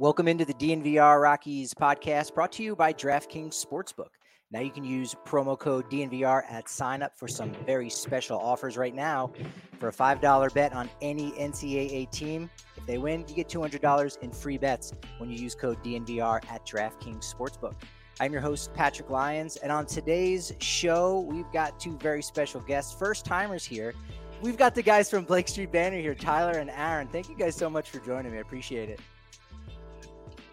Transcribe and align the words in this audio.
Welcome 0.00 0.28
into 0.28 0.44
the 0.44 0.54
DNVR 0.54 1.20
Rockies 1.20 1.74
podcast 1.74 2.32
brought 2.32 2.52
to 2.52 2.62
you 2.62 2.76
by 2.76 2.92
DraftKings 2.92 3.66
Sportsbook. 3.66 4.10
Now 4.52 4.60
you 4.60 4.70
can 4.70 4.84
use 4.84 5.16
promo 5.26 5.58
code 5.58 5.90
DNVR 5.90 6.44
at 6.48 6.68
sign 6.68 7.02
up 7.02 7.18
for 7.18 7.26
some 7.26 7.50
very 7.66 7.90
special 7.90 8.38
offers 8.38 8.76
right 8.76 8.94
now. 8.94 9.32
For 9.80 9.88
a 9.88 9.92
$5 9.92 10.54
bet 10.54 10.72
on 10.72 10.88
any 11.02 11.32
NCAA 11.32 12.12
team, 12.12 12.48
if 12.76 12.86
they 12.86 12.98
win, 12.98 13.24
you 13.26 13.34
get 13.34 13.48
$200 13.48 14.18
in 14.22 14.30
free 14.30 14.56
bets 14.56 14.92
when 15.16 15.30
you 15.30 15.36
use 15.36 15.56
code 15.56 15.82
DNVR 15.82 16.48
at 16.48 16.64
DraftKings 16.64 17.34
Sportsbook. 17.34 17.74
I'm 18.20 18.32
your 18.32 18.40
host, 18.40 18.72
Patrick 18.74 19.10
Lyons, 19.10 19.56
and 19.56 19.72
on 19.72 19.84
today's 19.84 20.52
show, 20.60 21.22
we've 21.28 21.50
got 21.52 21.80
two 21.80 21.98
very 21.98 22.22
special 22.22 22.60
guests, 22.60 22.94
first 22.96 23.24
timers 23.24 23.64
here. 23.64 23.94
We've 24.42 24.56
got 24.56 24.76
the 24.76 24.82
guys 24.82 25.10
from 25.10 25.24
Blake 25.24 25.48
Street 25.48 25.72
Banner 25.72 25.98
here, 25.98 26.14
Tyler 26.14 26.60
and 26.60 26.70
Aaron. 26.70 27.08
Thank 27.08 27.28
you 27.28 27.34
guys 27.34 27.56
so 27.56 27.68
much 27.68 27.90
for 27.90 27.98
joining 27.98 28.30
me. 28.30 28.38
I 28.38 28.42
appreciate 28.42 28.90
it. 28.90 29.00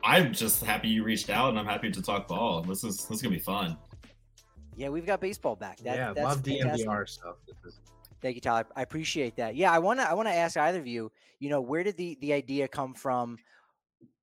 I'm 0.06 0.34
just 0.34 0.64
happy 0.64 0.88
you 0.88 1.04
reached 1.04 1.32
out, 1.32 1.50
and 1.50 1.58
I'm 1.58 1.66
happy 1.66 1.90
to 1.90 2.02
talk 2.02 2.28
ball. 2.28 2.62
This 2.62 2.84
is 2.84 3.08
this 3.08 3.18
is 3.18 3.22
gonna 3.24 3.34
be 3.34 3.42
fun. 3.42 3.76
Yeah, 4.78 4.90
we've 4.90 5.06
got 5.06 5.20
baseball 5.20 5.56
back. 5.56 5.80
That, 5.80 5.98
yeah, 5.98 6.14
that's 6.14 6.26
love 6.26 6.46
fantastic. 6.46 6.88
DNVR 6.88 7.10
stuff. 7.10 7.36
Thank 8.22 8.36
you, 8.36 8.42
Tyler. 8.42 8.68
I 8.76 8.84
appreciate 8.84 9.36
that. 9.38 9.56
Yeah, 9.56 9.72
I 9.72 9.80
wanna 9.80 10.04
I 10.04 10.14
wanna 10.14 10.30
ask 10.30 10.58
either 10.58 10.78
of 10.78 10.86
you. 10.86 11.12
You 11.40 11.50
know, 11.50 11.60
where 11.60 11.84
did 11.84 11.98
the 11.98 12.18
the 12.22 12.34
idea 12.34 12.68
come 12.68 12.94
from? 12.94 13.40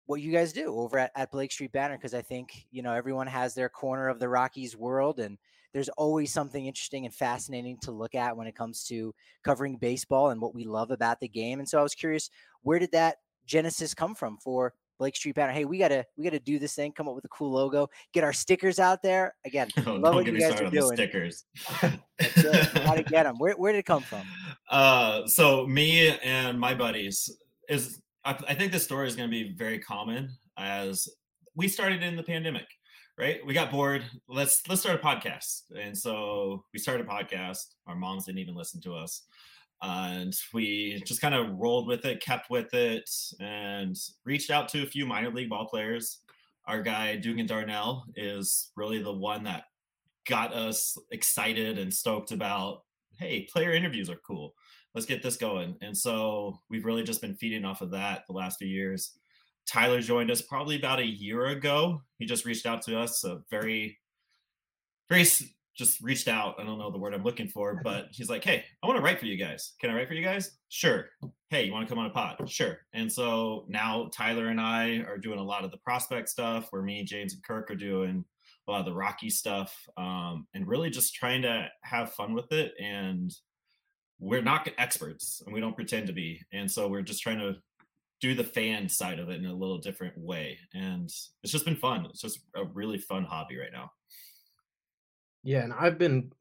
What 0.07 0.21
you 0.21 0.33
guys 0.33 0.53
do 0.53 0.75
over 0.77 0.99
at, 0.99 1.11
at 1.17 1.33
Blake 1.33 1.51
Street 1.51 1.73
Banner? 1.73 1.97
Because 1.97 2.15
I 2.15 2.23
think 2.23 2.67
you 2.71 2.83
know 2.83 2.93
everyone 2.93 3.27
has 3.27 3.55
their 3.55 3.69
corner 3.69 4.09
of 4.09 4.21
the 4.21 4.29
Rockies 4.29 4.77
world, 4.77 5.19
and 5.19 5.37
there's 5.73 5.89
always 5.91 6.33
something 6.33 6.65
interesting 6.65 7.07
and 7.07 7.15
fascinating 7.15 7.79
to 7.79 7.91
look 7.91 8.15
at 8.15 8.37
when 8.37 8.47
it 8.47 8.55
comes 8.55 8.85
to 8.85 9.13
covering 9.43 9.79
baseball 9.79 10.31
and 10.31 10.41
what 10.41 10.55
we 10.55 10.65
love 10.65 10.93
about 10.93 11.19
the 11.19 11.29
game. 11.29 11.59
And 11.59 11.69
so 11.69 11.81
I 11.81 11.83
was 11.83 11.95
curious, 11.95 12.31
where 12.63 12.79
did 12.79 12.93
that 12.93 13.17
genesis 13.47 13.95
come 13.95 14.15
from 14.15 14.37
for 14.37 14.75
Blake 15.03 15.17
Street 15.17 15.34
Banner. 15.34 15.53
Hey, 15.53 15.64
we 15.64 15.78
gotta 15.78 16.06
we 16.17 16.22
gotta 16.22 16.39
do 16.39 16.61
this 16.61 16.77
thing. 16.77 16.92
Come 16.92 17.08
up 17.08 17.17
with 17.17 17.25
a 17.25 17.28
cool 17.28 17.50
logo. 17.50 17.89
Get 18.14 18.22
our 18.22 18.33
stickers 18.33 18.78
out 18.78 19.03
there 19.03 19.34
again. 19.45 19.69
Oh, 19.84 19.95
love 19.95 20.14
what 20.14 20.27
you 20.27 20.39
guys 20.39 20.61
are 20.61 20.70
doing. 20.70 20.95
stickers. 20.95 21.45
How 21.67 22.95
to 22.95 23.02
get 23.08 23.24
them? 23.24 23.36
Where 23.39 23.55
where 23.55 23.73
did 23.73 23.80
it 23.80 23.85
come 23.85 24.05
from? 24.05 24.23
Uh, 24.70 25.27
so 25.27 25.67
me 25.67 26.17
and 26.23 26.58
my 26.58 26.73
buddies 26.73 27.36
is 27.68 28.01
I, 28.24 28.39
I 28.48 28.55
think 28.55 28.70
this 28.70 28.85
story 28.85 29.08
is 29.08 29.17
going 29.17 29.29
to 29.29 29.30
be 29.30 29.52
very 29.52 29.80
common 29.80 30.30
as 30.57 31.08
we 31.57 31.67
started 31.67 32.05
in 32.05 32.14
the 32.14 32.23
pandemic 32.23 32.67
right 33.18 33.45
we 33.45 33.52
got 33.52 33.70
bored 33.70 34.05
let's 34.29 34.62
let's 34.68 34.83
start 34.83 34.98
a 34.98 35.02
podcast 35.02 35.62
and 35.77 35.96
so 35.96 36.64
we 36.73 36.79
started 36.79 37.07
a 37.07 37.08
podcast 37.08 37.74
our 37.86 37.96
moms 37.96 38.27
didn't 38.27 38.39
even 38.39 38.55
listen 38.55 38.80
to 38.80 38.95
us 38.95 39.24
and 39.83 40.35
we 40.55 41.03
just 41.05 41.20
kind 41.20 41.35
of 41.35 41.59
rolled 41.59 41.89
with 41.89 42.05
it, 42.05 42.23
kept 42.23 42.51
with 42.51 42.73
it, 42.73 43.11
and 43.41 43.97
reached 44.25 44.51
out 44.51 44.69
to 44.70 44.83
a 44.83 44.87
few 44.87 45.05
minor 45.05 45.31
league 45.31 45.51
ball 45.51 45.67
players. 45.67 46.20
Our 46.67 46.81
guy 46.81 47.17
Dugan 47.17 47.47
Darnell 47.47 48.05
is 48.15 48.71
really 48.77 49.03
the 49.03 49.13
one 49.13 49.42
that 49.45 49.65
got 50.29 50.55
us 50.55 50.97
excited 51.11 51.79
and 51.79 51.92
stoked 51.92 52.31
about. 52.31 52.83
Hey, 53.19 53.48
player 53.53 53.73
interviews 53.73 54.09
are 54.09 54.21
cool. 54.25 54.55
Let's 54.95 55.07
get 55.07 55.23
this 55.23 55.37
going. 55.37 55.77
And 55.81 55.97
so 55.97 56.61
we've 56.71 56.85
really 56.85 57.03
just 57.03 57.21
been 57.21 57.35
feeding 57.35 57.65
off 57.65 57.81
of 57.81 57.91
that 57.91 58.23
the 58.27 58.35
last 58.35 58.59
few 58.59 58.69
years. 58.69 59.19
Tyler 59.67 60.01
joined 60.01 60.31
us 60.31 60.42
probably 60.42 60.77
about 60.77 61.01
a 61.01 61.07
year 61.07 61.47
ago. 61.47 62.03
He 62.19 62.27
just 62.27 62.45
reached 62.45 62.67
out 62.67 62.83
to 62.83 62.98
us, 62.98 63.25
a 63.25 63.42
very, 63.51 63.98
very 65.09 65.25
just 65.77 66.01
reached 66.03 66.29
out. 66.29 66.57
I 66.59 66.65
don't 66.65 66.79
know 66.79 66.91
the 66.91 66.99
word 66.99 67.15
I'm 67.15 67.25
looking 67.25 67.49
for, 67.49 67.81
but 67.85 68.07
he's 68.11 68.29
like, 68.29 68.45
Hey, 68.45 68.65
I 68.83 68.87
want 68.87 68.99
to 68.99 69.03
write 69.03 69.19
for 69.19 69.27
you 69.27 69.37
guys. 69.37 69.75
Can 69.81 69.91
I 69.91 69.95
write 69.95 70.09
for 70.09 70.15
you 70.15 70.25
guys? 70.25 70.59
Sure. 70.69 71.07
Hey, 71.51 71.65
you 71.65 71.73
want 71.73 71.87
to 71.87 71.93
come 71.93 71.99
on 71.99 72.11
a 72.11 72.11
pod? 72.11 72.49
Sure. 72.49 72.79
And 72.93 73.11
so 73.11 73.65
now 73.69 74.11
Tyler 74.13 74.49
and 74.49 74.61
I 74.61 75.05
are 75.09 75.19
doing 75.19 75.39
a 75.39 75.45
lot 75.45 75.65
of 75.65 75.71
the 75.71 75.79
prospect 75.79 76.29
stuff 76.29 76.69
where 76.71 76.83
me, 76.83 77.05
James, 77.05 77.35
and 77.35 77.43
Kirk 77.43 77.71
are 77.71 77.77
doing 77.77 78.25
a 78.69 78.71
lot 78.71 78.81
of 78.81 78.87
the 78.87 78.95
Rocky 78.95 79.29
stuff 79.29 79.77
um, 79.97 80.47
and 80.55 80.69
really 80.69 80.91
just 80.91 81.15
trying 81.15 81.43
to 81.43 81.69
have 81.83 82.13
fun 82.13 82.33
with 82.33 82.53
it. 82.53 82.73
And 82.81 83.33
we're 84.19 84.43
not 84.43 84.69
experts 84.79 85.43
and 85.45 85.53
we 85.53 85.61
don't 85.61 85.75
pretend 85.75 86.07
to 86.07 86.13
be. 86.13 86.41
And 86.53 86.71
so 86.71 86.87
we're 86.89 87.03
just 87.03 87.23
trying 87.23 87.41
to 87.41 87.57
do 88.21 88.35
the 88.37 88.45
fan 88.45 88.89
side 88.89 89.19
of 89.19 89.29
it 89.29 89.41
in 89.41 89.47
a 89.47 89.55
little 89.55 89.79
different 89.79 90.17
way. 90.17 90.57
And 90.75 91.07
it's 91.43 91.53
just 91.53 91.65
been 91.65 91.77
fun. 91.77 92.07
It's 92.07 92.21
just 92.21 92.39
a 92.55 92.65
really 92.65 92.99
fun 92.99 93.25
hobby 93.25 93.59
right 93.59 93.73
now. 93.73 93.91
Yeah, 95.42 95.64
and 95.64 95.73
I've 95.73 95.98
been 95.98 96.33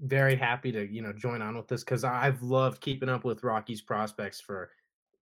very 0.00 0.36
happy 0.36 0.72
to, 0.72 0.86
you 0.86 1.02
know, 1.02 1.12
join 1.12 1.42
on 1.42 1.56
with 1.56 1.68
this 1.68 1.84
because 1.84 2.04
I've 2.04 2.42
loved 2.42 2.80
keeping 2.80 3.08
up 3.08 3.24
with 3.24 3.44
Rockies 3.44 3.80
prospects 3.82 4.40
for, 4.40 4.70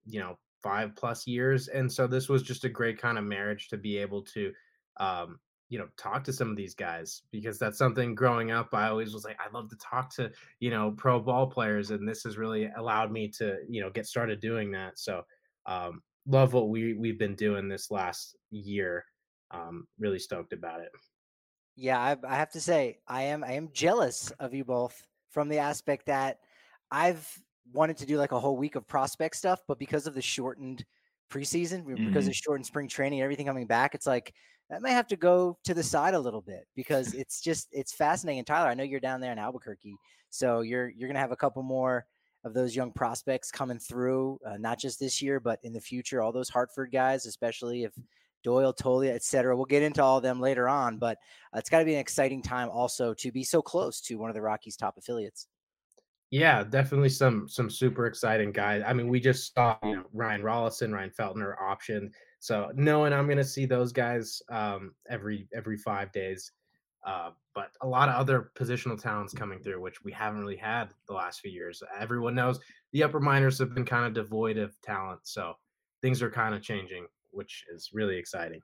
you 0.06 0.20
know, 0.20 0.38
five 0.62 0.96
plus 0.96 1.26
years. 1.26 1.68
And 1.68 1.92
so 1.92 2.06
this 2.06 2.28
was 2.28 2.42
just 2.42 2.64
a 2.64 2.68
great 2.68 2.98
kind 2.98 3.18
of 3.18 3.24
marriage 3.24 3.68
to 3.68 3.76
be 3.78 3.98
able 3.98 4.22
to 4.24 4.52
um, 4.98 5.40
you 5.68 5.78
know, 5.78 5.88
talk 5.96 6.24
to 6.24 6.32
some 6.32 6.50
of 6.50 6.56
these 6.56 6.74
guys 6.74 7.22
because 7.30 7.58
that's 7.58 7.78
something 7.78 8.14
growing 8.14 8.50
up 8.50 8.74
I 8.74 8.88
always 8.88 9.14
was 9.14 9.24
like, 9.24 9.38
I 9.40 9.48
love 9.56 9.70
to 9.70 9.76
talk 9.76 10.14
to, 10.16 10.32
you 10.58 10.70
know, 10.70 10.92
pro 10.92 11.20
ball 11.20 11.48
players. 11.48 11.90
And 11.92 12.08
this 12.08 12.24
has 12.24 12.36
really 12.36 12.70
allowed 12.76 13.12
me 13.12 13.28
to, 13.38 13.58
you 13.68 13.80
know, 13.80 13.90
get 13.90 14.06
started 14.06 14.40
doing 14.40 14.72
that. 14.72 14.98
So 14.98 15.24
um 15.66 16.02
love 16.26 16.52
what 16.54 16.68
we 16.70 16.94
we've 16.94 17.18
been 17.18 17.36
doing 17.36 17.68
this 17.68 17.90
last 17.90 18.36
year. 18.50 19.06
Um, 19.52 19.88
really 19.98 20.18
stoked 20.18 20.52
about 20.52 20.80
it. 20.80 20.92
Yeah, 21.80 21.98
I, 21.98 22.14
I 22.28 22.36
have 22.36 22.50
to 22.50 22.60
say, 22.60 22.98
I 23.08 23.22
am 23.22 23.42
I 23.42 23.52
am 23.52 23.70
jealous 23.72 24.30
of 24.32 24.52
you 24.52 24.66
both 24.66 25.02
from 25.30 25.48
the 25.48 25.56
aspect 25.56 26.04
that 26.06 26.40
I've 26.90 27.26
wanted 27.72 27.96
to 27.98 28.06
do 28.06 28.18
like 28.18 28.32
a 28.32 28.38
whole 28.38 28.58
week 28.58 28.76
of 28.76 28.86
prospect 28.86 29.34
stuff, 29.36 29.62
but 29.66 29.78
because 29.78 30.06
of 30.06 30.12
the 30.12 30.20
shortened 30.20 30.84
preseason, 31.32 31.84
mm-hmm. 31.84 32.06
because 32.06 32.28
of 32.28 32.36
shortened 32.36 32.66
spring 32.66 32.86
training, 32.86 33.22
everything 33.22 33.46
coming 33.46 33.66
back, 33.66 33.94
it's 33.94 34.06
like 34.06 34.34
that 34.68 34.82
may 34.82 34.92
have 34.92 35.06
to 35.06 35.16
go 35.16 35.56
to 35.64 35.72
the 35.72 35.82
side 35.82 36.12
a 36.12 36.20
little 36.20 36.42
bit 36.42 36.66
because 36.76 37.14
it's 37.14 37.40
just 37.40 37.68
it's 37.72 37.94
fascinating. 37.94 38.40
And 38.40 38.46
Tyler, 38.46 38.68
I 38.68 38.74
know 38.74 38.84
you're 38.84 39.00
down 39.00 39.22
there 39.22 39.32
in 39.32 39.38
Albuquerque, 39.38 39.96
so 40.28 40.60
you're 40.60 40.90
you're 40.90 41.08
gonna 41.08 41.18
have 41.18 41.32
a 41.32 41.36
couple 41.36 41.62
more 41.62 42.04
of 42.44 42.52
those 42.52 42.76
young 42.76 42.92
prospects 42.92 43.50
coming 43.50 43.78
through, 43.78 44.38
uh, 44.46 44.58
not 44.58 44.78
just 44.78 45.00
this 45.00 45.22
year, 45.22 45.40
but 45.40 45.58
in 45.62 45.72
the 45.72 45.80
future. 45.80 46.20
All 46.20 46.30
those 46.30 46.50
Hartford 46.50 46.92
guys, 46.92 47.24
especially 47.24 47.84
if 47.84 47.92
Doyle, 48.42 48.72
Toglia, 48.72 49.14
etc. 49.14 49.56
We'll 49.56 49.64
get 49.64 49.82
into 49.82 50.02
all 50.02 50.18
of 50.18 50.22
them 50.22 50.40
later 50.40 50.68
on, 50.68 50.98
but 50.98 51.18
uh, 51.54 51.58
it's 51.58 51.70
got 51.70 51.80
to 51.80 51.84
be 51.84 51.94
an 51.94 52.00
exciting 52.00 52.42
time 52.42 52.68
also 52.70 53.14
to 53.14 53.32
be 53.32 53.44
so 53.44 53.62
close 53.62 54.00
to 54.02 54.16
one 54.16 54.30
of 54.30 54.34
the 54.34 54.42
Rockies' 54.42 54.76
top 54.76 54.96
affiliates. 54.96 55.46
Yeah, 56.30 56.62
definitely 56.62 57.08
some 57.08 57.48
some 57.48 57.68
super 57.68 58.06
exciting 58.06 58.52
guys. 58.52 58.82
I 58.86 58.92
mean, 58.92 59.08
we 59.08 59.18
just 59.18 59.52
saw 59.52 59.76
you 59.82 59.96
know, 59.96 60.04
Ryan 60.12 60.42
Rolison, 60.42 60.92
Ryan 60.92 61.10
Feltner 61.10 61.60
option. 61.60 62.12
So 62.38 62.70
knowing 62.74 63.12
I'm 63.12 63.26
going 63.26 63.38
to 63.38 63.44
see 63.44 63.66
those 63.66 63.92
guys 63.92 64.40
um, 64.48 64.94
every 65.08 65.48
every 65.52 65.76
five 65.76 66.12
days, 66.12 66.52
uh, 67.04 67.30
but 67.52 67.72
a 67.80 67.86
lot 67.86 68.08
of 68.08 68.14
other 68.14 68.52
positional 68.56 69.00
talents 69.00 69.34
coming 69.34 69.58
through, 69.58 69.80
which 69.80 70.04
we 70.04 70.12
haven't 70.12 70.40
really 70.40 70.56
had 70.56 70.90
the 71.08 71.14
last 71.14 71.40
few 71.40 71.50
years. 71.50 71.82
Everyone 71.98 72.36
knows 72.36 72.60
the 72.92 73.02
upper 73.02 73.18
minors 73.18 73.58
have 73.58 73.74
been 73.74 73.84
kind 73.84 74.06
of 74.06 74.14
devoid 74.14 74.56
of 74.56 74.80
talent, 74.82 75.20
so 75.24 75.54
things 76.00 76.22
are 76.22 76.30
kind 76.30 76.54
of 76.54 76.62
changing 76.62 77.06
which 77.32 77.64
is 77.74 77.90
really 77.92 78.16
exciting. 78.16 78.60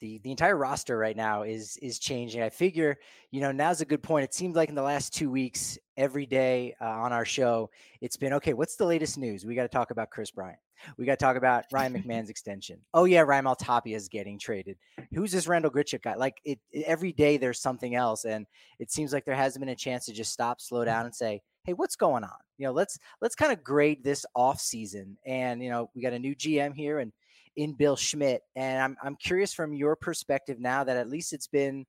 the 0.00 0.18
the 0.24 0.30
entire 0.30 0.56
roster 0.56 0.98
right 0.98 1.16
now 1.16 1.42
is 1.44 1.76
is 1.80 1.98
changing. 1.98 2.42
I 2.42 2.50
figure, 2.50 2.98
you 3.30 3.40
know, 3.40 3.52
now's 3.52 3.80
a 3.80 3.84
good 3.86 4.02
point. 4.02 4.24
It 4.24 4.34
seems 4.34 4.56
like 4.56 4.68
in 4.68 4.74
the 4.74 4.82
last 4.82 5.14
two 5.14 5.30
weeks, 5.30 5.78
every 5.96 6.26
day 6.26 6.74
uh, 6.80 6.86
on 6.86 7.12
our 7.12 7.24
show, 7.24 7.70
it's 8.00 8.16
been 8.16 8.32
okay. 8.34 8.52
What's 8.54 8.76
the 8.76 8.84
latest 8.86 9.16
news? 9.16 9.46
We 9.46 9.54
got 9.54 9.62
to 9.62 9.68
talk 9.68 9.90
about 9.92 10.10
Kris 10.10 10.30
Bryant. 10.32 10.58
We 10.98 11.06
got 11.06 11.20
to 11.20 11.24
talk 11.24 11.36
about 11.36 11.64
Ryan 11.70 11.94
McMahon's 12.02 12.30
extension. 12.30 12.80
Oh 12.92 13.04
yeah, 13.04 13.24
Raimel 13.24 13.56
Tapia 13.56 13.96
is 13.96 14.08
getting 14.08 14.38
traded. 14.40 14.76
Who's 15.14 15.30
this 15.30 15.46
Randall 15.46 15.70
Grichuk 15.70 16.02
guy? 16.02 16.16
Like 16.16 16.38
it, 16.44 16.58
it, 16.72 16.84
every 16.86 17.12
day 17.12 17.36
there's 17.36 17.60
something 17.60 17.94
else, 17.94 18.24
and 18.24 18.46
it 18.80 18.90
seems 18.90 19.12
like 19.12 19.24
there 19.24 19.36
hasn't 19.36 19.60
been 19.60 19.68
a 19.68 19.76
chance 19.76 20.06
to 20.06 20.12
just 20.12 20.32
stop, 20.32 20.60
slow 20.60 20.84
down, 20.84 21.06
and 21.06 21.14
say, 21.14 21.42
hey, 21.64 21.74
what's 21.74 21.94
going 21.94 22.24
on? 22.24 22.30
You 22.58 22.66
know, 22.66 22.72
let's 22.72 22.98
let's 23.20 23.36
kind 23.36 23.52
of 23.52 23.62
grade 23.62 24.02
this 24.02 24.26
off 24.34 24.60
season. 24.60 25.16
And 25.24 25.62
you 25.62 25.70
know, 25.70 25.90
we 25.94 26.02
got 26.02 26.12
a 26.12 26.18
new 26.18 26.34
GM 26.34 26.74
here, 26.74 26.98
and 26.98 27.12
in 27.56 27.74
Bill 27.74 27.96
Schmidt. 27.96 28.42
And 28.56 28.82
I'm 28.82 28.96
I'm 29.02 29.16
curious 29.16 29.52
from 29.52 29.74
your 29.74 29.96
perspective 29.96 30.58
now 30.58 30.84
that 30.84 30.96
at 30.96 31.08
least 31.08 31.32
it's 31.32 31.46
been, 31.46 31.84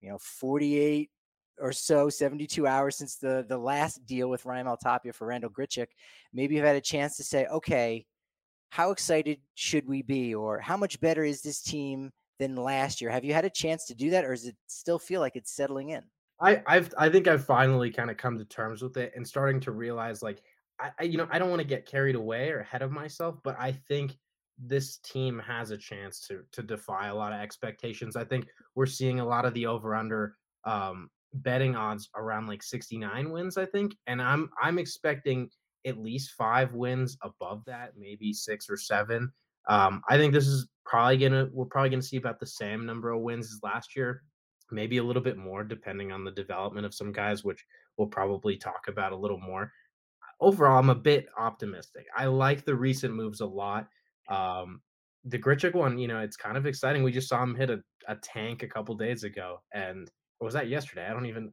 you 0.00 0.10
know, 0.10 0.18
48 0.18 1.10
or 1.58 1.72
so, 1.72 2.08
72 2.08 2.66
hours 2.66 2.96
since 2.96 3.16
the 3.16 3.44
the 3.48 3.58
last 3.58 4.04
deal 4.06 4.28
with 4.28 4.44
Raimel 4.44 4.78
Tapia 4.78 5.12
for 5.12 5.26
Randall 5.26 5.50
Grichuk. 5.50 5.88
Maybe 6.32 6.54
you've 6.54 6.64
had 6.64 6.76
a 6.76 6.80
chance 6.80 7.16
to 7.16 7.24
say, 7.24 7.46
okay, 7.46 8.06
how 8.70 8.90
excited 8.90 9.38
should 9.54 9.86
we 9.86 10.02
be, 10.02 10.34
or 10.34 10.58
how 10.58 10.76
much 10.76 11.00
better 11.00 11.24
is 11.24 11.42
this 11.42 11.60
team 11.60 12.10
than 12.38 12.56
last 12.56 13.00
year? 13.00 13.10
Have 13.10 13.24
you 13.24 13.34
had 13.34 13.44
a 13.44 13.50
chance 13.50 13.84
to 13.86 13.94
do 13.94 14.10
that, 14.10 14.24
or 14.24 14.30
does 14.30 14.46
it 14.46 14.56
still 14.66 14.98
feel 14.98 15.20
like 15.20 15.36
it's 15.36 15.54
settling 15.54 15.90
in? 15.90 16.02
I 16.40 16.62
I've 16.66 16.92
I 16.98 17.08
think 17.08 17.28
I've 17.28 17.44
finally 17.44 17.90
kind 17.90 18.10
of 18.10 18.16
come 18.16 18.38
to 18.38 18.44
terms 18.44 18.82
with 18.82 18.96
it 18.96 19.12
and 19.14 19.26
starting 19.26 19.60
to 19.60 19.72
realize 19.72 20.22
like 20.22 20.42
I 20.80 21.04
you 21.04 21.18
know 21.18 21.28
I 21.30 21.38
don't 21.38 21.50
want 21.50 21.60
to 21.60 21.68
get 21.68 21.86
carried 21.86 22.16
away 22.16 22.50
or 22.50 22.60
ahead 22.60 22.82
of 22.82 22.90
myself, 22.90 23.36
but 23.44 23.56
I 23.58 23.72
think 23.72 24.16
this 24.58 24.98
team 24.98 25.40
has 25.46 25.70
a 25.70 25.76
chance 25.76 26.20
to 26.28 26.42
to 26.52 26.62
defy 26.62 27.08
a 27.08 27.14
lot 27.14 27.32
of 27.32 27.40
expectations. 27.40 28.16
I 28.16 28.24
think 28.24 28.46
we're 28.74 28.86
seeing 28.86 29.20
a 29.20 29.24
lot 29.24 29.44
of 29.44 29.54
the 29.54 29.66
over 29.66 29.94
under 29.94 30.36
um, 30.64 31.10
betting 31.34 31.74
odds 31.74 32.10
around 32.16 32.46
like 32.46 32.62
69 32.62 33.30
wins, 33.30 33.56
I 33.56 33.66
think, 33.66 33.96
and 34.06 34.20
I'm 34.20 34.50
I'm 34.62 34.78
expecting 34.78 35.50
at 35.86 35.98
least 35.98 36.32
five 36.32 36.74
wins 36.74 37.16
above 37.22 37.64
that, 37.66 37.92
maybe 37.96 38.32
six 38.32 38.68
or 38.70 38.76
seven. 38.76 39.32
Um, 39.68 40.02
I 40.08 40.16
think 40.16 40.32
this 40.32 40.46
is 40.46 40.68
probably 40.84 41.18
gonna 41.18 41.48
we're 41.52 41.64
probably 41.64 41.90
gonna 41.90 42.02
see 42.02 42.16
about 42.16 42.40
the 42.40 42.46
same 42.46 42.84
number 42.84 43.10
of 43.10 43.20
wins 43.20 43.46
as 43.46 43.60
last 43.62 43.96
year, 43.96 44.22
maybe 44.70 44.98
a 44.98 45.02
little 45.02 45.22
bit 45.22 45.36
more 45.36 45.64
depending 45.64 46.12
on 46.12 46.24
the 46.24 46.30
development 46.30 46.86
of 46.86 46.94
some 46.94 47.12
guys, 47.12 47.44
which 47.44 47.64
we'll 47.96 48.08
probably 48.08 48.56
talk 48.56 48.86
about 48.88 49.12
a 49.12 49.16
little 49.16 49.38
more. 49.38 49.72
Overall, 50.40 50.78
I'm 50.78 50.90
a 50.90 50.94
bit 50.94 51.26
optimistic. 51.38 52.06
I 52.16 52.26
like 52.26 52.64
the 52.64 52.74
recent 52.74 53.14
moves 53.14 53.40
a 53.40 53.46
lot. 53.46 53.86
Um, 54.28 54.80
the 55.24 55.38
Grichuk 55.38 55.74
one, 55.74 55.98
you 55.98 56.08
know, 56.08 56.20
it's 56.20 56.36
kind 56.36 56.56
of 56.56 56.66
exciting. 56.66 57.02
We 57.02 57.12
just 57.12 57.28
saw 57.28 57.42
him 57.42 57.54
hit 57.54 57.70
a, 57.70 57.80
a 58.08 58.16
tank 58.16 58.62
a 58.62 58.68
couple 58.68 58.94
days 58.94 59.24
ago, 59.24 59.62
and 59.72 60.10
was 60.40 60.54
that 60.54 60.68
yesterday? 60.68 61.06
I 61.06 61.12
don't 61.12 61.26
even. 61.26 61.50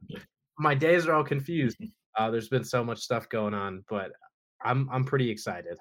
My 0.58 0.74
days 0.74 1.06
are 1.06 1.14
all 1.14 1.24
confused. 1.24 1.76
Uh, 2.18 2.30
there's 2.30 2.48
been 2.48 2.64
so 2.64 2.84
much 2.84 2.98
stuff 2.98 3.28
going 3.28 3.54
on, 3.54 3.84
but 3.88 4.10
I'm 4.64 4.88
I'm 4.90 5.04
pretty 5.04 5.30
excited. 5.30 5.78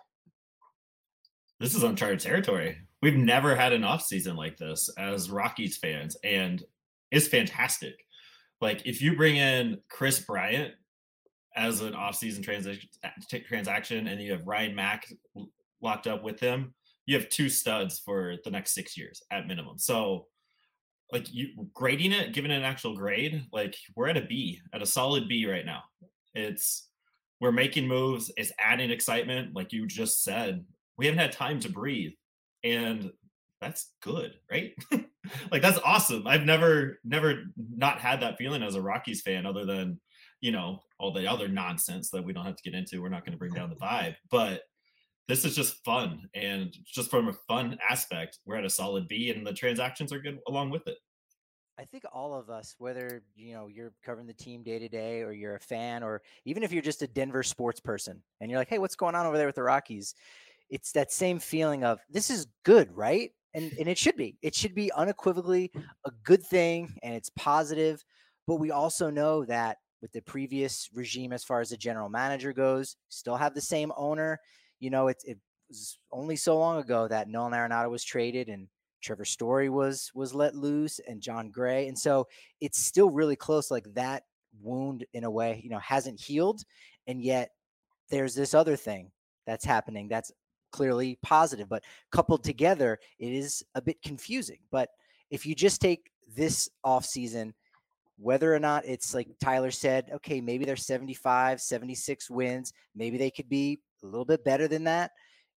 This 1.59 1.75
is 1.75 1.83
uncharted 1.83 2.19
territory. 2.19 2.77
We've 3.01 3.15
never 3.17 3.55
had 3.55 3.73
an 3.73 3.83
off 3.83 4.03
season 4.03 4.35
like 4.35 4.57
this 4.57 4.89
as 4.97 5.29
Rockies 5.29 5.77
fans, 5.77 6.15
and 6.23 6.63
it's 7.11 7.27
fantastic. 7.27 7.95
Like 8.61 8.85
if 8.85 9.01
you 9.01 9.15
bring 9.15 9.37
in 9.37 9.79
Kris 9.89 10.19
Bryant 10.19 10.73
as 11.55 11.81
an 11.81 11.93
off-season 11.93 12.43
transaction, 12.43 12.89
transaction, 13.47 14.07
and 14.07 14.21
you 14.21 14.31
have 14.31 14.47
Ryan 14.47 14.75
Mack 14.75 15.07
locked 15.81 16.07
up 16.07 16.23
with 16.23 16.39
him, 16.39 16.73
you 17.09 17.17
have 17.17 17.27
two 17.29 17.49
studs 17.49 17.97
for 17.97 18.35
the 18.43 18.51
next 18.51 18.75
six 18.75 18.95
years 18.95 19.23
at 19.31 19.47
minimum. 19.47 19.79
So 19.79 20.27
like 21.11 21.33
you 21.33 21.67
grading 21.73 22.11
it, 22.11 22.33
giving 22.33 22.51
it 22.51 22.57
an 22.57 22.63
actual 22.63 22.95
grade, 22.95 23.47
like 23.51 23.75
we're 23.95 24.09
at 24.09 24.17
a 24.17 24.21
B, 24.21 24.61
at 24.75 24.83
a 24.83 24.85
solid 24.85 25.27
B 25.27 25.47
right 25.47 25.65
now. 25.65 25.81
It's 26.35 26.87
we're 27.41 27.51
making 27.51 27.87
moves, 27.87 28.31
it's 28.37 28.51
adding 28.59 28.91
excitement, 28.91 29.55
like 29.55 29.73
you 29.73 29.87
just 29.87 30.23
said. 30.23 30.63
We 30.99 31.07
haven't 31.07 31.17
had 31.17 31.31
time 31.31 31.59
to 31.61 31.69
breathe. 31.69 32.11
And 32.63 33.11
that's 33.59 33.93
good, 34.01 34.35
right? 34.51 34.75
like 35.51 35.63
that's 35.63 35.79
awesome. 35.83 36.27
I've 36.27 36.45
never 36.45 36.99
never 37.03 37.45
not 37.75 37.97
had 37.97 38.21
that 38.21 38.37
feeling 38.37 38.61
as 38.61 38.75
a 38.75 38.83
Rockies 38.83 39.23
fan 39.23 39.47
other 39.47 39.65
than, 39.65 39.99
you 40.41 40.51
know, 40.51 40.83
all 40.99 41.11
the 41.11 41.25
other 41.25 41.47
nonsense 41.47 42.11
that 42.11 42.23
we 42.23 42.33
don't 42.33 42.45
have 42.45 42.57
to 42.57 42.69
get 42.69 42.77
into. 42.77 43.01
We're 43.01 43.09
not 43.09 43.25
going 43.25 43.33
to 43.33 43.39
bring 43.39 43.53
down 43.53 43.71
the 43.71 43.77
vibe. 43.77 44.15
But 44.29 44.61
this 45.29 45.45
is 45.45 45.55
just 45.55 45.83
fun 45.85 46.27
and 46.33 46.75
just 46.83 47.11
from 47.11 47.29
a 47.29 47.33
fun 47.33 47.77
aspect 47.87 48.39
we're 48.45 48.55
at 48.55 48.65
a 48.65 48.69
solid 48.69 49.07
b 49.07 49.29
and 49.29 49.45
the 49.45 49.53
transactions 49.53 50.11
are 50.11 50.19
good 50.19 50.39
along 50.47 50.71
with 50.71 50.87
it. 50.87 50.97
I 51.77 51.85
think 51.85 52.03
all 52.11 52.33
of 52.33 52.49
us 52.49 52.75
whether 52.79 53.21
you 53.35 53.53
know 53.53 53.67
you're 53.67 53.93
covering 54.03 54.27
the 54.27 54.33
team 54.33 54.63
day 54.63 54.79
to 54.79 54.89
day 54.89 55.21
or 55.21 55.31
you're 55.31 55.55
a 55.55 55.59
fan 55.59 56.03
or 56.03 56.23
even 56.43 56.63
if 56.63 56.73
you're 56.73 56.81
just 56.81 57.03
a 57.03 57.07
denver 57.07 57.43
sports 57.43 57.79
person 57.79 58.21
and 58.41 58.49
you're 58.49 58.59
like 58.59 58.69
hey 58.69 58.79
what's 58.79 58.95
going 58.95 59.15
on 59.15 59.27
over 59.27 59.37
there 59.37 59.45
with 59.45 59.55
the 59.55 59.63
rockies? 59.63 60.15
It's 60.69 60.91
that 60.93 61.11
same 61.11 61.39
feeling 61.39 61.83
of 61.83 61.99
this 62.09 62.29
is 62.29 62.47
good 62.65 62.91
right? 62.91 63.31
And 63.53 63.71
and 63.79 63.87
it 63.87 63.99
should 63.99 64.17
be. 64.17 64.35
It 64.41 64.55
should 64.55 64.73
be 64.73 64.91
unequivocally 64.93 65.71
a 66.05 66.11
good 66.23 66.43
thing 66.43 66.97
and 67.03 67.13
it's 67.13 67.29
positive 67.37 68.03
but 68.47 68.55
we 68.55 68.71
also 68.71 69.11
know 69.11 69.45
that 69.45 69.77
with 70.01 70.11
the 70.11 70.21
previous 70.21 70.89
regime 70.91 71.33
as 71.33 71.43
far 71.43 71.61
as 71.61 71.69
the 71.69 71.77
general 71.77 72.09
manager 72.09 72.51
goes 72.51 72.95
still 73.09 73.35
have 73.35 73.53
the 73.53 73.61
same 73.61 73.91
owner 73.95 74.39
you 74.79 74.89
know, 74.89 75.07
it, 75.07 75.17
it 75.25 75.37
was 75.69 75.99
only 76.11 76.35
so 76.35 76.57
long 76.57 76.79
ago 76.79 77.07
that 77.07 77.29
Nolan 77.29 77.53
Arenado 77.53 77.89
was 77.89 78.03
traded 78.03 78.49
and 78.49 78.67
Trevor 79.01 79.25
Story 79.25 79.69
was 79.69 80.11
was 80.13 80.33
let 80.33 80.55
loose 80.55 80.99
and 81.07 81.21
Jon 81.21 81.51
Gray. 81.51 81.87
And 81.87 81.97
so 81.97 82.27
it's 82.59 82.79
still 82.79 83.09
really 83.09 83.35
close. 83.35 83.71
Like 83.71 83.85
that 83.93 84.23
wound 84.61 85.05
in 85.13 85.23
a 85.23 85.31
way, 85.31 85.61
you 85.63 85.69
know, 85.69 85.79
hasn't 85.79 86.19
healed. 86.19 86.61
And 87.07 87.21
yet 87.21 87.51
there's 88.09 88.35
this 88.35 88.53
other 88.53 88.75
thing 88.75 89.11
that's 89.45 89.65
happening 89.65 90.07
that's 90.07 90.31
clearly 90.71 91.17
positive. 91.21 91.69
But 91.69 91.83
coupled 92.11 92.43
together, 92.43 92.99
it 93.19 93.31
is 93.31 93.63
a 93.75 93.81
bit 93.81 94.01
confusing. 94.01 94.59
But 94.71 94.89
if 95.29 95.45
you 95.45 95.55
just 95.55 95.81
take 95.81 96.11
this 96.35 96.69
off 96.83 97.05
season, 97.05 97.53
whether 98.17 98.53
or 98.53 98.59
not 98.59 98.85
it's 98.85 99.13
like 99.13 99.29
Tyler 99.41 99.71
said, 99.71 100.09
okay, 100.15 100.41
maybe 100.41 100.65
they're 100.65 100.75
75, 100.75 101.61
76 101.61 102.29
wins, 102.29 102.73
maybe 102.95 103.17
they 103.17 103.31
could 103.31 103.47
be 103.47 103.79
a 104.03 104.05
little 104.05 104.25
bit 104.25 104.43
better 104.43 104.67
than 104.67 104.85
that, 104.85 105.11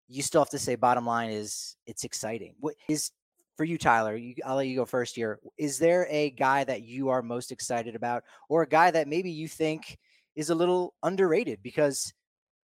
you 0.08 0.22
still 0.24 0.42
have 0.42 0.50
to 0.50 0.60
say 0.60 0.76
bottom 0.76 1.06
line 1.06 1.30
is 1.30 1.76
it's 1.86 2.04
exciting. 2.04 2.56
What 2.60 2.76
is 2.88 3.12
for 3.58 3.64
you, 3.64 3.78
Tyler? 3.78 4.16
You, 4.16 4.36
I'll 4.46 4.56
let 4.56 4.68
you 4.68 4.76
go 4.76 4.86
first 4.86 5.16
here. 5.16 5.40
Is 5.58 5.78
there 5.78 6.08
a 6.10 6.32
guy 6.32 6.64
that 6.64 6.82
you 6.82 7.10
are 7.10 7.22
most 7.22 7.52
excited 7.52 7.96
about, 7.96 8.24
or 8.50 8.64
a 8.64 8.68
guy 8.68 8.92
that 8.92 9.08
maybe 9.08 9.32
you 9.32 9.48
think 9.48 9.98
is 10.36 10.50
a 10.50 10.56
little 10.56 10.94
underrated 11.04 11.60
because 11.62 12.14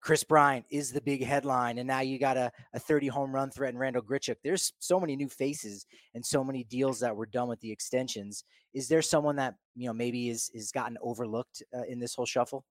Kris 0.04 0.24
Bryant 0.24 0.66
is 0.70 0.92
the 0.92 1.02
big 1.02 1.24
headline, 1.24 1.78
and 1.78 1.88
now 1.88 2.02
you 2.02 2.20
got 2.20 2.36
a, 2.36 2.52
a 2.74 2.80
30 2.80 3.08
home 3.08 3.34
run 3.34 3.50
threat 3.50 3.74
in 3.74 3.80
Randall 3.80 4.02
Grichuk. 4.02 4.36
There's 4.44 4.74
so 4.80 5.00
many 5.00 5.16
new 5.16 5.30
faces 5.30 5.86
and 6.14 6.26
so 6.26 6.44
many 6.44 6.66
deals 6.66 7.00
that 7.00 7.16
were 7.16 7.26
done 7.26 7.48
with 7.48 7.62
the 7.62 7.72
extensions. 7.72 8.44
Is 8.74 8.90
there 8.90 9.02
someone 9.02 9.38
that 9.38 9.56
you 9.76 9.88
know 9.88 9.94
maybe 9.94 10.30
is 10.30 10.52
is 10.54 10.72
gotten 10.72 10.98
overlooked 11.02 11.64
uh, 11.74 11.84
in 11.88 12.00
this 12.00 12.16
whole 12.16 12.26
shuffle? 12.26 12.66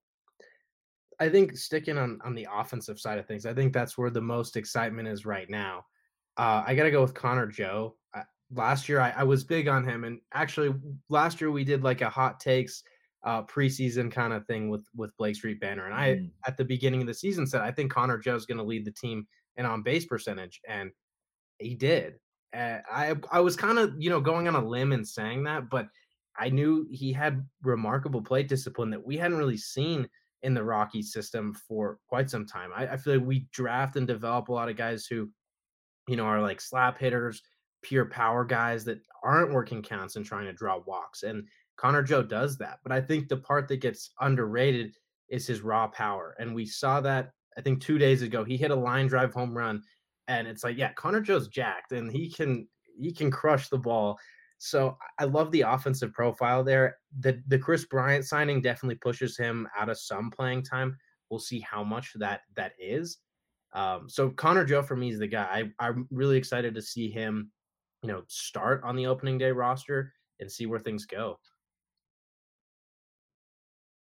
I 1.22 1.28
think 1.28 1.56
sticking 1.56 1.98
on 1.98 2.18
on 2.24 2.34
the 2.34 2.48
offensive 2.52 2.98
side 2.98 3.18
of 3.18 3.26
things, 3.26 3.46
I 3.46 3.54
think 3.54 3.72
that's 3.72 3.96
where 3.96 4.10
the 4.10 4.20
most 4.20 4.56
excitement 4.56 5.06
is 5.06 5.24
right 5.24 5.48
now. 5.48 5.84
Uh, 6.36 6.64
I 6.66 6.74
got 6.74 6.82
to 6.82 6.90
go 6.90 7.00
with 7.00 7.14
Connor 7.14 7.46
Joe. 7.46 7.94
I, 8.12 8.22
last 8.52 8.88
year, 8.88 8.98
I, 8.98 9.10
I, 9.16 9.22
was 9.22 9.44
big 9.44 9.68
on 9.68 9.84
him, 9.84 10.02
and 10.02 10.18
actually, 10.34 10.74
last 11.08 11.40
year 11.40 11.52
we 11.52 11.62
did 11.62 11.84
like 11.84 12.00
a 12.00 12.10
hot 12.10 12.40
takes 12.40 12.82
uh, 13.24 13.44
preseason 13.44 14.10
kind 14.10 14.32
of 14.32 14.44
thing 14.46 14.68
with 14.68 14.84
with 14.96 15.16
Blake 15.16 15.36
Street 15.36 15.60
Banner, 15.60 15.86
and 15.86 15.94
I 15.94 16.08
mm. 16.08 16.30
at 16.44 16.56
the 16.56 16.64
beginning 16.64 17.02
of 17.02 17.06
the 17.06 17.14
season 17.14 17.46
said 17.46 17.60
I 17.60 17.70
think 17.70 17.92
Connor 17.92 18.18
Joe 18.18 18.34
is 18.34 18.46
going 18.46 18.58
to 18.58 18.64
lead 18.64 18.84
the 18.84 18.90
team 18.90 19.24
in 19.56 19.64
on 19.64 19.84
base 19.84 20.06
percentage, 20.06 20.60
and 20.68 20.90
he 21.58 21.76
did. 21.76 22.14
Uh, 22.52 22.78
I 22.90 23.14
I 23.30 23.38
was 23.38 23.54
kind 23.54 23.78
of 23.78 23.94
you 23.96 24.10
know 24.10 24.20
going 24.20 24.48
on 24.48 24.56
a 24.56 24.66
limb 24.66 24.90
and 24.90 25.06
saying 25.06 25.44
that, 25.44 25.70
but 25.70 25.86
I 26.36 26.48
knew 26.48 26.88
he 26.90 27.12
had 27.12 27.46
remarkable 27.62 28.22
plate 28.22 28.48
discipline 28.48 28.90
that 28.90 29.06
we 29.06 29.16
hadn't 29.16 29.38
really 29.38 29.56
seen 29.56 30.08
in 30.42 30.54
the 30.54 30.64
Rocky 30.64 31.02
system 31.02 31.54
for 31.54 31.98
quite 32.08 32.28
some 32.28 32.46
time. 32.46 32.70
I, 32.74 32.88
I, 32.88 32.96
feel 32.96 33.16
like 33.16 33.26
we 33.26 33.46
draft 33.52 33.96
and 33.96 34.06
develop 34.06 34.48
a 34.48 34.52
lot 34.52 34.68
of 34.68 34.76
guys 34.76 35.06
who, 35.06 35.30
you 36.08 36.16
know, 36.16 36.24
are 36.24 36.42
like 36.42 36.60
slap 36.60 36.98
hitters, 36.98 37.42
pure 37.82 38.06
power 38.06 38.44
guys 38.44 38.84
that 38.84 39.00
aren't 39.22 39.52
working 39.52 39.82
counts 39.82 40.16
and 40.16 40.24
trying 40.24 40.46
to 40.46 40.52
draw 40.52 40.80
walks. 40.84 41.22
And 41.22 41.46
Connor 41.76 42.02
Joe 42.02 42.22
does 42.22 42.58
that. 42.58 42.78
But 42.82 42.92
I 42.92 43.00
think 43.00 43.28
the 43.28 43.36
part 43.36 43.68
that 43.68 43.80
gets 43.80 44.10
underrated 44.20 44.96
is 45.28 45.46
his 45.46 45.62
raw 45.62 45.86
power. 45.88 46.34
And 46.38 46.54
we 46.54 46.66
saw 46.66 47.00
that, 47.00 47.30
I 47.56 47.60
think, 47.60 47.80
two 47.80 47.98
days 47.98 48.22
ago. 48.22 48.44
He 48.44 48.56
hit 48.56 48.70
a 48.70 48.76
line 48.76 49.06
drive 49.06 49.32
home 49.32 49.56
run. 49.56 49.82
And 50.28 50.46
it's 50.46 50.64
like, 50.64 50.76
yeah, 50.76 50.92
Connor 50.92 51.20
Joe's 51.20 51.48
jacked 51.48 51.92
and 51.92 52.10
he 52.10 52.30
can 52.30 52.68
he 52.98 53.12
can 53.12 53.30
crush 53.30 53.68
the 53.68 53.78
ball. 53.78 54.18
So 54.64 54.96
I 55.18 55.24
love 55.24 55.50
the 55.50 55.62
offensive 55.62 56.12
profile 56.12 56.62
there. 56.62 56.98
The 57.20 57.42
the 57.48 57.58
Kris 57.58 57.84
Bryant 57.84 58.24
signing 58.24 58.60
definitely 58.60 58.96
pushes 58.96 59.36
him 59.36 59.68
out 59.76 59.88
of 59.88 59.98
some 59.98 60.30
playing 60.30 60.62
time. 60.62 60.96
We'll 61.30 61.40
see 61.40 61.60
how 61.60 61.82
much 61.82 62.12
that 62.16 62.42
that 62.56 62.72
is. 62.78 63.18
Um, 63.72 64.08
so 64.08 64.30
Connor 64.30 64.64
Joe 64.64 64.82
for 64.82 64.96
me 64.96 65.10
is 65.10 65.18
the 65.18 65.26
guy. 65.26 65.70
I, 65.80 65.88
I'm 65.88 66.06
really 66.10 66.36
excited 66.36 66.74
to 66.74 66.82
see 66.82 67.10
him 67.10 67.50
you 68.02 68.08
know, 68.08 68.22
start 68.26 68.82
on 68.84 68.96
the 68.96 69.06
opening 69.06 69.38
day 69.38 69.52
roster 69.52 70.12
and 70.40 70.50
see 70.50 70.66
where 70.66 70.80
things 70.80 71.06
go. 71.06 71.38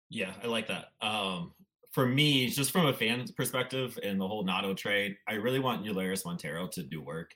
Yeah, 0.10 0.34
I 0.44 0.48
like 0.48 0.68
that. 0.68 0.88
Um, 1.02 1.54
for 1.92 2.06
me, 2.06 2.50
just 2.50 2.72
from 2.72 2.88
a 2.88 2.94
fan 2.94 3.26
perspective 3.38 3.98
and 4.04 4.20
the 4.20 4.28
whole 4.28 4.46
Nado 4.46 4.76
trade, 4.76 5.16
I 5.28 5.34
really 5.34 5.60
want 5.60 5.86
Elehuris 5.86 6.26
Montero 6.26 6.68
to 6.70 6.84
do 6.84 7.02
work. 7.02 7.34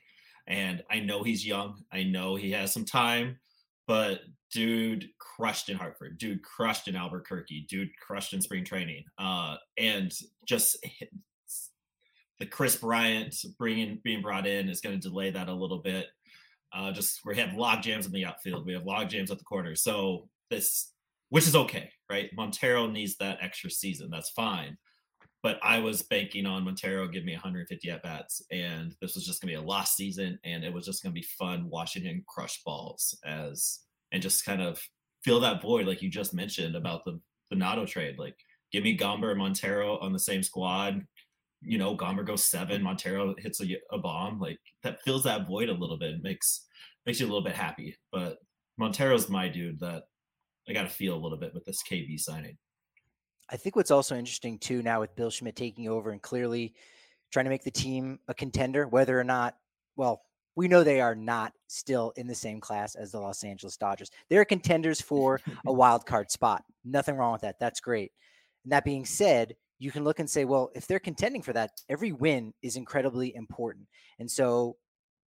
And 0.48 0.82
I 0.90 1.00
know 1.00 1.22
he's 1.22 1.46
young. 1.46 1.82
I 1.92 2.04
know 2.04 2.36
he 2.36 2.52
has 2.52 2.72
some 2.72 2.84
time, 2.84 3.38
but 3.86 4.20
dude 4.52 5.08
crushed 5.18 5.68
in 5.68 5.76
Hartford. 5.76 6.18
Dude 6.18 6.42
crushed 6.42 6.88
in 6.88 6.96
Albuquerque. 6.96 7.66
Dude 7.68 7.90
crushed 8.00 8.32
in 8.32 8.40
spring 8.40 8.64
training. 8.64 9.04
Uh, 9.18 9.56
and 9.76 10.12
just 10.46 10.78
the 12.38 12.46
Kris 12.46 12.76
Bryant 12.76 13.34
bringing 13.58 14.00
being 14.04 14.22
brought 14.22 14.46
in 14.46 14.68
is 14.68 14.80
going 14.80 14.98
to 14.98 15.08
delay 15.08 15.30
that 15.30 15.48
a 15.48 15.54
little 15.54 15.78
bit. 15.78 16.06
Uh, 16.72 16.92
just 16.92 17.20
we 17.24 17.36
have 17.36 17.54
log 17.54 17.82
jams 17.82 18.06
in 18.06 18.12
the 18.12 18.24
outfield. 18.24 18.66
We 18.66 18.74
have 18.74 18.84
log 18.84 19.08
jams 19.08 19.30
at 19.30 19.38
the 19.38 19.44
corner. 19.44 19.74
So 19.74 20.28
this, 20.50 20.92
which 21.30 21.46
is 21.46 21.56
okay, 21.56 21.90
right? 22.10 22.30
Montero 22.36 22.86
needs 22.86 23.16
that 23.16 23.38
extra 23.40 23.70
season. 23.70 24.10
That's 24.10 24.30
fine. 24.30 24.76
But 25.46 25.60
I 25.62 25.78
was 25.78 26.02
banking 26.02 26.44
on 26.44 26.64
Montero 26.64 27.06
give 27.06 27.24
me 27.24 27.34
150 27.34 27.88
at 27.88 28.02
bats, 28.02 28.42
and 28.50 28.96
this 29.00 29.14
was 29.14 29.24
just 29.24 29.40
gonna 29.40 29.52
be 29.52 29.54
a 29.54 29.62
lost 29.62 29.94
season, 29.94 30.40
and 30.42 30.64
it 30.64 30.72
was 30.72 30.84
just 30.84 31.04
gonna 31.04 31.12
be 31.12 31.22
fun 31.38 31.70
watching 31.70 32.02
him 32.02 32.24
crush 32.26 32.64
balls 32.64 33.16
as 33.24 33.78
and 34.10 34.20
just 34.20 34.44
kind 34.44 34.60
of 34.60 34.82
fill 35.22 35.38
that 35.38 35.62
void, 35.62 35.86
like 35.86 36.02
you 36.02 36.10
just 36.10 36.34
mentioned 36.34 36.74
about 36.74 37.04
the 37.04 37.20
the 37.50 37.54
Nado 37.54 37.86
trade. 37.86 38.18
Like, 38.18 38.34
give 38.72 38.82
me 38.82 38.98
Gomber 38.98 39.30
and 39.30 39.38
Montero 39.38 40.00
on 40.00 40.12
the 40.12 40.18
same 40.18 40.42
squad, 40.42 41.06
you 41.60 41.78
know, 41.78 41.96
Gomber 41.96 42.26
goes 42.26 42.42
seven, 42.42 42.82
Montero 42.82 43.36
hits 43.38 43.60
a, 43.60 43.66
a, 43.92 43.98
bomb, 43.98 44.40
like 44.40 44.58
that 44.82 45.00
fills 45.02 45.22
that 45.22 45.46
void 45.46 45.68
a 45.68 45.74
little 45.74 45.96
bit. 45.96 46.14
It 46.14 46.24
makes 46.24 46.66
makes 47.06 47.20
you 47.20 47.26
a 47.26 47.30
little 47.30 47.44
bit 47.44 47.54
happy. 47.54 47.96
But 48.10 48.38
Montero's 48.78 49.28
my 49.28 49.48
dude 49.48 49.78
that 49.78 50.08
I 50.68 50.72
got 50.72 50.82
to 50.82 50.88
feel 50.88 51.14
a 51.14 51.22
little 51.22 51.38
bit 51.38 51.54
with 51.54 51.64
this 51.64 51.84
KB 51.88 52.18
signing. 52.18 52.58
I 53.48 53.56
think 53.56 53.76
what's 53.76 53.90
also 53.90 54.16
interesting 54.16 54.58
too 54.58 54.82
now 54.82 55.00
with 55.00 55.14
Bill 55.14 55.30
Schmidt 55.30 55.56
taking 55.56 55.88
over 55.88 56.10
and 56.10 56.20
clearly 56.20 56.74
trying 57.32 57.44
to 57.44 57.50
make 57.50 57.64
the 57.64 57.70
team 57.70 58.18
a 58.28 58.34
contender, 58.34 58.86
whether 58.88 59.18
or 59.18 59.24
not, 59.24 59.56
well, 59.96 60.22
we 60.56 60.68
know 60.68 60.82
they 60.82 61.00
are 61.00 61.14
not 61.14 61.52
still 61.68 62.12
in 62.16 62.26
the 62.26 62.34
same 62.34 62.60
class 62.60 62.94
as 62.94 63.12
the 63.12 63.20
Los 63.20 63.44
Angeles 63.44 63.76
Dodgers. 63.76 64.10
They're 64.30 64.44
contenders 64.44 65.00
for 65.00 65.40
a 65.66 65.72
wild 65.72 66.06
card 66.06 66.30
spot. 66.30 66.64
Nothing 66.84 67.16
wrong 67.16 67.32
with 67.32 67.42
that. 67.42 67.60
That's 67.60 67.80
great. 67.80 68.12
And 68.64 68.72
that 68.72 68.84
being 68.84 69.04
said, 69.04 69.54
you 69.78 69.90
can 69.90 70.02
look 70.02 70.18
and 70.18 70.28
say, 70.28 70.46
well, 70.46 70.70
if 70.74 70.86
they're 70.86 70.98
contending 70.98 71.42
for 71.42 71.52
that, 71.52 71.72
every 71.90 72.12
win 72.12 72.54
is 72.62 72.76
incredibly 72.76 73.34
important. 73.36 73.86
And 74.18 74.30
so 74.30 74.76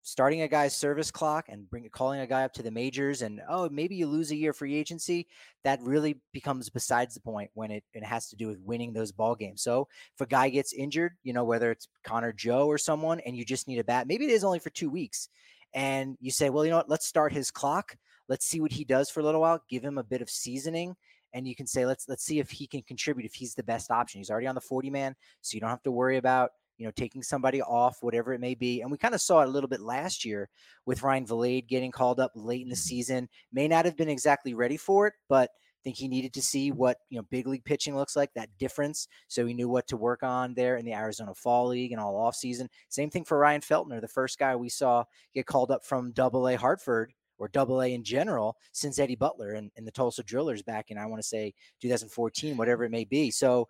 starting 0.07 0.41
a 0.41 0.47
guy's 0.47 0.73
service 0.73 1.11
clock 1.11 1.47
and 1.49 1.69
bring 1.69 1.85
calling 1.89 2.21
a 2.21 2.25
guy 2.25 2.45
up 2.45 2.53
to 2.53 2.63
the 2.63 2.71
majors 2.71 3.23
and 3.23 3.41
oh 3.49 3.67
maybe 3.67 3.93
you 3.93 4.07
lose 4.07 4.31
a 4.31 4.35
year 4.37 4.53
free 4.53 4.73
agency 4.73 5.27
that 5.65 5.81
really 5.81 6.15
becomes 6.31 6.69
besides 6.69 7.13
the 7.13 7.19
point 7.19 7.51
when 7.55 7.71
it, 7.71 7.83
it 7.93 8.05
has 8.05 8.29
to 8.29 8.37
do 8.37 8.47
with 8.47 8.57
winning 8.61 8.93
those 8.93 9.11
ball 9.11 9.35
games. 9.35 9.61
So 9.61 9.89
if 10.15 10.21
a 10.21 10.25
guy 10.25 10.47
gets 10.47 10.71
injured 10.71 11.17
you 11.23 11.33
know 11.33 11.43
whether 11.43 11.71
it's 11.71 11.89
connor 12.05 12.31
joe 12.31 12.67
or 12.67 12.77
someone 12.77 13.19
and 13.19 13.35
you 13.35 13.43
just 13.43 13.67
need 13.67 13.79
a 13.79 13.83
bat 13.83 14.07
maybe 14.07 14.23
it 14.23 14.31
is 14.31 14.45
only 14.45 14.59
for 14.59 14.69
two 14.69 14.89
weeks 14.89 15.27
and 15.73 16.15
you 16.21 16.31
say 16.31 16.49
well 16.49 16.63
you 16.63 16.71
know 16.71 16.77
what? 16.77 16.89
Let's 16.89 17.05
start 17.05 17.33
his 17.33 17.51
clock. 17.51 17.97
Let's 18.29 18.45
see 18.45 18.61
what 18.61 18.71
he 18.71 18.85
does 18.85 19.09
for 19.09 19.19
a 19.19 19.23
little 19.23 19.41
while. 19.41 19.61
Give 19.69 19.83
him 19.83 19.97
a 19.97 20.03
bit 20.03 20.21
of 20.21 20.29
seasoning 20.29 20.95
and 21.33 21.45
you 21.45 21.53
can 21.53 21.67
say 21.67 21.85
let's 21.85 22.07
let's 22.07 22.23
see 22.23 22.39
if 22.39 22.49
he 22.49 22.65
can 22.65 22.81
contribute 22.83 23.25
if 23.25 23.33
he's 23.33 23.55
the 23.55 23.63
best 23.63 23.91
option. 23.91 24.19
He's 24.19 24.29
already 24.29 24.47
on 24.47 24.55
the 24.55 24.61
40 24.61 24.89
man, 24.89 25.17
so 25.41 25.55
you 25.55 25.59
don't 25.59 25.69
have 25.69 25.83
to 25.83 25.91
worry 25.91 26.15
about 26.15 26.51
you 26.77 26.85
know 26.85 26.91
taking 26.91 27.23
somebody 27.23 27.61
off 27.61 27.97
whatever 28.01 28.33
it 28.33 28.39
may 28.39 28.55
be. 28.55 28.81
And 28.81 28.91
we 28.91 28.97
kind 28.97 29.15
of 29.15 29.21
saw 29.21 29.41
it 29.41 29.47
a 29.47 29.51
little 29.51 29.67
bit 29.67 29.81
last 29.81 30.25
year 30.25 30.49
with 30.85 31.03
Ryan 31.03 31.25
Vilade 31.25 31.67
getting 31.67 31.91
called 31.91 32.19
up 32.19 32.31
late 32.35 32.61
in 32.61 32.69
the 32.69 32.75
mm-hmm. 32.75 32.79
season. 32.79 33.29
May 33.51 33.67
not 33.67 33.85
have 33.85 33.97
been 33.97 34.09
exactly 34.09 34.53
ready 34.53 34.77
for 34.77 35.07
it, 35.07 35.13
but 35.27 35.49
I 35.49 35.81
think 35.83 35.97
he 35.97 36.07
needed 36.07 36.33
to 36.33 36.41
see 36.41 36.71
what 36.71 36.97
you 37.09 37.17
know 37.17 37.25
big 37.29 37.47
league 37.47 37.65
pitching 37.65 37.95
looks 37.95 38.15
like 38.15 38.33
that 38.33 38.49
difference 38.57 39.07
so 39.27 39.45
he 39.45 39.53
knew 39.53 39.69
what 39.69 39.87
to 39.87 39.97
work 39.97 40.23
on 40.23 40.53
there 40.53 40.77
in 40.77 40.85
the 40.85 40.93
Arizona 40.93 41.33
Fall 41.33 41.67
League 41.67 41.91
and 41.91 42.01
all 42.01 42.15
off 42.15 42.35
season. 42.35 42.69
Same 42.89 43.09
thing 43.09 43.23
for 43.23 43.37
Ryan 43.37 43.61
Feltner, 43.61 44.01
the 44.01 44.07
first 44.07 44.39
guy 44.39 44.55
we 44.55 44.69
saw 44.69 45.03
get 45.33 45.45
called 45.45 45.71
up 45.71 45.85
from 45.85 46.11
Double 46.11 46.47
A 46.47 46.55
Hartford 46.55 47.13
or 47.39 47.47
double 47.47 47.81
A 47.81 47.93
in 47.93 48.03
general 48.03 48.57
since 48.71 48.99
Eddie 48.99 49.15
Butler 49.15 49.51
and, 49.51 49.71
and 49.77 49.85
the 49.85 49.91
Tulsa 49.91 50.23
Drillers 50.23 50.63
back 50.63 50.89
in, 50.89 50.97
I 50.97 51.05
want 51.05 51.21
to 51.21 51.27
say 51.27 51.53
2014, 51.81 52.57
whatever 52.57 52.83
it 52.83 52.91
may 52.91 53.03
be. 53.03 53.31
So 53.31 53.67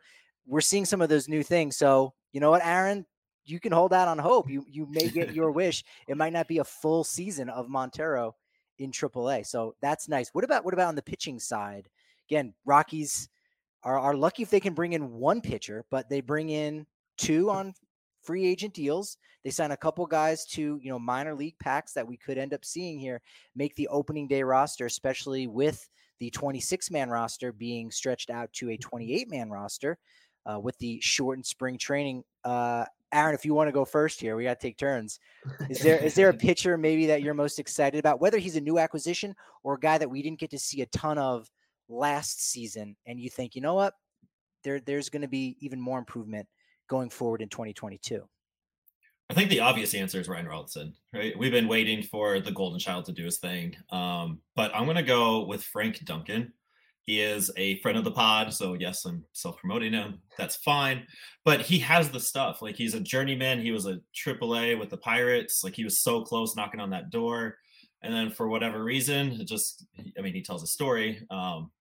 we're 0.48 0.62
seeing 0.62 0.86
some 0.86 1.02
of 1.02 1.10
those 1.10 1.28
new 1.28 1.44
things. 1.44 1.78
So, 1.78 2.14
you 2.32 2.40
know 2.40 2.50
what, 2.50 2.66
Aaron, 2.66 3.06
you 3.46 3.60
can 3.60 3.72
hold 3.72 3.94
out 3.94 4.08
on 4.08 4.18
hope. 4.18 4.50
You 4.50 4.66
you 4.68 4.88
may 4.90 5.10
get 5.10 5.34
your 5.34 5.52
wish. 5.52 5.84
It 6.08 6.18
might 6.18 6.34
not 6.34 6.48
be 6.48 6.60
a 6.60 6.64
full 6.64 7.04
season 7.04 7.50
of 7.50 7.70
Montero 7.70 8.36
in 8.80 8.92
AAA. 8.92 9.46
So 9.46 9.76
that's 9.82 10.10
nice. 10.10 10.30
What 10.34 10.44
about 10.44 10.66
what 10.66 10.74
about 10.74 10.88
on 10.88 10.96
the 10.96 11.02
pitching 11.02 11.40
side? 11.40 11.90
Again, 12.30 12.54
Rockies 12.66 13.30
are, 13.84 13.98
are 13.98 14.16
lucky 14.16 14.44
if 14.44 14.50
they 14.50 14.60
can 14.60 14.74
bring 14.74 14.94
in 14.94 15.14
one 15.14 15.42
pitcher, 15.42 15.86
but 15.90 16.10
they 16.10 16.22
bring 16.22 16.50
in 16.50 16.86
two 17.18 17.50
on 17.50 17.74
free 18.22 18.46
agent 18.46 18.74
deals. 18.74 19.18
They 19.44 19.52
sign 19.52 19.72
a 19.72 19.78
couple 19.78 20.06
guys 20.06 20.46
to, 20.48 20.80
you 20.82 20.90
know, 20.90 21.00
minor 21.00 21.34
league 21.34 21.58
packs 21.60 21.94
that 21.94 22.06
we 22.06 22.18
could 22.18 22.38
end 22.38 22.54
up 22.54 22.66
seeing 22.66 23.00
here 23.00 23.22
make 23.56 23.76
the 23.76 23.88
opening 23.88 24.28
day 24.28 24.44
roster, 24.44 24.86
especially 24.86 25.48
with 25.48 25.88
the 26.20 26.30
26 26.32 26.92
man 26.92 27.10
roster 27.10 27.54
being 27.54 27.92
stretched 27.92 28.30
out 28.30 28.52
to 28.54 28.72
a 28.72 28.78
28 28.78 29.30
man 29.30 29.50
roster 29.50 29.98
uh, 30.50 30.60
with 30.60 30.78
the 30.80 31.00
shortened 31.02 31.46
spring 31.46 31.78
training. 31.78 32.24
Uh, 32.44 32.86
Aaron, 33.14 33.36
if 33.36 33.46
you 33.46 33.54
want 33.54 33.68
to 33.68 33.72
go 33.72 33.86
first 33.86 34.20
here, 34.20 34.36
we 34.36 34.44
got 34.44 34.60
to 34.60 34.68
take 34.68 34.78
turns. 34.78 35.20
Is 35.70 35.80
there 35.80 35.98
is 35.98 36.16
there 36.16 36.30
a 36.30 36.34
pitcher 36.38 36.78
maybe 36.78 37.08
that 37.08 37.22
you're 37.22 37.34
most 37.34 37.60
excited 37.60 38.00
about, 38.00 38.20
whether 38.20 38.38
he's 38.38 38.56
a 38.56 38.62
new 38.62 38.80
acquisition 38.80 39.36
or 39.64 39.76
a 39.76 39.80
guy 39.80 39.98
that 39.98 40.10
we 40.10 40.22
didn't 40.22 40.40
get 40.40 40.52
to 40.52 40.60
see 40.60 40.82
a 40.82 40.86
ton 40.88 41.18
of 41.18 41.50
last 41.90 42.46
season, 42.52 42.96
and 43.06 43.20
you 43.20 43.30
think, 43.30 43.56
you 43.56 43.62
know 43.62 43.76
what, 43.76 43.94
there 44.64 44.80
there's 44.80 45.10
going 45.10 45.22
to 45.22 45.28
be 45.28 45.58
even 45.60 45.80
more 45.80 46.00
improvement 46.00 46.48
going 46.90 47.10
forward 47.10 47.42
in 47.42 47.50
2022? 47.50 48.24
I 49.30 49.34
think 49.34 49.50
the 49.50 49.60
obvious 49.60 49.94
answer 49.94 50.22
is 50.22 50.30
Ryan 50.30 50.48
Robertson, 50.48 50.94
right? 51.14 51.38
We've 51.38 51.52
been 51.52 51.68
waiting 51.68 52.02
for 52.02 52.40
the 52.40 52.52
golden 52.52 52.80
child 52.80 53.06
to 53.06 53.12
do 53.12 53.26
his 53.26 53.40
thing. 53.40 53.76
Um, 53.90 54.40
but 54.56 54.74
I'm 54.74 54.86
going 54.86 54.96
to 54.96 55.04
go 55.04 55.46
with 55.46 55.64
Frank 55.64 56.04
Duncan. 56.06 56.54
He 57.08 57.22
is 57.22 57.50
a 57.56 57.80
friend 57.80 57.98
of 57.98 58.04
the 58.04 58.12
pod. 58.12 58.54
So, 58.54 58.74
yes, 58.74 59.06
I'm 59.06 59.24
self 59.32 59.58
promoting 59.58 59.94
him. 59.94 60.20
That's 60.38 60.58
fine. 60.58 61.08
But 61.46 61.62
he 61.62 61.80
has 61.80 62.10
the 62.10 62.20
stuff. 62.20 62.62
Like, 62.62 62.76
he's 62.76 62.96
a 62.96 63.00
journeyman. 63.00 63.62
He 63.62 63.72
was 63.72 63.86
a 63.86 64.02
AAA 64.14 64.78
with 64.78 64.90
the 64.90 64.98
Pirates. 64.98 65.64
Like, 65.64 65.74
he 65.74 65.86
was 65.86 66.02
so 66.02 66.22
close 66.22 66.58
knocking 66.58 66.82
on 66.82 66.90
that 66.90 67.10
door. 67.10 67.56
And 68.02 68.14
then, 68.14 68.30
for 68.30 68.50
whatever 68.50 68.84
reason, 68.84 69.40
it 69.40 69.48
just, 69.48 69.86
I 70.18 70.22
mean, 70.22 70.34
he 70.34 70.42
tells 70.42 70.64
a 70.64 70.68
story 70.68 71.26
um, 71.32 71.72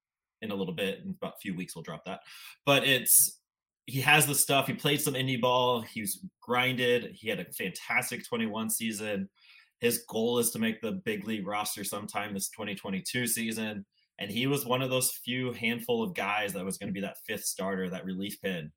in 0.41 0.51
a 0.51 0.55
little 0.55 0.73
bit. 0.73 1.01
In 1.03 1.09
about 1.09 1.33
a 1.35 1.41
few 1.41 1.53
weeks, 1.53 1.75
we'll 1.75 1.83
drop 1.83 2.05
that. 2.05 2.21
But 2.65 2.85
it's, 2.87 3.41
he 3.85 3.99
has 3.99 4.25
the 4.25 4.33
stuff. 4.33 4.67
He 4.67 4.73
played 4.73 5.01
some 5.01 5.15
indie 5.15 5.41
ball. 5.41 5.81
He's 5.81 6.23
grinded. 6.41 7.11
He 7.13 7.27
had 7.27 7.41
a 7.41 7.51
fantastic 7.51 8.25
21 8.25 8.69
season. 8.69 9.27
His 9.81 10.05
goal 10.07 10.39
is 10.39 10.51
to 10.51 10.59
make 10.59 10.81
the 10.81 10.93
big 10.93 11.27
league 11.27 11.45
roster 11.45 11.83
sometime 11.83 12.33
this 12.33 12.49
2022 12.49 13.27
season. 13.27 13.85
And 14.19 14.31
he 14.31 14.47
was 14.47 14.65
one 14.65 14.81
of 14.81 14.89
those 14.89 15.11
few 15.11 15.53
handful 15.53 16.03
of 16.03 16.15
guys 16.15 16.53
that 16.53 16.65
was 16.65 16.77
going 16.77 16.87
to 16.87 16.93
be 16.93 17.01
that 17.01 17.19
fifth 17.25 17.45
starter, 17.45 17.89
that 17.89 18.05
relief 18.05 18.41
pin. 18.41 18.71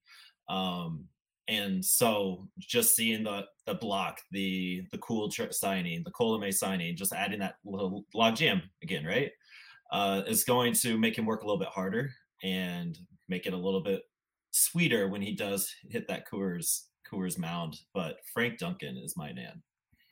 Um, 0.49 1.07
and 1.49 1.85
so 1.85 2.49
just 2.59 2.95
seeing 2.95 3.25
the 3.25 3.45
the 3.67 3.75
block, 3.75 4.21
the 4.31 4.87
the 4.93 4.99
Kuhl 4.99 5.29
tr- 5.31 5.51
signing, 5.51 6.03
the 6.05 6.13
Colome 6.13 6.55
signing, 6.55 6.97
just 6.97 7.13
adding 7.13 7.41
that 7.41 7.57
little 7.65 8.05
log 8.15 8.37
jam 8.37 8.63
again, 8.83 9.05
right? 9.05 9.33
Uh, 9.91 10.23
is 10.29 10.45
going 10.45 10.73
to 10.73 10.97
make 10.97 11.19
him 11.19 11.27
work 11.27 11.43
a 11.43 11.47
little 11.47 11.59
bit 11.59 11.69
harder 11.69 12.13
and 12.45 12.97
make 13.29 13.47
it 13.47 13.53
a 13.53 13.57
little 13.57 13.83
bit 13.83 14.03
sweeter 14.53 15.09
when 15.09 15.21
he 15.21 15.35
does 15.35 15.75
hit 15.89 16.07
that 16.07 16.29
Coors 16.31 16.85
Coors 17.11 17.39
mound. 17.39 17.81
But 17.95 18.19
Frank 18.33 18.59
Duncan 18.59 18.97
is 18.97 19.17
my 19.17 19.33
man. 19.33 19.61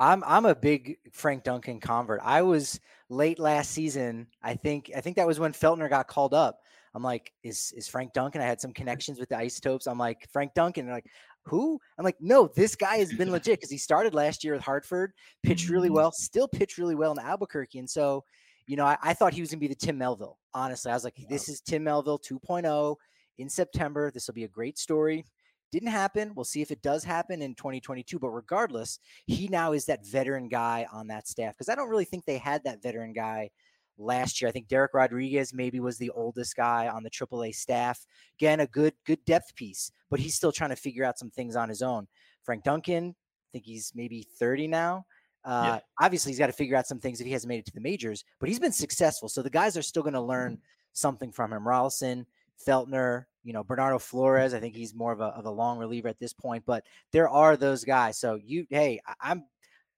I'm 0.01 0.23
I'm 0.27 0.47
a 0.47 0.55
big 0.55 0.99
Frank 1.13 1.45
Duncan 1.45 1.81
convert. 1.81 2.21
I 2.23 2.43
was 2.43 2.81
late 3.09 3.39
last 3.39 3.73
season. 3.73 4.29
I 4.43 4.55
think 4.55 4.91
I 4.97 5.01
think 5.01 5.17
that 5.17 5.27
was 5.27 5.41
when 5.41 5.53
Feltner 5.53 5.89
got 5.89 6.09
called 6.09 6.35
up. 6.35 6.61
I'm 6.95 7.03
like, 7.03 7.33
is 7.43 7.73
is 7.77 7.89
Frank 7.89 8.13
Duncan? 8.13 8.41
I 8.41 8.47
had 8.47 8.61
some 8.61 8.73
connections 8.75 9.19
with 9.19 9.29
the 9.29 9.37
Isotopes. 9.37 9.87
I'm 9.87 9.99
like, 9.99 10.29
Frank 10.33 10.55
Duncan. 10.55 10.87
They're 10.87 10.95
like, 10.95 11.11
who? 11.45 11.81
I'm 11.99 12.05
like, 12.05 12.17
no, 12.21 12.49
this 12.49 12.77
guy 12.77 12.99
has 12.99 13.13
been 13.13 13.33
legit 13.33 13.59
because 13.59 13.71
he 13.71 13.79
started 13.79 14.15
last 14.15 14.45
year 14.45 14.55
with 14.55 14.63
Hartford, 14.63 15.13
pitched 15.43 15.69
really 15.69 15.89
mm-hmm. 15.89 15.97
well, 15.97 16.13
still 16.13 16.49
pitched 16.49 16.79
really 16.79 16.95
well 16.95 17.13
in 17.13 17.19
Albuquerque. 17.19 17.79
And 17.79 17.89
so, 17.91 18.25
you 18.67 18.77
know, 18.77 18.85
I, 18.85 18.97
I 19.03 19.15
thought 19.15 19.33
he 19.33 19.41
was 19.41 19.51
gonna 19.51 19.61
be 19.61 19.69
the 19.69 19.75
Tim 19.75 19.99
Melville. 19.99 20.39
Honestly, 20.55 20.91
I 20.91 20.95
was 20.95 21.05
like, 21.05 21.17
this 21.29 21.49
is 21.49 21.61
Tim 21.61 21.85
Melville 21.85 22.19
2.0 22.19 22.97
in 23.39 23.49
September. 23.49 24.11
This 24.11 24.27
will 24.27 24.35
be 24.35 24.45
a 24.45 24.49
great 24.49 24.79
story. 24.79 25.25
Didn't 25.71 25.91
happen. 25.91 26.33
We'll 26.35 26.45
see 26.45 26.63
if 26.63 26.71
it 26.71 26.83
does 26.83 27.05
happen 27.05 27.43
in 27.43 27.55
2022. 27.55 28.19
But 28.19 28.31
regardless, 28.31 28.99
he 29.27 29.49
now 29.49 29.73
is 29.73 29.85
that 29.87 30.07
veteran 30.07 30.49
guy 30.49 30.87
on 30.93 31.09
that 31.09 31.29
staff 31.29 31.55
because 31.55 31.69
I 31.69 31.75
don't 31.75 31.91
really 31.91 32.05
think 32.05 32.25
they 32.25 32.39
had 32.39 32.65
that 32.65 32.83
veteran 32.83 33.13
guy 33.13 33.51
last 33.99 34.41
year. 34.41 34.49
I 34.49 34.53
think 34.53 34.69
Dereck 34.69 34.89
Rodriguez 34.95 35.53
maybe 35.53 35.81
was 35.81 35.99
the 35.99 36.11
oldest 36.11 36.57
guy 36.57 36.89
on 36.89 37.03
the 37.03 37.11
AAA 37.11 37.55
staff. 37.55 38.07
Again, 38.39 38.61
a 38.61 38.67
good 38.67 38.95
good 39.05 39.25
depth 39.27 39.55
piece, 39.57 39.93
but 40.11 40.21
he's 40.21 40.35
still 40.35 40.53
trying 40.53 40.71
to 40.71 40.77
figure 40.77 41.05
out 41.05 41.19
some 41.19 41.31
things 41.31 41.57
on 41.57 41.69
his 41.69 41.83
own. 41.83 42.07
Frank 42.45 42.65
Duncan, 42.65 43.09
I 43.09 43.49
think 43.53 43.67
he's 43.67 43.93
maybe 43.95 44.27
30 44.39 44.69
now. 44.69 45.05
Uh, 45.45 45.75
yeah. 45.75 45.81
Obviously, 46.05 46.33
he's 46.33 46.39
got 46.39 46.47
to 46.47 46.53
figure 46.53 46.77
out 46.77 46.87
some 46.87 46.99
things 46.99 47.21
if 47.21 47.27
he 47.27 47.33
hasn't 47.33 47.49
made 47.49 47.59
it 47.59 47.67
to 47.67 47.73
the 47.73 47.81
majors, 47.81 48.25
but 48.41 48.49
he's 48.49 48.59
been 48.59 48.73
successful. 48.73 49.29
So 49.29 49.43
the 49.43 49.51
guys 49.51 49.77
are 49.77 49.83
still 49.83 50.03
going 50.03 50.15
to 50.15 50.21
learn 50.21 50.55
mm-hmm. 50.55 50.63
something 50.93 51.33
from 51.33 51.53
him. 51.53 51.65
Rolison, 51.65 52.27
Feltner, 52.67 53.25
you 53.49 53.55
know, 53.55 53.65
Bernardo 53.65 53.99
Flores. 53.99 54.53
I 54.53 54.61
think 54.61 54.77
he's 54.77 54.95
more 54.95 55.11
of 55.11 55.21
a, 55.21 55.29
of 55.29 55.47
a 55.47 55.51
long 55.51 55.79
reliever 55.79 56.07
at 56.07 56.19
this 56.19 56.35
point, 56.35 56.65
but 56.67 56.85
there 57.13 57.31
are 57.31 57.57
those 57.57 57.83
guys. 57.83 58.19
So 58.19 58.35
you, 58.35 58.67
hey, 58.69 59.01
I'm, 59.23 59.45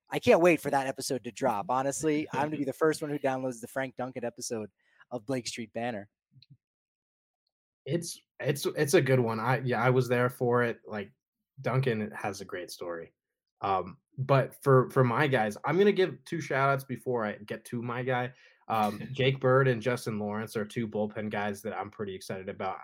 I 0.08 0.20
can't 0.20 0.40
wait 0.40 0.60
for 0.60 0.70
that 0.70 0.86
episode 0.86 1.24
to 1.24 1.32
drop. 1.32 1.66
Honestly, 1.68 2.28
I'm 2.32 2.42
going 2.42 2.52
to 2.52 2.56
be 2.58 2.64
the 2.64 2.72
first 2.72 3.02
one 3.02 3.10
who 3.10 3.18
downloads 3.18 3.60
the 3.60 3.66
Frank 3.66 3.96
Duncan 3.98 4.24
episode 4.24 4.70
of 5.10 5.26
Blake 5.26 5.48
Street 5.48 5.72
Banner. 5.74 6.08
It's 7.84 8.20
it's 8.38 8.66
it's 8.76 8.94
a 8.94 9.00
good 9.00 9.18
one. 9.18 9.40
I 9.40 9.62
yeah, 9.64 9.82
I 9.82 9.90
was 9.90 10.08
there 10.08 10.30
for 10.30 10.62
it. 10.62 10.78
Like 10.86 11.10
Duncan 11.60 12.12
has 12.14 12.40
a 12.40 12.44
great 12.44 12.70
story. 12.70 13.12
Um, 13.62 13.96
but 14.16 14.54
for 14.62 14.90
for 14.90 15.02
my 15.02 15.26
guys, 15.26 15.56
I'm 15.64 15.76
gonna 15.76 15.90
give 15.90 16.24
two 16.24 16.40
shout 16.40 16.68
outs 16.68 16.84
before 16.84 17.26
I 17.26 17.32
get 17.46 17.64
to 17.66 17.82
my 17.82 18.04
guy. 18.04 18.30
Um, 18.68 19.00
Jake 19.12 19.40
Bird 19.40 19.66
and 19.66 19.82
Justin 19.82 20.20
Lawrence 20.20 20.56
are 20.56 20.64
two 20.64 20.86
bullpen 20.86 21.30
guys 21.30 21.62
that 21.62 21.76
I'm 21.76 21.90
pretty 21.90 22.14
excited 22.14 22.48
about. 22.48 22.78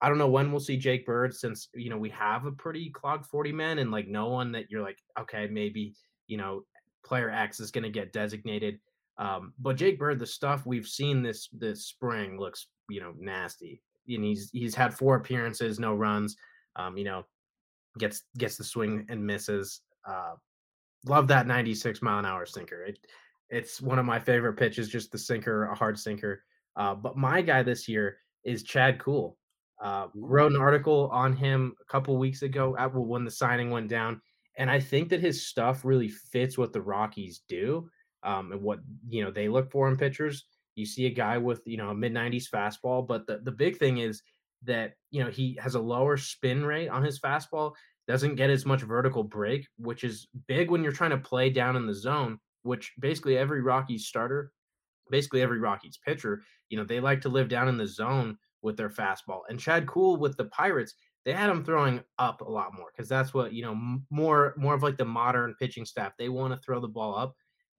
I 0.00 0.08
don't 0.08 0.18
know 0.18 0.28
when 0.28 0.50
we'll 0.50 0.60
see 0.60 0.76
Jake 0.76 1.06
Bird 1.06 1.34
since 1.34 1.68
you 1.74 1.90
know 1.90 1.96
we 1.98 2.10
have 2.10 2.44
a 2.44 2.52
pretty 2.52 2.90
clogged 2.90 3.26
40 3.26 3.52
men 3.52 3.78
and 3.78 3.90
like 3.90 4.08
no 4.08 4.28
one 4.28 4.52
that 4.52 4.70
you're 4.70 4.82
like, 4.82 4.98
okay, 5.18 5.48
maybe 5.50 5.94
you 6.26 6.36
know, 6.36 6.62
player 7.04 7.30
X 7.30 7.60
is 7.60 7.70
gonna 7.70 7.90
get 7.90 8.12
designated. 8.12 8.78
Um, 9.18 9.52
but 9.58 9.76
Jake 9.76 9.98
Bird, 9.98 10.18
the 10.18 10.26
stuff 10.26 10.66
we've 10.66 10.86
seen 10.86 11.22
this 11.22 11.48
this 11.52 11.86
spring 11.86 12.38
looks, 12.38 12.66
you 12.88 13.00
know, 13.00 13.14
nasty. 13.18 13.80
And 14.08 14.24
he's 14.24 14.50
he's 14.52 14.74
had 14.74 14.94
four 14.94 15.16
appearances, 15.16 15.78
no 15.78 15.94
runs. 15.94 16.36
Um, 16.76 16.96
you 16.96 17.04
know, 17.04 17.24
gets 17.98 18.22
gets 18.38 18.56
the 18.56 18.64
swing 18.64 19.06
and 19.08 19.24
misses. 19.24 19.80
Uh, 20.06 20.34
love 21.06 21.28
that 21.28 21.46
96 21.46 22.02
mile 22.02 22.18
an 22.18 22.26
hour 22.26 22.46
sinker. 22.46 22.84
It 22.84 22.98
it's 23.48 23.80
one 23.80 23.98
of 23.98 24.04
my 24.04 24.18
favorite 24.18 24.54
pitches, 24.54 24.88
just 24.88 25.12
the 25.12 25.18
sinker, 25.18 25.64
a 25.64 25.74
hard 25.74 25.98
sinker. 25.98 26.42
Uh, 26.76 26.94
but 26.94 27.16
my 27.16 27.40
guy 27.40 27.62
this 27.62 27.88
year 27.88 28.18
is 28.44 28.62
Chad 28.62 28.98
Kuhl. 28.98 29.36
Uh, 29.82 30.06
wrote 30.14 30.52
an 30.52 30.60
article 30.60 31.10
on 31.12 31.36
him 31.36 31.74
a 31.82 31.92
couple 31.92 32.16
weeks 32.16 32.42
ago 32.42 32.74
at, 32.78 32.94
when 32.94 33.24
the 33.24 33.30
signing 33.30 33.70
went 33.70 33.88
down, 33.88 34.20
and 34.56 34.70
I 34.70 34.80
think 34.80 35.10
that 35.10 35.20
his 35.20 35.46
stuff 35.46 35.84
really 35.84 36.08
fits 36.08 36.56
what 36.56 36.72
the 36.72 36.80
Rockies 36.80 37.42
do 37.46 37.90
um, 38.22 38.52
and 38.52 38.62
what 38.62 38.80
you 39.08 39.22
know 39.22 39.30
they 39.30 39.48
look 39.48 39.70
for 39.70 39.88
in 39.88 39.96
pitchers. 39.96 40.46
You 40.74 40.86
see 40.86 41.06
a 41.06 41.10
guy 41.10 41.38
with 41.38 41.62
you 41.66 41.76
know 41.76 41.90
a 41.90 41.94
mid 41.94 42.12
90s 42.12 42.48
fastball, 42.52 43.06
but 43.06 43.26
the 43.26 43.40
the 43.44 43.52
big 43.52 43.78
thing 43.78 43.98
is 43.98 44.22
that 44.64 44.94
you 45.10 45.22
know 45.22 45.30
he 45.30 45.58
has 45.60 45.74
a 45.74 45.80
lower 45.80 46.16
spin 46.16 46.64
rate 46.64 46.88
on 46.88 47.02
his 47.02 47.20
fastball, 47.20 47.72
doesn't 48.08 48.36
get 48.36 48.50
as 48.50 48.66
much 48.66 48.82
vertical 48.82 49.22
break, 49.22 49.66
which 49.78 50.04
is 50.04 50.28
big 50.48 50.70
when 50.70 50.82
you're 50.82 50.92
trying 50.92 51.10
to 51.10 51.18
play 51.18 51.50
down 51.50 51.76
in 51.76 51.86
the 51.86 51.94
zone. 51.94 52.38
Which 52.62 52.92
basically 52.98 53.38
every 53.38 53.62
Rockies 53.62 54.06
starter, 54.06 54.50
basically 55.08 55.40
every 55.40 55.60
Rockies 55.60 55.98
pitcher, 56.04 56.42
you 56.68 56.78
know 56.78 56.84
they 56.84 57.00
like 57.00 57.20
to 57.22 57.28
live 57.28 57.48
down 57.48 57.68
in 57.68 57.76
the 57.76 57.86
zone 57.86 58.38
with 58.62 58.76
their 58.76 58.90
fastball. 58.90 59.40
And 59.48 59.58
Chad 59.60 59.86
Kuhl 59.86 60.16
with 60.16 60.36
the 60.36 60.46
Pirates, 60.46 60.94
they 61.24 61.32
had 61.32 61.50
him 61.50 61.64
throwing 61.64 62.00
up 62.18 62.40
a 62.40 62.50
lot 62.50 62.74
more 62.74 62.88
because 62.94 63.08
that's 63.08 63.34
what 63.34 63.52
you 63.52 63.62
know 63.62 63.98
more 64.10 64.54
more 64.56 64.74
of 64.74 64.82
like 64.82 64.96
the 64.96 65.04
modern 65.04 65.54
pitching 65.58 65.84
staff. 65.84 66.12
They 66.18 66.28
want 66.28 66.54
to 66.54 66.60
throw 66.60 66.80
the 66.80 66.88
ball 66.88 67.16
up. 67.16 67.34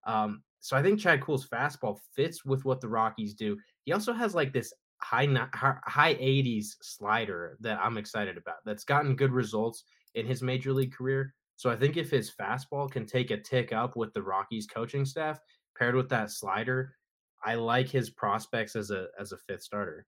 Um, 0.06 0.44
so 0.60 0.76
I 0.76 0.82
think 0.82 1.00
Chad 1.00 1.22
Kuhl's 1.22 1.48
fastball 1.48 1.98
fits 2.16 2.44
with 2.44 2.66
what 2.66 2.82
the 2.82 2.90
Rockies 2.90 3.34
do. 3.36 3.58
He 3.86 3.94
also 3.94 4.14
has 4.14 4.36
like 4.36 4.54
this 4.54 4.74
high 5.02 5.28
high 5.54 6.16
80s 6.16 6.76
slider 6.82 7.58
that 7.62 7.80
I'm 7.82 7.98
excited 7.98 8.38
about. 8.38 8.58
That's 8.66 8.84
gotten 8.84 9.16
good 9.16 9.32
results 9.32 9.84
in 10.16 10.26
his 10.26 10.42
major 10.42 10.74
league 10.74 10.94
career. 10.94 11.34
So 11.56 11.70
I 11.70 11.76
think 11.76 11.98
if 11.98 12.10
his 12.10 12.32
fastball 12.32 12.90
can 12.90 13.06
take 13.06 13.32
a 13.32 13.38
tick 13.38 13.74
up 13.74 13.96
with 13.96 14.14
the 14.14 14.22
Rockies 14.22 14.68
coaching 14.68 15.06
staff 15.06 15.40
paired 15.78 15.96
with 15.96 16.10
that 16.10 16.32
slider, 16.32 16.94
I 17.44 17.56
like 17.56 17.88
his 17.88 18.10
prospects 18.10 18.76
as 18.76 18.92
a 18.92 19.08
as 19.20 19.32
a 19.32 19.38
fifth 19.38 19.64
starter. 19.64 20.06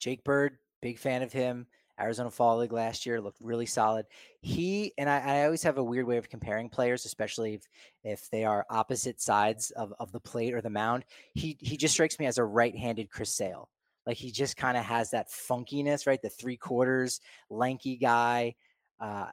Jake 0.00 0.24
Bird, 0.24 0.58
big 0.82 0.98
fan 0.98 1.22
of 1.22 1.32
him. 1.32 1.66
Arizona 2.00 2.30
Fall 2.30 2.56
League 2.56 2.72
last 2.72 3.04
year 3.04 3.20
looked 3.20 3.40
really 3.40 3.66
solid. 3.66 4.06
He 4.40 4.94
and 4.96 5.08
I, 5.08 5.18
I, 5.18 5.44
always 5.44 5.62
have 5.62 5.76
a 5.76 5.84
weird 5.84 6.06
way 6.06 6.16
of 6.16 6.30
comparing 6.30 6.70
players, 6.70 7.04
especially 7.04 7.54
if, 7.54 7.68
if 8.02 8.30
they 8.30 8.44
are 8.44 8.64
opposite 8.70 9.20
sides 9.20 9.70
of, 9.72 9.92
of 10.00 10.10
the 10.10 10.20
plate 10.20 10.54
or 10.54 10.62
the 10.62 10.70
mound. 10.70 11.04
He 11.34 11.58
he 11.60 11.76
just 11.76 11.92
strikes 11.92 12.18
me 12.18 12.24
as 12.24 12.38
a 12.38 12.44
right-handed 12.44 13.10
Chris 13.10 13.34
Sale. 13.34 13.68
Like 14.06 14.16
he 14.16 14.30
just 14.30 14.56
kind 14.56 14.78
of 14.78 14.84
has 14.84 15.10
that 15.10 15.28
funkiness, 15.28 16.06
right? 16.06 16.22
The 16.22 16.30
three 16.30 16.56
quarters, 16.56 17.20
lanky 17.50 17.96
guy, 17.96 18.54
uh, 18.98 19.26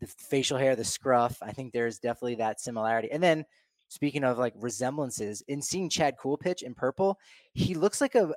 the 0.00 0.06
facial 0.06 0.58
hair, 0.58 0.76
the 0.76 0.84
scruff. 0.84 1.38
I 1.42 1.52
think 1.52 1.72
there's 1.72 1.98
definitely 1.98 2.36
that 2.36 2.60
similarity. 2.60 3.10
And 3.10 3.22
then 3.22 3.46
speaking 3.88 4.24
of 4.24 4.38
like 4.38 4.54
resemblances, 4.56 5.42
in 5.48 5.62
seeing 5.62 5.88
Chad 5.88 6.16
Kuhl 6.18 6.36
pitch 6.36 6.62
in 6.62 6.74
purple, 6.74 7.18
he 7.54 7.74
looks 7.74 8.00
like 8.00 8.14
a 8.14 8.34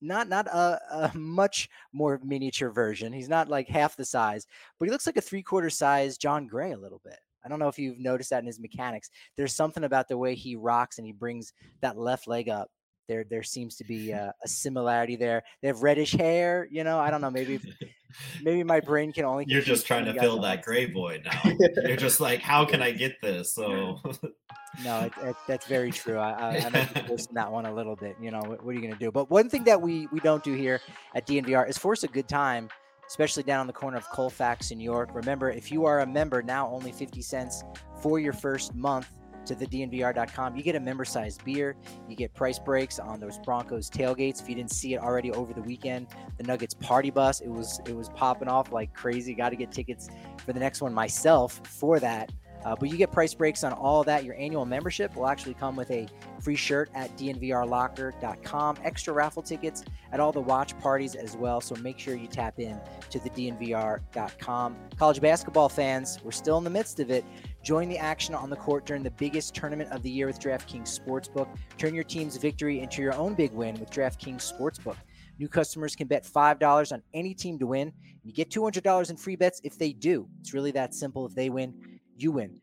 not 0.00 0.28
not 0.28 0.46
a, 0.46 0.80
a, 0.90 1.12
much 1.18 1.68
more 1.92 2.20
miniature 2.24 2.70
version. 2.70 3.12
He's 3.12 3.28
not 3.28 3.48
like 3.48 3.68
half 3.68 3.96
the 3.96 4.04
size, 4.04 4.46
but 4.78 4.86
he 4.86 4.92
looks 4.92 5.06
like 5.06 5.16
a 5.16 5.22
three 5.22 5.42
quarter 5.42 5.70
size 5.70 6.18
Jon 6.18 6.46
Gray 6.46 6.72
a 6.72 6.78
little 6.78 7.00
bit. 7.04 7.18
I 7.44 7.48
don't 7.48 7.58
know 7.58 7.68
if 7.68 7.78
you've 7.78 7.98
noticed 7.98 8.30
that 8.30 8.40
in 8.40 8.46
his 8.46 8.60
mechanics. 8.60 9.10
There's 9.36 9.54
something 9.54 9.84
about 9.84 10.08
the 10.08 10.18
way 10.18 10.34
he 10.34 10.56
rocks 10.56 10.98
and 10.98 11.06
he 11.06 11.12
brings 11.12 11.52
that 11.80 11.96
left 11.96 12.26
leg 12.26 12.48
up. 12.48 12.68
There, 13.08 13.24
there 13.24 13.42
seems 13.42 13.76
to 13.76 13.84
be 13.84 14.10
a, 14.10 14.34
a 14.44 14.48
similarity 14.48 15.16
there. 15.16 15.42
They 15.62 15.68
have 15.68 15.82
reddish 15.82 16.12
hair. 16.12 16.68
You 16.70 16.84
know, 16.84 16.98
I 16.98 17.10
don't 17.10 17.22
know. 17.22 17.30
Maybe, 17.30 17.58
maybe 18.42 18.62
my 18.62 18.80
brain 18.80 19.12
can 19.12 19.24
only. 19.24 19.46
You're 19.48 19.62
just 19.62 19.86
trying 19.86 20.04
to 20.04 20.14
fill 20.14 20.40
that 20.42 20.62
gray 20.62 20.84
void 20.84 21.24
now. 21.24 21.52
You're 21.86 21.96
just 22.08 22.20
like, 22.20 22.40
how 22.40 22.66
can 22.66 22.82
I 22.82 22.90
get 22.90 23.20
this? 23.22 23.54
So. 23.54 23.98
no, 24.84 25.00
it, 25.00 25.12
it, 25.22 25.36
that's 25.46 25.66
very 25.66 25.90
true. 25.90 26.18
I, 26.18 26.32
I, 26.32 26.56
I 26.66 26.68
might 26.68 27.08
be 27.08 27.16
that 27.32 27.50
one 27.50 27.64
a 27.64 27.74
little 27.74 27.96
bit. 27.96 28.14
You 28.20 28.30
know, 28.30 28.40
what, 28.40 28.62
what 28.62 28.70
are 28.70 28.74
you 28.74 28.82
going 28.82 28.92
to 28.92 28.98
do? 28.98 29.10
But 29.10 29.30
one 29.30 29.48
thing 29.48 29.64
that 29.64 29.80
we 29.80 30.06
we 30.12 30.20
don't 30.20 30.44
do 30.44 30.52
here 30.52 30.80
at 31.14 31.26
DNVR 31.26 31.68
is 31.68 31.78
force 31.78 32.04
a 32.04 32.08
good 32.08 32.28
time, 32.28 32.68
especially 33.08 33.42
down 33.42 33.60
on 33.60 33.66
the 33.66 33.72
corner 33.72 33.96
of 33.96 34.06
Colfax 34.10 34.70
in 34.70 34.80
York. 34.80 35.14
Remember, 35.14 35.50
if 35.50 35.72
you 35.72 35.86
are 35.86 36.00
a 36.00 36.06
member 36.06 36.42
now, 36.42 36.68
only 36.68 36.92
fifty 36.92 37.22
cents 37.22 37.64
for 38.02 38.18
your 38.18 38.34
first 38.34 38.74
month 38.74 39.08
to 39.48 39.54
the 39.54 39.66
DNVR.com. 39.66 40.56
You 40.56 40.62
get 40.62 40.76
a 40.76 40.80
member 40.80 41.04
sized 41.04 41.44
beer. 41.44 41.76
You 42.08 42.16
get 42.16 42.32
price 42.34 42.58
breaks 42.58 42.98
on 42.98 43.20
those 43.20 43.38
Broncos 43.38 43.90
tailgates. 43.90 44.40
If 44.40 44.48
you 44.48 44.54
didn't 44.54 44.72
see 44.72 44.94
it 44.94 45.00
already 45.00 45.32
over 45.32 45.52
the 45.52 45.62
weekend, 45.62 46.08
the 46.36 46.44
Nuggets 46.44 46.74
party 46.74 47.10
bus, 47.10 47.40
it 47.40 47.48
was 47.48 47.80
it 47.86 47.96
was 47.96 48.08
popping 48.10 48.48
off 48.48 48.72
like 48.72 48.94
crazy. 48.94 49.34
Got 49.34 49.50
to 49.50 49.56
get 49.56 49.72
tickets 49.72 50.08
for 50.44 50.52
the 50.52 50.60
next 50.60 50.80
one 50.80 50.94
myself 50.94 51.60
for 51.64 51.98
that. 52.00 52.32
Uh, 52.64 52.74
but 52.74 52.90
you 52.90 52.96
get 52.96 53.12
price 53.12 53.34
breaks 53.34 53.62
on 53.64 53.72
all 53.72 54.02
that. 54.04 54.24
Your 54.24 54.34
annual 54.34 54.66
membership 54.66 55.14
will 55.16 55.26
actually 55.26 55.54
come 55.54 55.76
with 55.76 55.90
a 55.90 56.06
free 56.40 56.56
shirt 56.56 56.90
at 56.94 57.16
dnvrlocker.com, 57.16 58.76
extra 58.84 59.14
raffle 59.14 59.42
tickets 59.42 59.84
at 60.12 60.20
all 60.20 60.32
the 60.32 60.40
watch 60.40 60.78
parties 60.80 61.14
as 61.14 61.36
well. 61.36 61.60
So 61.60 61.76
make 61.76 61.98
sure 61.98 62.14
you 62.14 62.26
tap 62.26 62.58
in 62.58 62.80
to 63.10 63.18
the 63.20 63.30
dnvr.com. 63.30 64.76
College 64.98 65.20
basketball 65.20 65.68
fans, 65.68 66.18
we're 66.24 66.30
still 66.32 66.58
in 66.58 66.64
the 66.64 66.70
midst 66.70 67.00
of 67.00 67.10
it. 67.10 67.24
Join 67.62 67.88
the 67.88 67.98
action 67.98 68.34
on 68.34 68.50
the 68.50 68.56
court 68.56 68.86
during 68.86 69.02
the 69.02 69.10
biggest 69.10 69.54
tournament 69.54 69.90
of 69.92 70.02
the 70.02 70.10
year 70.10 70.26
with 70.26 70.40
DraftKings 70.40 70.98
Sportsbook. 70.98 71.48
Turn 71.76 71.94
your 71.94 72.04
team's 72.04 72.36
victory 72.36 72.80
into 72.80 73.02
your 73.02 73.14
own 73.14 73.34
big 73.34 73.52
win 73.52 73.78
with 73.78 73.90
DraftKings 73.90 74.52
Sportsbook. 74.52 74.96
New 75.38 75.48
customers 75.48 75.94
can 75.94 76.06
bet 76.06 76.24
$5 76.24 76.92
on 76.92 77.02
any 77.14 77.34
team 77.34 77.58
to 77.58 77.66
win. 77.66 77.88
And 77.88 78.20
you 78.24 78.32
get 78.32 78.50
$200 78.50 79.10
in 79.10 79.16
free 79.16 79.36
bets 79.36 79.60
if 79.64 79.78
they 79.78 79.92
do. 79.92 80.28
It's 80.40 80.54
really 80.54 80.70
that 80.72 80.94
simple. 80.94 81.26
If 81.26 81.34
they 81.34 81.50
win, 81.50 81.74
you 82.16 82.32
win. 82.32 82.60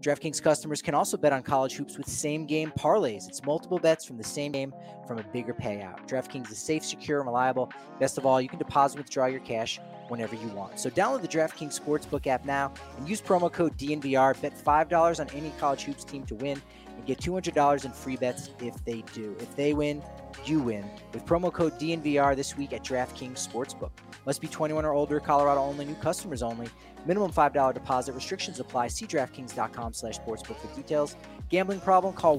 DraftKings 0.00 0.40
customers 0.40 0.80
can 0.80 0.94
also 0.94 1.16
bet 1.16 1.32
on 1.32 1.42
college 1.42 1.74
hoops 1.74 1.98
with 1.98 2.08
same 2.08 2.46
game 2.46 2.72
parlays. 2.78 3.26
It's 3.28 3.44
multiple 3.44 3.78
bets 3.78 4.04
from 4.04 4.16
the 4.16 4.24
same 4.24 4.52
game 4.52 4.72
from 5.06 5.18
a 5.18 5.24
bigger 5.24 5.52
payout. 5.52 6.08
DraftKings 6.08 6.50
is 6.52 6.58
safe, 6.58 6.84
secure, 6.84 7.18
and 7.18 7.26
reliable. 7.26 7.72
Best 7.98 8.16
of 8.16 8.24
all, 8.24 8.40
you 8.40 8.48
can 8.48 8.58
deposit 8.58 8.96
and 8.96 9.04
withdraw 9.04 9.26
your 9.26 9.40
cash 9.40 9.80
whenever 10.08 10.34
you 10.34 10.48
want. 10.48 10.78
So 10.78 10.90
download 10.90 11.22
the 11.22 11.28
DraftKings 11.28 11.78
Sportsbook 11.78 12.26
app 12.26 12.44
now 12.44 12.72
and 12.96 13.08
use 13.08 13.20
promo 13.20 13.52
code 13.52 13.76
DNVR. 13.76 14.40
Bet 14.40 14.56
$5 14.56 15.20
on 15.20 15.28
any 15.30 15.52
college 15.58 15.82
hoops 15.82 16.04
team 16.04 16.24
to 16.26 16.34
win 16.34 16.60
and 16.96 17.06
get 17.06 17.18
$200 17.18 17.84
in 17.84 17.92
free 17.92 18.16
bets 18.16 18.50
if 18.60 18.84
they 18.84 19.02
do. 19.12 19.36
If 19.40 19.54
they 19.56 19.74
win, 19.74 20.02
you 20.44 20.60
win 20.60 20.84
with 21.12 21.24
promo 21.26 21.52
code 21.52 21.78
DNVR 21.78 22.36
this 22.36 22.56
week 22.56 22.72
at 22.72 22.82
DraftKings 22.82 23.46
Sportsbook. 23.46 23.90
Must 24.26 24.40
be 24.40 24.48
21 24.48 24.84
or 24.84 24.92
older, 24.92 25.20
Colorado 25.20 25.60
only, 25.60 25.84
new 25.84 25.94
customers 25.94 26.42
only. 26.42 26.68
Minimum 27.06 27.32
$5 27.32 27.74
deposit. 27.74 28.14
Restrictions 28.14 28.60
apply. 28.60 28.88
See 28.88 29.06
DraftKings.com 29.06 29.94
slash 29.94 30.18
sportsbook 30.18 30.58
for 30.58 30.76
details. 30.76 31.16
Gambling 31.48 31.80
problem? 31.80 32.12
Call 32.14 32.36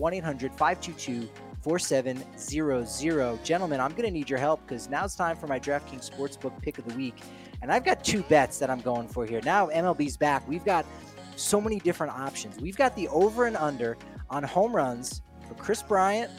1-800-522-4700. 1.63 3.43
Gentlemen, 3.43 3.79
I'm 3.79 3.91
going 3.91 4.03
to 4.03 4.11
need 4.11 4.29
your 4.29 4.39
help 4.39 4.61
because 4.67 4.89
now 4.89 5.05
it's 5.05 5.15
time 5.15 5.35
for 5.35 5.47
my 5.47 5.59
DraftKings 5.59 6.09
Sportsbook 6.09 6.61
pick 6.61 6.77
of 6.77 6.85
the 6.85 6.93
week. 6.95 7.15
And 7.61 7.71
I've 7.71 7.83
got 7.83 8.03
two 8.03 8.23
bets 8.23 8.59
that 8.59 8.69
I'm 8.69 8.81
going 8.81 9.07
for 9.07 9.25
here. 9.25 9.41
Now 9.43 9.67
MLB's 9.67 10.17
back. 10.17 10.47
We've 10.47 10.63
got 10.63 10.85
so 11.35 11.59
many 11.59 11.79
different 11.79 12.13
options. 12.13 12.59
We've 12.59 12.77
got 12.77 12.95
the 12.95 13.07
over 13.09 13.45
and 13.45 13.57
under 13.57 13.97
on 14.29 14.43
home 14.43 14.75
runs 14.75 15.21
for 15.47 15.55
Kris 15.55 15.81
Bryant 15.81 16.31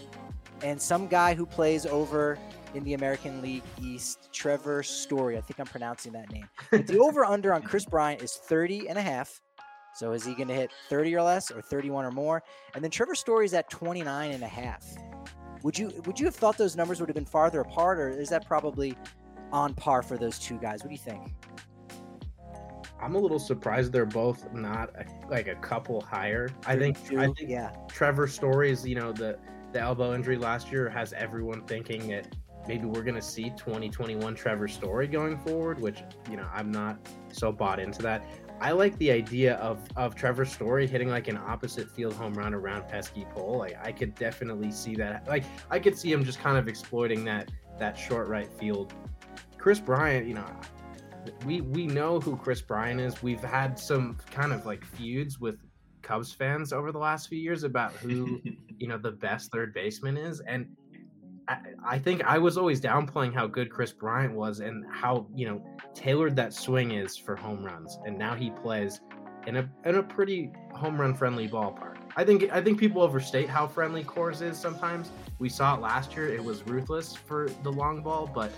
and 0.62 0.80
some 0.80 1.08
guy 1.08 1.34
who 1.34 1.46
plays 1.46 1.86
over 1.86 2.38
in 2.74 2.84
the 2.84 2.94
American 2.94 3.42
League 3.42 3.62
East, 3.80 4.28
Trevor 4.32 4.82
Story. 4.82 5.36
I 5.36 5.40
think 5.40 5.58
I'm 5.58 5.66
pronouncing 5.66 6.12
that 6.12 6.30
name. 6.30 6.48
But 6.70 6.86
the 6.86 6.98
over 7.02 7.24
under 7.24 7.52
on 7.52 7.62
Kris 7.62 7.84
Bryant 7.84 8.22
is 8.22 8.34
30 8.34 8.88
and 8.88 8.98
a 8.98 9.02
half. 9.02 9.40
So 9.94 10.12
is 10.12 10.24
he 10.24 10.34
going 10.34 10.48
to 10.48 10.54
hit 10.54 10.70
30 10.88 11.14
or 11.16 11.22
less 11.22 11.50
or 11.50 11.60
31 11.60 12.04
or 12.04 12.10
more? 12.10 12.42
And 12.74 12.82
then 12.82 12.90
Trevor 12.90 13.14
Story's 13.14 13.54
at 13.54 13.68
29 13.70 14.30
and 14.32 14.42
a 14.42 14.48
half. 14.48 14.84
Would 15.62 15.78
you 15.78 15.92
would 16.06 16.18
you 16.18 16.24
have 16.24 16.34
thought 16.34 16.56
those 16.56 16.74
numbers 16.74 17.00
would 17.00 17.08
have 17.10 17.14
been 17.14 17.26
farther 17.26 17.60
apart, 17.60 17.98
or 17.98 18.08
is 18.08 18.30
that 18.30 18.46
probably 18.46 18.96
on 19.52 19.74
par 19.74 20.02
for 20.02 20.16
those 20.16 20.38
two 20.38 20.56
guys? 20.58 20.82
What 20.82 20.88
do 20.88 20.94
you 20.94 20.98
think? 20.98 21.34
I'm 23.02 23.14
a 23.14 23.18
little 23.18 23.38
surprised 23.38 23.92
they're 23.92 24.06
both 24.06 24.52
not 24.52 24.90
a, 24.94 25.04
like 25.28 25.48
a 25.48 25.54
couple 25.56 26.00
higher. 26.00 26.48
I 26.66 26.76
think 26.76 26.96
I 27.16 27.26
think 27.26 27.40
yeah. 27.50 27.70
Trevor 27.88 28.26
Story's, 28.26 28.86
you 28.86 28.94
know, 28.94 29.12
the 29.12 29.38
the 29.72 29.80
elbow 29.80 30.14
injury 30.14 30.36
last 30.36 30.72
year 30.72 30.88
has 30.88 31.12
everyone 31.12 31.62
thinking 31.66 32.08
that 32.08 32.34
maybe 32.66 32.86
we're 32.86 33.02
going 33.02 33.14
to 33.14 33.22
see 33.22 33.50
2021 33.50 34.34
Trevor 34.34 34.68
Story 34.68 35.06
going 35.06 35.38
forward, 35.38 35.80
which, 35.80 36.02
you 36.30 36.36
know, 36.36 36.48
I'm 36.52 36.70
not 36.70 36.98
so 37.32 37.52
bought 37.52 37.80
into 37.80 38.02
that. 38.02 38.24
I 38.60 38.72
like 38.72 38.96
the 38.98 39.10
idea 39.10 39.54
of 39.54 39.78
of 39.96 40.14
Trevor 40.14 40.44
Story 40.44 40.86
hitting 40.86 41.08
like 41.08 41.28
an 41.28 41.36
opposite 41.38 41.90
field 41.90 42.14
home 42.14 42.34
run 42.34 42.52
around 42.52 42.88
pesky 42.88 43.26
pole. 43.34 43.58
Like 43.58 43.78
I 43.82 43.92
could 43.92 44.14
definitely 44.14 44.70
see 44.70 44.94
that. 44.96 45.26
Like 45.26 45.44
I 45.70 45.78
could 45.78 45.96
see 45.96 46.12
him 46.12 46.24
just 46.24 46.40
kind 46.40 46.58
of 46.58 46.68
exploiting 46.68 47.24
that 47.24 47.50
that 47.78 47.98
short 47.98 48.28
right 48.28 48.52
field. 48.52 48.92
Kris 49.56 49.80
Bryant, 49.80 50.26
you 50.26 50.34
know, 50.34 50.46
we 51.44 51.62
we 51.62 51.86
know 51.86 52.20
who 52.20 52.36
Kris 52.36 52.60
Bryant 52.60 53.00
is. 53.00 53.22
We've 53.22 53.42
had 53.42 53.78
some 53.78 54.18
kind 54.30 54.52
of 54.52 54.66
like 54.66 54.84
feuds 54.84 55.40
with 55.40 55.56
Cubs 56.02 56.32
fans 56.32 56.72
over 56.72 56.92
the 56.92 56.98
last 56.98 57.28
few 57.28 57.38
years 57.38 57.64
about 57.64 57.92
who 57.92 58.40
you 58.78 58.88
know 58.88 58.98
the 58.98 59.12
best 59.12 59.50
third 59.52 59.72
baseman 59.72 60.16
is, 60.16 60.40
and 60.40 60.66
I, 61.48 61.58
I 61.84 61.98
think 61.98 62.22
I 62.24 62.38
was 62.38 62.56
always 62.56 62.80
downplaying 62.80 63.34
how 63.34 63.46
good 63.46 63.70
Kris 63.70 63.92
Bryant 63.92 64.34
was 64.34 64.60
and 64.60 64.84
how 64.92 65.26
you 65.34 65.46
know 65.46 65.62
tailored 65.94 66.36
that 66.36 66.52
swing 66.52 66.92
is 66.92 67.16
for 67.16 67.36
home 67.36 67.64
runs, 67.64 67.98
and 68.04 68.18
now 68.18 68.34
he 68.34 68.50
plays 68.50 69.00
in 69.46 69.56
a 69.56 69.68
in 69.84 69.96
a 69.96 70.02
pretty 70.02 70.52
home 70.72 71.00
run 71.00 71.14
friendly 71.14 71.48
ballpark. 71.48 71.96
I 72.16 72.24
think 72.24 72.50
I 72.52 72.60
think 72.60 72.78
people 72.78 73.02
overstate 73.02 73.48
how 73.48 73.66
friendly 73.66 74.04
Coors 74.04 74.42
is 74.42 74.58
sometimes. 74.58 75.10
We 75.38 75.48
saw 75.48 75.76
it 75.76 75.80
last 75.80 76.14
year; 76.14 76.28
it 76.28 76.42
was 76.42 76.66
ruthless 76.66 77.14
for 77.14 77.48
the 77.62 77.72
long 77.72 78.02
ball, 78.02 78.30
but 78.32 78.52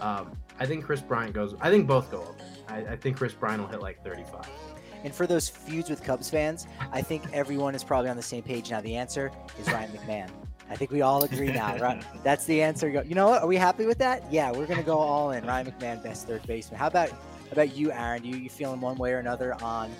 um, 0.00 0.36
I 0.58 0.66
think 0.66 0.84
Kris 0.84 1.00
Bryant 1.00 1.32
goes. 1.34 1.54
I 1.60 1.70
think 1.70 1.86
both 1.86 2.10
go 2.10 2.20
over. 2.20 2.34
I, 2.68 2.92
I 2.92 2.96
think 2.96 3.16
Kris 3.16 3.32
Bryant 3.32 3.62
will 3.62 3.68
hit 3.68 3.80
like 3.80 4.02
35. 4.02 4.48
And 5.04 5.14
for 5.14 5.26
those 5.26 5.48
feuds 5.48 5.88
with 5.88 6.02
Cubs 6.02 6.28
fans, 6.28 6.66
I 6.92 7.00
think 7.00 7.22
everyone 7.32 7.74
is 7.74 7.84
probably 7.84 8.10
on 8.10 8.16
the 8.16 8.22
same 8.22 8.42
page 8.42 8.70
now. 8.70 8.80
The 8.80 8.96
answer 8.96 9.30
is 9.58 9.68
Ryan 9.68 9.90
McMahon. 9.92 10.30
I 10.68 10.76
think 10.76 10.90
we 10.90 11.02
all 11.02 11.22
agree 11.24 11.52
now, 11.52 11.76
right? 11.78 12.02
That's 12.24 12.44
the 12.44 12.62
answer. 12.62 12.88
You 12.88 13.14
know 13.14 13.28
what? 13.28 13.42
Are 13.42 13.46
we 13.46 13.56
happy 13.56 13.86
with 13.86 13.98
that? 13.98 14.30
Yeah, 14.32 14.50
we're 14.50 14.66
gonna 14.66 14.82
go 14.82 14.98
all 14.98 15.30
in. 15.30 15.46
Ryan 15.46 15.66
McMahon, 15.70 16.02
best 16.02 16.26
third 16.26 16.46
baseman. 16.46 16.78
How 16.78 16.88
about 16.88 17.10
how 17.10 17.52
about 17.52 17.76
you, 17.76 17.92
Aaron? 17.92 18.24
You 18.24 18.36
you 18.36 18.50
feeling 18.50 18.80
one 18.80 18.96
way 18.96 19.12
or 19.12 19.18
another 19.18 19.54
on 19.62 19.92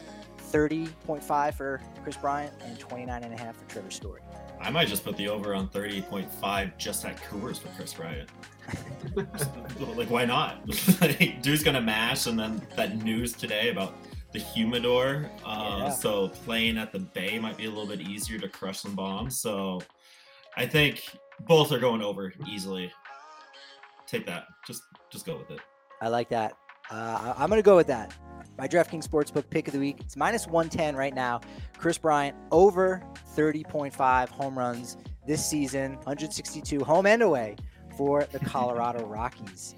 30.5 0.52 1.54
for 1.54 1.80
Kris 2.02 2.16
Bryant 2.16 2.52
and 2.64 2.78
29.5 2.78 3.54
for 3.54 3.70
Trevor 3.70 3.90
Story? 3.90 4.22
I 4.60 4.70
might 4.70 4.88
just 4.88 5.04
put 5.04 5.16
the 5.16 5.28
over 5.28 5.54
on 5.54 5.68
30.5 5.68 6.78
just 6.78 7.04
at 7.04 7.16
Coors 7.18 7.58
for 7.58 7.68
Kris 7.76 7.92
Bryant. 7.94 8.28
like, 9.96 10.10
why 10.10 10.24
not? 10.24 10.66
dude's 11.42 11.62
gonna 11.62 11.80
mash, 11.80 12.26
and 12.26 12.38
then 12.38 12.60
that 12.74 13.02
news 13.02 13.32
today 13.32 13.68
about 13.70 13.94
the 14.32 14.38
humidor. 14.40 15.30
Uh, 15.44 15.76
yeah. 15.78 15.90
So 15.90 16.28
playing 16.28 16.78
at 16.78 16.92
the 16.92 16.98
bay 16.98 17.38
might 17.38 17.56
be 17.56 17.66
a 17.66 17.70
little 17.70 17.86
bit 17.86 18.00
easier 18.00 18.38
to 18.38 18.48
crush 18.48 18.80
some 18.80 18.94
bombs. 18.94 19.40
So 19.40 19.82
I 20.56 20.66
think 20.66 21.04
both 21.40 21.70
are 21.72 21.78
going 21.78 22.02
over 22.02 22.32
easily. 22.48 22.90
Take 24.06 24.26
that. 24.26 24.46
Just 24.66 24.82
just 25.10 25.26
go 25.26 25.36
with 25.36 25.50
it. 25.50 25.60
I 26.00 26.08
like 26.08 26.28
that. 26.30 26.56
Uh, 26.90 27.34
I'm 27.36 27.48
going 27.48 27.58
to 27.58 27.64
go 27.64 27.76
with 27.76 27.88
that. 27.88 28.14
My 28.58 28.66
DraftKings 28.68 29.06
Sportsbook 29.06 29.50
pick 29.50 29.66
of 29.66 29.74
the 29.74 29.80
week. 29.80 29.98
It's 30.00 30.16
minus 30.16 30.46
110 30.46 30.96
right 30.96 31.14
now. 31.14 31.40
Kris 31.76 31.98
Bryant 31.98 32.36
over 32.52 33.02
30.5 33.36 34.28
home 34.28 34.56
runs 34.56 34.96
this 35.26 35.44
season, 35.44 35.94
162 35.96 36.82
home 36.84 37.06
and 37.06 37.22
away 37.22 37.56
for 37.96 38.24
the 38.24 38.38
Colorado 38.44 39.04
Rockies. 39.04 39.74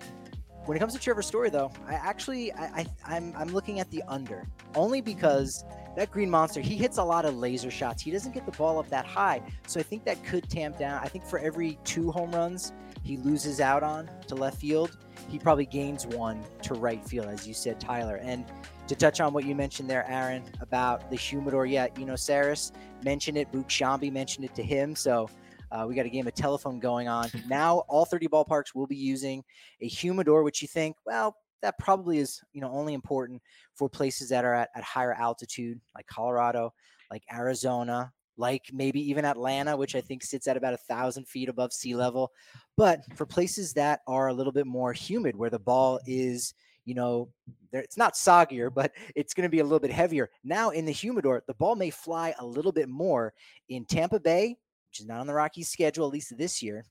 When 0.66 0.76
it 0.76 0.80
comes 0.80 0.92
to 0.92 1.00
Trevor 1.00 1.22
Story, 1.22 1.50
though, 1.50 1.72
I 1.86 1.94
actually 1.94 2.52
I, 2.52 2.64
I 2.66 2.86
I'm 3.06 3.32
I'm 3.36 3.48
looking 3.48 3.80
at 3.80 3.90
the 3.90 4.02
under 4.06 4.46
only 4.74 5.00
because 5.00 5.64
that 5.98 6.12
green 6.12 6.30
monster 6.30 6.60
he 6.60 6.76
hits 6.76 6.98
a 6.98 7.02
lot 7.02 7.24
of 7.24 7.36
laser 7.36 7.72
shots. 7.72 8.00
He 8.02 8.12
doesn't 8.12 8.32
get 8.32 8.46
the 8.46 8.52
ball 8.52 8.78
up 8.78 8.88
that 8.88 9.04
high, 9.04 9.42
so 9.66 9.80
I 9.80 9.82
think 9.82 10.04
that 10.04 10.22
could 10.24 10.48
tamp 10.48 10.78
down. 10.78 11.00
I 11.02 11.08
think 11.08 11.24
for 11.24 11.40
every 11.40 11.76
two 11.82 12.12
home 12.12 12.30
runs 12.30 12.72
he 13.02 13.16
loses 13.16 13.60
out 13.60 13.82
on 13.82 14.08
to 14.28 14.36
left 14.36 14.60
field, 14.60 14.96
he 15.28 15.40
probably 15.40 15.66
gains 15.66 16.06
one 16.06 16.44
to 16.62 16.74
right 16.74 17.04
field, 17.04 17.26
as 17.26 17.48
you 17.48 17.52
said, 17.52 17.80
Tyler. 17.80 18.16
And 18.22 18.46
to 18.86 18.94
touch 18.94 19.20
on 19.20 19.32
what 19.32 19.44
you 19.44 19.56
mentioned 19.56 19.90
there, 19.90 20.08
Aaron, 20.08 20.44
about 20.60 21.10
the 21.10 21.16
humidor, 21.16 21.66
yeah, 21.66 21.88
you 21.98 22.04
know, 22.04 22.14
Sarris 22.14 22.70
mentioned 23.04 23.36
it, 23.36 23.50
Boog 23.50 23.66
Sciambi 23.66 24.12
mentioned 24.12 24.44
it 24.44 24.54
to 24.54 24.62
him, 24.62 24.94
so 24.94 25.28
uh, 25.72 25.84
we 25.88 25.96
got 25.96 26.06
a 26.06 26.10
game 26.10 26.28
of 26.28 26.34
telephone 26.34 26.78
going 26.78 27.08
on. 27.08 27.28
now, 27.48 27.78
all 27.88 28.04
30 28.04 28.28
ballparks 28.28 28.72
will 28.72 28.86
be 28.86 28.96
using 28.96 29.42
a 29.80 29.88
humidor, 29.88 30.44
which 30.44 30.62
you 30.62 30.68
think, 30.68 30.96
well, 31.04 31.36
that 31.62 31.78
probably 31.78 32.18
is, 32.18 32.40
you 32.52 32.60
know, 32.60 32.70
only 32.70 32.94
important 32.94 33.42
for 33.74 33.88
places 33.88 34.28
that 34.30 34.44
are 34.44 34.54
at, 34.54 34.70
at 34.74 34.84
higher 34.84 35.14
altitude, 35.14 35.80
like 35.94 36.06
Colorado, 36.06 36.72
like 37.10 37.22
Arizona, 37.32 38.12
like 38.36 38.66
maybe 38.72 39.00
even 39.10 39.24
Atlanta, 39.24 39.76
which 39.76 39.94
I 39.94 40.00
think 40.00 40.22
sits 40.22 40.46
at 40.46 40.56
about 40.56 40.74
a 40.74 40.78
thousand 40.78 41.26
feet 41.26 41.48
above 41.48 41.72
sea 41.72 41.94
level. 41.94 42.30
But 42.76 43.00
for 43.16 43.26
places 43.26 43.72
that 43.74 44.00
are 44.06 44.28
a 44.28 44.34
little 44.34 44.52
bit 44.52 44.66
more 44.66 44.92
humid, 44.92 45.36
where 45.36 45.50
the 45.50 45.58
ball 45.58 46.00
is, 46.06 46.54
you 46.84 46.94
know, 46.94 47.28
it's 47.72 47.96
not 47.96 48.14
soggier, 48.14 48.72
but 48.72 48.92
it's 49.16 49.34
going 49.34 49.46
to 49.46 49.48
be 49.48 49.60
a 49.60 49.64
little 49.64 49.80
bit 49.80 49.90
heavier. 49.90 50.30
Now 50.44 50.70
in 50.70 50.84
the 50.84 50.92
humidor, 50.92 51.42
the 51.46 51.54
ball 51.54 51.74
may 51.74 51.90
fly 51.90 52.34
a 52.38 52.46
little 52.46 52.72
bit 52.72 52.88
more 52.88 53.34
in 53.68 53.84
Tampa 53.84 54.20
Bay 54.20 54.56
which 54.88 55.00
is 55.00 55.06
not 55.06 55.20
on 55.20 55.26
the 55.26 55.34
Rockies 55.34 55.68
schedule, 55.68 56.06
at 56.06 56.12
least 56.12 56.36
this 56.36 56.62
year. 56.62 56.84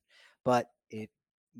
But 0.45 0.67
it 0.89 1.09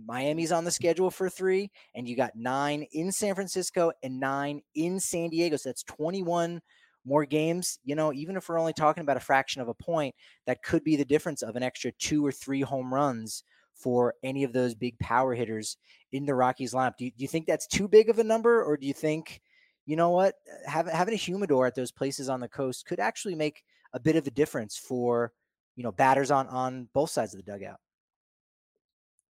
Miami's 0.06 0.52
on 0.52 0.64
the 0.64 0.72
schedule 0.72 1.10
for 1.10 1.30
three, 1.30 1.72
and 1.96 2.08
you 2.08 2.16
got 2.16 2.36
nine 2.36 2.86
in 2.92 3.12
San 3.12 3.36
Francisco 3.36 3.92
and 4.04 4.20
nine 4.20 4.62
in 4.76 5.00
San 5.00 5.30
Diego. 5.30 5.58
So 5.58 5.70
that's 5.70 5.84
21 5.84 6.62
more 7.06 7.26
games. 7.26 7.80
You 7.84 7.96
know, 7.96 8.14
even 8.14 8.36
if 8.36 8.48
we're 8.48 8.60
only 8.60 8.74
talking 8.74 9.02
about 9.02 9.18
a 9.18 9.22
fraction 9.22 9.62
of 9.62 9.68
a 9.70 9.74
point, 9.74 10.14
that 10.46 10.62
could 10.64 10.84
be 10.84 10.96
the 10.96 11.06
difference 11.06 11.42
of 11.42 11.56
an 11.56 11.64
extra 11.64 11.92
two 11.94 12.26
or 12.26 12.32
three 12.32 12.62
home 12.62 12.94
runs 12.94 13.44
for 13.74 14.16
any 14.24 14.44
of 14.44 14.54
those 14.54 14.76
big 14.76 14.98
power 15.00 15.34
hitters 15.34 15.78
in 16.12 16.26
the 16.26 16.36
Rockies 16.36 16.74
lineup. 16.74 16.98
Do 16.98 17.06
you, 17.06 17.12
do 17.12 17.24
you 17.24 17.28
think 17.28 17.46
that's 17.46 17.68
too 17.68 17.88
big 17.88 18.10
of 18.10 18.20
a 18.20 18.24
number, 18.24 18.64
or 18.64 18.76
do 18.76 18.88
you 18.88 18.94
think, 18.94 19.42
you 19.86 19.96
know 19.96 20.10
what, 20.10 20.36
uh, 20.52 20.70
having 20.70 20.94
having 20.94 21.14
a 21.14 21.18
humidor 21.18 21.66
at 21.68 21.76
those 21.76 21.92
places 21.92 22.28
on 22.28 22.40
the 22.40 22.50
coast 22.50 22.86
could 22.86 23.00
actually 23.00 23.36
make 23.36 23.64
a 23.94 24.00
bit 24.00 24.16
of 24.16 24.28
a 24.28 24.32
difference 24.32 24.78
for 24.78 25.32
you 25.76 25.84
know 25.84 25.92
batters 25.92 26.32
on 26.32 26.48
on 26.48 26.90
both 26.94 27.10
sides 27.10 27.34
of 27.34 27.44
the 27.44 27.52
dugout. 27.52 27.80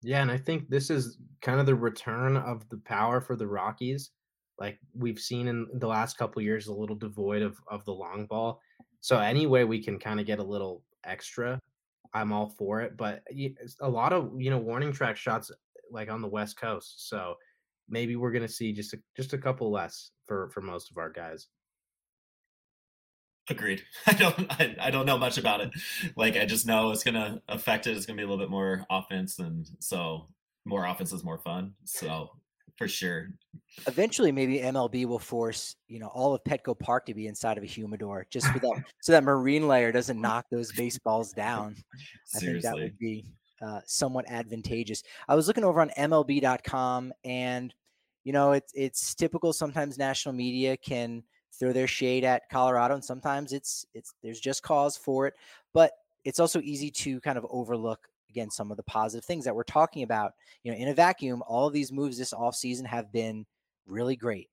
Yeah, 0.05 0.21
and 0.21 0.29
I 0.29 0.37
think 0.37 0.69
this 0.69 0.91
is 0.91 1.17
kind 1.41 1.59
of 1.59 1.65
the 1.65 1.73
return 1.73 2.37
of 2.37 2.69
the 2.69 2.77
power 2.77 3.19
for 3.19 3.35
the 3.35 3.47
Rockies. 3.47 4.11
Like 4.59 4.79
we've 4.93 5.19
seen 5.19 5.47
in 5.47 5.67
the 5.73 5.87
last 5.87 6.17
couple 6.17 6.43
years, 6.43 6.67
a 6.67 6.73
little 6.73 6.95
devoid 6.95 7.41
of 7.41 7.57
of 7.67 7.83
the 7.85 7.93
long 7.93 8.27
ball. 8.27 8.61
So 9.01 9.17
any 9.19 9.47
way 9.47 9.63
we 9.63 9.83
can 9.83 9.97
kind 9.99 10.19
of 10.19 10.27
get 10.27 10.37
a 10.39 10.43
little 10.43 10.83
extra, 11.03 11.59
I'm 12.13 12.31
all 12.31 12.49
for 12.49 12.81
it. 12.81 12.95
But 12.97 13.23
a 13.81 13.89
lot 13.89 14.13
of 14.13 14.39
you 14.39 14.51
know 14.51 14.59
warning 14.59 14.93
track 14.93 15.17
shots 15.17 15.51
like 15.91 16.09
on 16.11 16.21
the 16.21 16.27
West 16.27 16.55
Coast, 16.57 17.09
so 17.09 17.35
maybe 17.89 18.15
we're 18.15 18.31
gonna 18.31 18.47
see 18.47 18.73
just 18.73 18.93
a, 18.93 18.99
just 19.17 19.33
a 19.33 19.39
couple 19.39 19.71
less 19.71 20.11
for 20.27 20.49
for 20.51 20.61
most 20.61 20.91
of 20.91 20.97
our 20.97 21.09
guys. 21.09 21.47
Agreed. 23.49 23.83
I 24.07 24.13
don't. 24.13 24.51
I, 24.51 24.75
I, 24.81 24.91
don't 24.91 25.05
know 25.05 25.17
much 25.17 25.37
about 25.37 25.61
it. 25.61 25.69
Like 26.15 26.35
I 26.35 26.45
just 26.45 26.65
know 26.65 26.91
it's 26.91 27.03
gonna 27.03 27.41
affect 27.47 27.87
it. 27.87 27.95
It's 27.95 28.05
gonna 28.05 28.17
be 28.17 28.23
a 28.23 28.27
little 28.27 28.43
bit 28.43 28.49
more 28.49 28.85
offense, 28.89 29.39
and 29.39 29.69
so 29.79 30.27
more 30.65 30.85
offense 30.85 31.13
is 31.13 31.23
more 31.23 31.37
fun. 31.37 31.73
So 31.83 32.31
for 32.75 32.87
sure. 32.87 33.29
Eventually, 33.87 34.31
maybe 34.31 34.59
MLB 34.59 35.05
will 35.05 35.19
force 35.19 35.75
you 35.87 35.99
know 35.99 36.07
all 36.07 36.33
of 36.33 36.43
Petco 36.43 36.77
Park 36.77 37.05
to 37.05 37.13
be 37.13 37.27
inside 37.27 37.57
of 37.57 37.63
a 37.63 37.67
humidor, 37.67 38.25
just 38.31 38.47
for 38.47 38.59
that, 38.59 38.83
so 39.01 39.11
that 39.11 39.23
marine 39.23 39.67
layer 39.67 39.91
doesn't 39.91 40.19
knock 40.21 40.45
those 40.49 40.71
baseballs 40.71 41.31
down. 41.31 41.75
I 42.35 42.39
think 42.39 42.63
that 42.63 42.75
would 42.75 42.97
be 42.97 43.25
uh, 43.61 43.81
somewhat 43.85 44.25
advantageous. 44.27 45.03
I 45.27 45.35
was 45.35 45.47
looking 45.47 45.63
over 45.63 45.81
on 45.81 45.91
MLB.com, 45.97 47.13
and 47.23 47.73
you 48.23 48.33
know 48.33 48.53
it's 48.53 48.73
it's 48.73 49.13
typical. 49.13 49.53
Sometimes 49.53 49.99
national 49.99 50.33
media 50.33 50.77
can 50.77 51.23
throw 51.59 51.73
their 51.73 51.87
shade 51.87 52.23
at 52.23 52.49
Colorado, 52.49 52.95
and 52.95 53.03
sometimes 53.03 53.53
it's 53.53 53.85
it's 53.93 54.13
there's 54.21 54.39
just 54.39 54.63
cause 54.63 54.97
for 54.97 55.27
it. 55.27 55.33
But 55.73 55.91
it's 56.23 56.39
also 56.39 56.61
easy 56.61 56.89
to 56.91 57.19
kind 57.21 57.37
of 57.37 57.45
overlook 57.49 58.07
again 58.29 58.49
some 58.49 58.71
of 58.71 58.77
the 58.77 58.83
positive 58.83 59.25
things 59.25 59.45
that 59.45 59.55
we're 59.55 59.63
talking 59.63 60.03
about. 60.03 60.33
You 60.63 60.71
know, 60.71 60.77
in 60.77 60.89
a 60.89 60.93
vacuum, 60.93 61.43
all 61.47 61.67
of 61.67 61.73
these 61.73 61.91
moves 61.91 62.17
this 62.17 62.33
offseason 62.33 62.85
have 62.85 63.11
been 63.11 63.45
really 63.85 64.15
great 64.15 64.49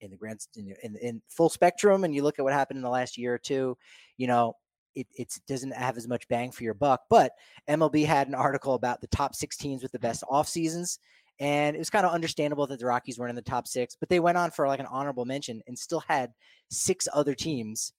in 0.00 0.10
the 0.10 0.16
grand 0.16 0.46
in, 0.56 0.74
in, 0.82 0.96
in 0.96 1.22
full 1.28 1.48
spectrum. 1.48 2.04
And 2.04 2.14
you 2.14 2.22
look 2.22 2.38
at 2.38 2.44
what 2.44 2.52
happened 2.52 2.78
in 2.78 2.82
the 2.82 2.90
last 2.90 3.18
year 3.18 3.34
or 3.34 3.38
two. 3.38 3.76
You 4.16 4.26
know, 4.26 4.54
it 4.94 5.06
it 5.16 5.32
doesn't 5.46 5.74
have 5.74 5.96
as 5.96 6.08
much 6.08 6.28
bang 6.28 6.50
for 6.50 6.64
your 6.64 6.74
buck. 6.74 7.02
But 7.08 7.32
MLB 7.68 8.04
had 8.04 8.28
an 8.28 8.34
article 8.34 8.74
about 8.74 9.00
the 9.00 9.06
top 9.08 9.34
six 9.34 9.56
teams 9.56 9.82
with 9.82 9.92
the 9.92 9.98
best 9.98 10.24
off 10.28 10.48
seasons, 10.48 10.98
And 11.40 11.76
it 11.76 11.78
was 11.78 11.90
kind 11.90 12.04
of 12.04 12.12
understandable 12.12 12.66
that 12.66 12.80
the 12.80 12.86
Rockies 12.86 13.18
weren't 13.18 13.30
in 13.30 13.36
the 13.36 13.42
top 13.42 13.68
six, 13.68 13.96
but 13.98 14.08
they 14.08 14.20
went 14.20 14.38
on 14.38 14.50
for 14.50 14.66
like 14.66 14.80
an 14.80 14.86
honorable 14.86 15.24
mention 15.24 15.62
and 15.66 15.78
still 15.78 16.02
had 16.08 16.32
six 16.70 17.06
other 17.12 17.34
teams 17.34 17.92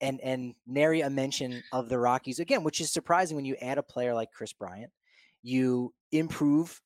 and 0.00 0.20
and 0.20 0.54
nary 0.66 1.00
a 1.00 1.10
mention 1.10 1.62
of 1.72 1.88
the 1.88 1.98
Rockies 1.98 2.38
again, 2.38 2.62
which 2.64 2.80
is 2.80 2.92
surprising 2.92 3.36
when 3.36 3.44
you 3.44 3.56
add 3.56 3.78
a 3.78 3.82
player 3.82 4.14
like 4.14 4.32
Kris 4.32 4.52
Bryant. 4.52 4.90
You 5.42 5.92
improve, 6.12 6.80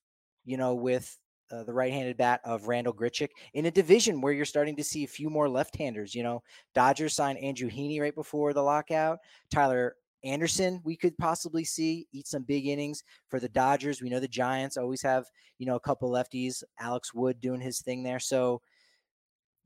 you 0.45 0.57
know, 0.57 0.75
with 0.75 1.17
uh, 1.51 1.63
the 1.63 1.73
right-handed 1.73 2.17
bat 2.17 2.41
of 2.43 2.67
Randall 2.67 2.93
Grichuk 2.93 3.29
in 3.53 3.65
a 3.65 3.71
division 3.71 4.21
where 4.21 4.33
you're 4.33 4.45
starting 4.45 4.75
to 4.75 4.83
see 4.83 5.03
a 5.03 5.07
few 5.07 5.29
more 5.29 5.47
left-handers. 5.47 6.15
You 6.15 6.23
know, 6.23 6.41
Dodgers 6.73 7.15
signed 7.15 7.37
Andrew 7.39 7.69
Heaney 7.69 8.01
right 8.01 8.15
before 8.15 8.53
the 8.53 8.63
lockout. 8.63 9.19
Tyler 9.51 9.95
Anderson, 10.23 10.81
we 10.83 10.95
could 10.95 11.17
possibly 11.17 11.63
see 11.63 12.07
eat 12.11 12.27
some 12.27 12.43
big 12.43 12.65
innings 12.67 13.03
for 13.27 13.39
the 13.39 13.49
Dodgers. 13.49 14.01
We 14.01 14.09
know 14.09 14.19
the 14.19 14.27
Giants 14.27 14.77
always 14.77 15.01
have, 15.01 15.25
you 15.59 15.65
know, 15.65 15.75
a 15.75 15.79
couple 15.79 16.09
lefties. 16.09 16.63
Alex 16.79 17.13
Wood 17.13 17.41
doing 17.41 17.61
his 17.61 17.81
thing 17.81 18.03
there. 18.03 18.19
So 18.19 18.61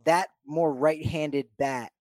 that 0.05 0.29
more 0.45 0.73
right-handed 0.73 1.47
bat 1.59 1.91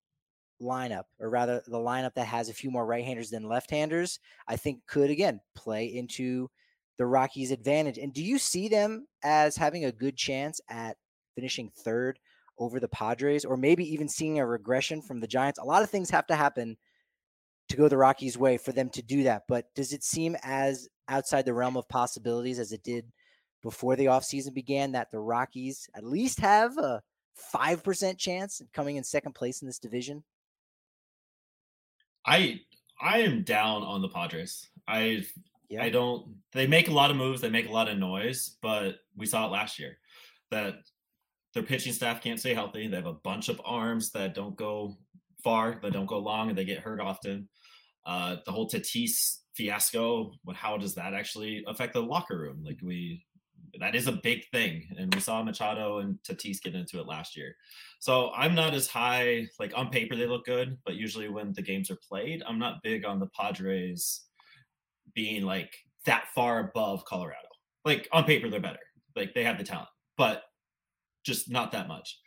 lineup, 0.62 1.04
or 1.20 1.28
rather 1.28 1.62
the 1.66 1.76
lineup 1.76 2.14
that 2.14 2.26
has 2.26 2.48
a 2.48 2.54
few 2.54 2.70
more 2.70 2.86
right-handers 2.86 3.30
than 3.30 3.48
left-handers, 3.48 4.20
I 4.48 4.56
think 4.56 4.86
could 4.86 5.10
again 5.10 5.40
play 5.54 5.86
into 5.86 6.48
the 6.96 7.04
Rockies' 7.04 7.50
advantage. 7.50 7.98
And 7.98 8.12
do 8.14 8.22
you 8.22 8.38
see 8.38 8.68
them 8.68 9.06
as 9.22 9.54
having 9.56 9.84
a 9.84 9.92
good 9.92 10.16
chance 10.16 10.60
at 10.70 10.96
finishing 11.34 11.70
third 11.76 12.18
over 12.58 12.80
the 12.80 12.88
Padres, 12.88 13.44
or 13.44 13.58
maybe 13.58 13.84
even 13.92 14.08
seeing 14.08 14.38
a 14.38 14.46
regression 14.46 15.02
from 15.02 15.20
the 15.20 15.26
Giants? 15.26 15.58
A 15.58 15.64
lot 15.64 15.82
of 15.82 15.90
things 15.90 16.08
have 16.08 16.26
to 16.28 16.36
happen 16.36 16.78
to 17.68 17.76
go 17.76 17.88
the 17.88 17.96
Rockies' 17.96 18.38
way 18.38 18.56
for 18.56 18.72
them 18.72 18.88
to 18.90 19.02
do 19.02 19.24
that. 19.24 19.44
But 19.48 19.66
does 19.74 19.92
it 19.92 20.04
seem 20.04 20.36
as 20.42 20.88
outside 21.08 21.44
the 21.44 21.54
realm 21.54 21.76
of 21.76 21.88
possibilities 21.88 22.58
as 22.58 22.72
it 22.72 22.82
did 22.82 23.06
before 23.62 23.96
the 23.96 24.06
offseason 24.06 24.54
began 24.54 24.92
that 24.92 25.10
the 25.10 25.18
Rockies 25.18 25.88
at 25.94 26.04
least 26.04 26.40
have 26.40 26.76
a 26.78 27.02
5% 27.54 28.18
chance 28.18 28.60
of 28.60 28.72
coming 28.72 28.96
in 28.96 29.04
second 29.04 29.34
place 29.34 29.62
in 29.62 29.66
this 29.66 29.78
division? 29.78 30.22
I 32.24 32.60
I 33.00 33.18
am 33.18 33.42
down 33.42 33.82
on 33.82 34.02
the 34.02 34.08
Padres. 34.08 34.68
I 34.88 35.26
yeah. 35.68 35.82
I 35.82 35.90
don't. 35.90 36.36
They 36.52 36.66
make 36.66 36.88
a 36.88 36.92
lot 36.92 37.10
of 37.10 37.16
moves. 37.16 37.40
They 37.40 37.50
make 37.50 37.68
a 37.68 37.72
lot 37.72 37.88
of 37.88 37.98
noise, 37.98 38.56
but 38.62 38.96
we 39.16 39.26
saw 39.26 39.46
it 39.46 39.52
last 39.52 39.78
year 39.78 39.98
that 40.50 40.76
their 41.54 41.62
pitching 41.62 41.92
staff 41.92 42.22
can't 42.22 42.38
stay 42.40 42.54
healthy. 42.54 42.86
They 42.86 42.96
have 42.96 43.06
a 43.06 43.12
bunch 43.12 43.48
of 43.48 43.60
arms 43.64 44.10
that 44.12 44.34
don't 44.34 44.56
go 44.56 44.96
far, 45.42 45.78
that 45.82 45.92
don't 45.92 46.06
go 46.06 46.18
long, 46.18 46.48
and 46.48 46.58
they 46.58 46.64
get 46.64 46.80
hurt 46.80 47.00
often. 47.00 47.48
Uh, 48.06 48.36
the 48.46 48.52
whole 48.52 48.68
Tatis 48.68 49.38
fiasco. 49.54 50.32
How 50.54 50.76
does 50.76 50.94
that 50.94 51.12
actually 51.12 51.64
affect 51.66 51.92
the 51.92 52.02
locker 52.02 52.38
room? 52.38 52.62
Like 52.64 52.78
we, 52.80 53.24
that 53.80 53.96
is 53.96 54.06
a 54.06 54.12
big 54.12 54.48
thing, 54.50 54.86
and 54.96 55.12
we 55.12 55.20
saw 55.20 55.42
Machado 55.42 55.98
and 55.98 56.16
Tatis 56.22 56.62
get 56.62 56.76
into 56.76 57.00
it 57.00 57.06
last 57.06 57.36
year. 57.36 57.56
So 57.98 58.30
I'm 58.30 58.54
not 58.54 58.74
as 58.74 58.86
high. 58.86 59.48
Like 59.58 59.72
on 59.74 59.90
paper, 59.90 60.14
they 60.14 60.26
look 60.26 60.44
good, 60.44 60.78
but 60.84 60.94
usually 60.94 61.28
when 61.28 61.52
the 61.52 61.62
games 61.62 61.90
are 61.90 61.98
played, 62.08 62.42
I'm 62.46 62.60
not 62.60 62.82
big 62.82 63.04
on 63.04 63.18
the 63.18 63.28
Padres 63.28 64.22
being 65.14 65.42
like 65.42 65.74
that 66.04 66.28
far 66.34 66.60
above 66.60 67.04
Colorado. 67.06 67.48
Like 67.84 68.08
on 68.12 68.24
paper, 68.24 68.48
they're 68.48 68.60
better. 68.60 68.78
Like 69.16 69.34
they 69.34 69.42
have 69.42 69.58
the 69.58 69.64
talent, 69.64 69.88
but 70.16 70.44
just 71.24 71.50
not 71.50 71.72
that 71.72 71.88
much. 71.88 72.18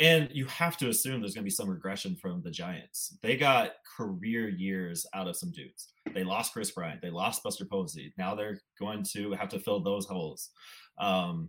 And 0.00 0.28
you 0.32 0.46
have 0.46 0.76
to 0.78 0.88
assume 0.88 1.20
there's 1.20 1.34
going 1.34 1.44
to 1.44 1.48
be 1.48 1.50
some 1.50 1.68
regression 1.68 2.16
from 2.16 2.42
the 2.42 2.50
Giants. 2.50 3.16
They 3.22 3.36
got 3.36 3.72
career 3.96 4.48
years 4.48 5.06
out 5.14 5.28
of 5.28 5.36
some 5.36 5.52
dudes. 5.52 5.92
They 6.14 6.24
lost 6.24 6.52
Kris 6.52 6.70
Bryant. 6.70 7.02
They 7.02 7.10
lost 7.10 7.42
Buster 7.42 7.64
Posey. 7.64 8.12
Now 8.18 8.34
they're 8.34 8.58
going 8.80 9.04
to 9.12 9.32
have 9.32 9.48
to 9.50 9.60
fill 9.60 9.80
those 9.80 10.06
holes. 10.06 10.50
Um, 10.98 11.48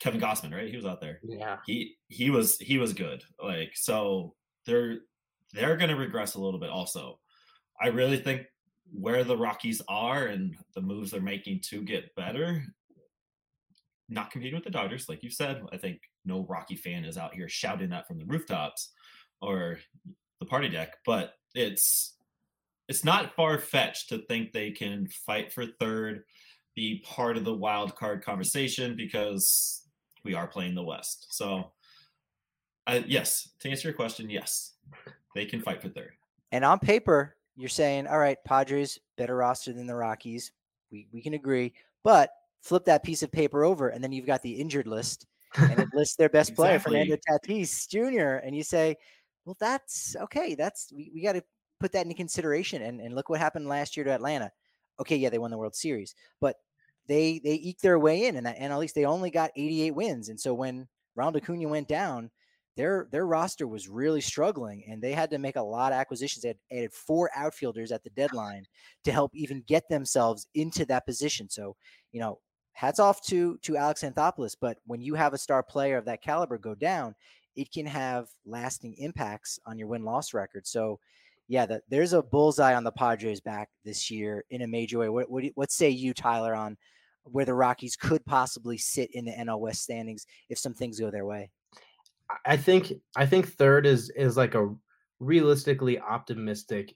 Kevin 0.00 0.20
Gausman, 0.20 0.52
right? 0.52 0.68
He 0.68 0.76
was 0.76 0.86
out 0.86 1.00
there. 1.00 1.20
Yeah. 1.22 1.58
He 1.64 1.96
he 2.08 2.30
was 2.30 2.58
he 2.58 2.78
was 2.78 2.92
good. 2.92 3.22
Like 3.40 3.70
so, 3.74 4.34
they're 4.66 4.98
they're 5.52 5.76
going 5.76 5.90
to 5.90 5.96
regress 5.96 6.34
a 6.34 6.40
little 6.40 6.58
bit. 6.58 6.70
Also, 6.70 7.20
I 7.80 7.88
really 7.88 8.18
think 8.18 8.46
where 8.92 9.22
the 9.22 9.36
Rockies 9.36 9.80
are 9.88 10.26
and 10.26 10.56
the 10.74 10.80
moves 10.80 11.10
they're 11.10 11.20
making 11.20 11.60
to 11.70 11.82
get 11.82 12.14
better, 12.16 12.64
not 14.08 14.30
competing 14.30 14.56
with 14.56 14.64
the 14.64 14.70
Dodgers, 14.70 15.08
like 15.08 15.22
you 15.22 15.30
said. 15.30 15.62
I 15.72 15.76
think 15.76 16.00
no 16.24 16.46
Rocky 16.48 16.76
fan 16.76 17.04
is 17.04 17.18
out 17.18 17.34
here 17.34 17.48
shouting 17.48 17.90
that 17.90 18.06
from 18.06 18.18
the 18.18 18.24
rooftops 18.24 18.92
or 19.40 19.78
the 20.40 20.46
party 20.46 20.68
deck, 20.68 20.96
but 21.04 21.34
it's 21.54 22.14
it's 22.88 23.04
not 23.04 23.34
far 23.34 23.58
fetched 23.58 24.08
to 24.08 24.18
think 24.18 24.52
they 24.52 24.70
can 24.70 25.06
fight 25.26 25.52
for 25.52 25.66
third, 25.66 26.24
be 26.74 27.02
part 27.06 27.36
of 27.36 27.44
the 27.44 27.54
wild 27.54 27.96
card 27.96 28.24
conversation 28.24 28.96
because 28.96 29.82
we 30.24 30.34
are 30.34 30.46
playing 30.46 30.74
the 30.74 30.82
West. 30.82 31.28
So, 31.30 31.72
uh, 32.86 33.00
yes, 33.06 33.48
to 33.60 33.70
answer 33.70 33.88
your 33.88 33.96
question, 33.96 34.28
yes, 34.28 34.74
they 35.34 35.46
can 35.46 35.62
fight 35.62 35.80
for 35.80 35.88
third. 35.88 36.12
And 36.50 36.64
on 36.64 36.78
paper, 36.78 37.36
you're 37.56 37.68
saying, 37.68 38.06
all 38.06 38.18
right, 38.18 38.38
Padres 38.44 38.98
better 39.16 39.36
roster 39.36 39.72
than 39.72 39.86
the 39.86 39.94
Rockies. 39.94 40.52
We 40.90 41.08
we 41.12 41.22
can 41.22 41.34
agree, 41.34 41.72
but 42.04 42.30
flip 42.60 42.84
that 42.84 43.04
piece 43.04 43.22
of 43.22 43.32
paper 43.32 43.64
over, 43.64 43.88
and 43.88 44.02
then 44.02 44.12
you've 44.12 44.26
got 44.26 44.42
the 44.42 44.52
injured 44.52 44.86
list, 44.86 45.26
and 45.56 45.78
it 45.78 45.88
lists 45.94 46.16
their 46.16 46.28
best 46.28 46.50
exactly. 46.50 46.64
player, 46.64 46.78
Fernando 46.78 47.16
Tatis 47.28 47.88
Jr., 47.88 48.44
and 48.44 48.56
you 48.56 48.62
say, 48.62 48.96
well, 49.44 49.56
that's 49.58 50.16
okay. 50.20 50.54
That's 50.54 50.92
we, 50.94 51.10
we 51.14 51.22
got 51.22 51.32
to 51.32 51.42
put 51.80 51.92
that 51.92 52.02
into 52.02 52.14
consideration. 52.14 52.82
And 52.82 53.00
and 53.00 53.14
look 53.14 53.28
what 53.28 53.40
happened 53.40 53.68
last 53.68 53.96
year 53.96 54.04
to 54.04 54.12
Atlanta. 54.12 54.50
Okay, 55.00 55.16
yeah, 55.16 55.30
they 55.30 55.38
won 55.38 55.50
the 55.50 55.58
World 55.58 55.74
Series, 55.74 56.14
but 56.40 56.56
they 57.06 57.40
they 57.42 57.54
eked 57.54 57.82
their 57.82 57.98
way 57.98 58.26
in, 58.26 58.36
and 58.36 58.46
that 58.46 58.56
and 58.58 58.72
at 58.72 58.78
least 58.78 58.94
they 58.94 59.04
only 59.04 59.30
got 59.30 59.50
88 59.56 59.94
wins. 59.94 60.28
And 60.28 60.38
so 60.38 60.54
when 60.54 60.88
Ronald 61.14 61.42
Acuna 61.42 61.68
went 61.68 61.88
down, 61.88 62.30
their 62.76 63.08
their 63.10 63.26
roster 63.26 63.66
was 63.66 63.88
really 63.88 64.20
struggling 64.20 64.84
and 64.88 65.02
they 65.02 65.12
had 65.12 65.30
to 65.30 65.38
make 65.38 65.56
a 65.56 65.62
lot 65.62 65.92
of 65.92 65.98
acquisitions. 65.98 66.42
They 66.42 66.48
had 66.48 66.58
added 66.70 66.92
four 66.92 67.30
outfielders 67.36 67.92
at 67.92 68.02
the 68.02 68.10
deadline 68.10 68.64
to 69.04 69.12
help 69.12 69.32
even 69.34 69.62
get 69.66 69.88
themselves 69.88 70.46
into 70.54 70.86
that 70.86 71.04
position. 71.04 71.50
So, 71.50 71.76
you 72.12 72.20
know, 72.20 72.38
hats 72.72 72.98
off 72.98 73.22
to 73.22 73.58
to 73.62 73.76
Alex 73.76 74.02
Anthopoulos, 74.02 74.56
but 74.60 74.78
when 74.86 75.00
you 75.00 75.14
have 75.14 75.34
a 75.34 75.38
star 75.38 75.62
player 75.62 75.96
of 75.96 76.04
that 76.06 76.22
caliber 76.22 76.58
go 76.58 76.74
down, 76.74 77.14
it 77.56 77.70
can 77.72 77.86
have 77.86 78.28
lasting 78.46 78.94
impacts 78.98 79.58
on 79.66 79.78
your 79.78 79.88
win-loss 79.88 80.32
record. 80.34 80.66
So, 80.66 80.98
yeah, 81.48 81.66
the, 81.66 81.82
there's 81.88 82.12
a 82.12 82.22
bullseye 82.22 82.74
on 82.74 82.84
the 82.84 82.92
Padres 82.92 83.40
back 83.40 83.68
this 83.84 84.10
year 84.10 84.44
in 84.50 84.62
a 84.62 84.66
major 84.66 84.98
way. 84.98 85.08
What 85.08 85.30
what, 85.30 85.44
what 85.54 85.72
say 85.72 85.90
you, 85.90 86.14
Tyler, 86.14 86.54
on 86.54 86.76
where 87.24 87.44
the 87.44 87.54
Rockies 87.54 87.96
could 87.96 88.24
possibly 88.24 88.78
sit 88.78 89.10
in 89.12 89.24
the 89.24 89.32
NL 89.32 89.60
West 89.60 89.82
standings 89.82 90.26
if 90.48 90.58
some 90.58 90.74
things 90.74 90.98
go 90.98 91.10
their 91.10 91.26
way? 91.26 91.50
I 92.46 92.56
think 92.56 92.92
I 93.16 93.26
think 93.26 93.48
third 93.48 93.86
is 93.86 94.10
is 94.16 94.36
like 94.36 94.54
a 94.54 94.74
realistically 95.20 96.00
optimistic 96.00 96.94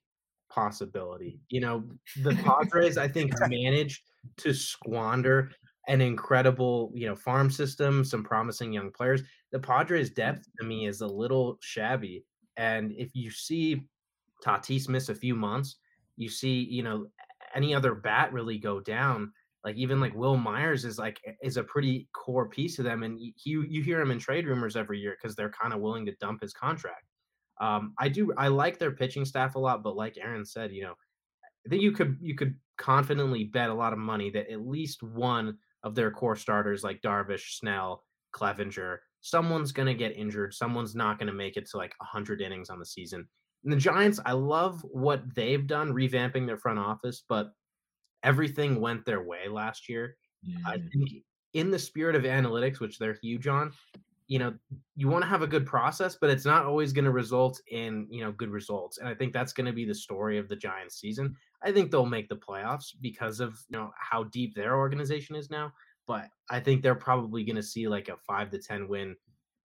possibility. 0.49 1.41
You 1.49 1.61
know, 1.61 1.85
the 2.23 2.35
Padres 2.45 2.97
I 2.97 3.09
think 3.09 3.33
managed 3.49 4.03
to 4.39 4.55
squander 4.55 5.51
an 5.89 6.01
incredible, 6.01 6.91
you 6.95 7.07
know, 7.07 7.17
farm 7.17 7.51
system, 7.51 8.05
some 8.05 8.25
promising 8.25 8.73
young 8.73 8.91
players. 8.91 9.23
The 9.53 9.59
Padres 9.59 10.11
depth 10.11 10.47
to 10.59 10.67
me 10.67 10.87
is 10.87 11.01
a 11.01 11.07
little 11.07 11.59
shabby. 11.61 12.25
And 12.57 12.93
if 12.93 13.15
you 13.15 13.31
see 13.31 13.87
Tatis 14.45 14.89
miss 14.89 15.09
a 15.09 15.15
few 15.15 15.35
months, 15.35 15.77
you 16.17 16.29
see, 16.29 16.65
you 16.65 16.83
know, 16.83 17.07
any 17.55 17.75
other 17.75 17.95
bat 17.95 18.33
really 18.33 18.59
go 18.59 18.81
down, 18.81 19.33
like 19.65 19.77
even 19.77 20.01
like 20.01 20.15
Wil 20.15 20.37
Myers 20.37 20.85
is 20.85 20.99
like 20.99 21.21
is 21.43 21.57
a 21.57 21.65
pretty 21.65 22.09
core 22.13 22.49
piece 22.49 22.79
of 22.79 22.85
them, 22.85 23.03
and 23.03 23.19
you 23.45 23.63
you 23.63 23.83
hear 23.83 24.01
him 24.01 24.11
in 24.11 24.19
trade 24.19 24.47
rumors 24.47 24.77
every 24.77 24.99
year 24.99 25.17
because 25.21 25.35
they're 25.35 25.51
kind 25.51 25.73
of 25.73 25.81
willing 25.81 26.07
to 26.07 26.15
dump 26.21 26.41
his 26.41 26.53
contract. 26.53 27.05
Um, 27.61 27.95
I 27.99 28.09
do 28.09 28.33
I 28.37 28.49
like 28.49 28.79
their 28.79 28.93
pitching 28.93 29.25
staff 29.25 29.55
a 29.55 29.59
lot, 29.59 29.83
but 29.83 29.97
like 29.97 30.19
Aaron 30.19 30.45
said, 30.45 30.73
you 30.73 30.83
know, 30.83 30.95
I 31.67 31.69
think 31.69 31.83
you 31.83 31.93
could 31.93 32.19
you 32.21 32.35
could 32.35 32.55
confidently 32.77 33.45
bet 33.45 33.71
a 33.71 33.75
lot 33.75 33.93
of 33.93 33.99
money 33.99 34.31
that 34.31 34.51
at 34.51 34.67
least 34.67 35.03
one 35.03 35.59
of 35.87 35.95
their 35.95 36.11
core 36.11 36.35
starters, 36.35 36.83
like 36.83 37.01
Darvish, 37.01 37.59
Snell, 37.59 38.03
Clevinger, 38.35 38.99
someone's 39.21 39.71
gonna 39.71 39.95
get 39.95 40.17
injured. 40.17 40.53
Someone's 40.53 40.97
not 40.97 41.19
gonna 41.19 41.33
make 41.33 41.57
it 41.57 41.71
to 41.71 41.77
like 41.77 41.95
hundred 42.03 42.41
innings 42.41 42.71
on 42.71 42.81
the 42.81 42.85
season. 42.85 43.27
And 43.63 43.73
the 43.73 43.77
Giants, 43.77 44.19
I 44.27 44.33
love 44.33 44.81
what 44.83 45.23
they've 45.37 45.67
done 45.67 45.93
revamping 45.93 46.45
their 46.45 46.59
front 46.59 46.81
office, 46.81 47.23
but 47.29 47.53
everything 48.25 48.81
went 48.81 49.07
their 49.07 49.23
way 49.23 49.49
last 49.49 49.89
year. 49.89 50.17
Mm-hmm. 50.45 50.67
I 50.67 50.73
think 50.93 51.23
in 51.55 51.71
the 51.71 51.79
spirit 51.79 52.17
of 52.17 52.25
analytics, 52.25 52.81
which 52.81 52.99
they're 52.99 53.19
huge 53.23 53.47
on, 53.47 53.73
you 54.29 54.39
know, 54.39 54.55
you 54.97 55.09
want 55.09 55.23
to 55.23 55.29
have 55.29 55.43
a 55.43 55.47
good 55.47 55.67
process, 55.67 56.17
but 56.21 56.31
it's 56.31 56.45
not 56.45 56.65
always 56.65 56.93
going 56.93 57.05
to 57.05 57.11
result 57.13 57.61
in, 57.71 58.09
you 58.11 58.25
know, 58.25 58.33
good 58.33 58.51
results. 58.51 58.99
And 58.99 59.09
I 59.09 59.15
think 59.15 59.33
that's 59.33 59.53
going 59.53 59.67
to 59.67 59.73
be 59.73 59.85
the 59.85 59.95
story 59.95 60.39
of 60.39 60.49
the 60.49 60.57
Giants 60.57 60.99
season. 61.01 61.35
I 61.63 61.71
think 61.71 61.91
they'll 61.91 62.07
make 62.07 62.29
the 62.29 62.37
playoffs 62.37 62.93
because 63.01 63.39
of, 63.41 63.59
you 63.69 63.79
know, 63.79 63.93
how 63.99 64.25
deep 64.25 64.55
their 64.55 64.77
organization 64.77 65.37
is 65.37 65.51
now. 65.51 65.73
But 66.07 66.29
I 66.51 66.61
think 66.61 66.83
they're 66.83 66.95
probably 66.95 67.45
going 67.45 67.57
to 67.57 67.63
see 67.63 67.89
like 67.89 68.09
a 68.09 68.17
five 68.17 68.51
to 68.51 68.59
10 68.59 68.89
win 68.89 69.17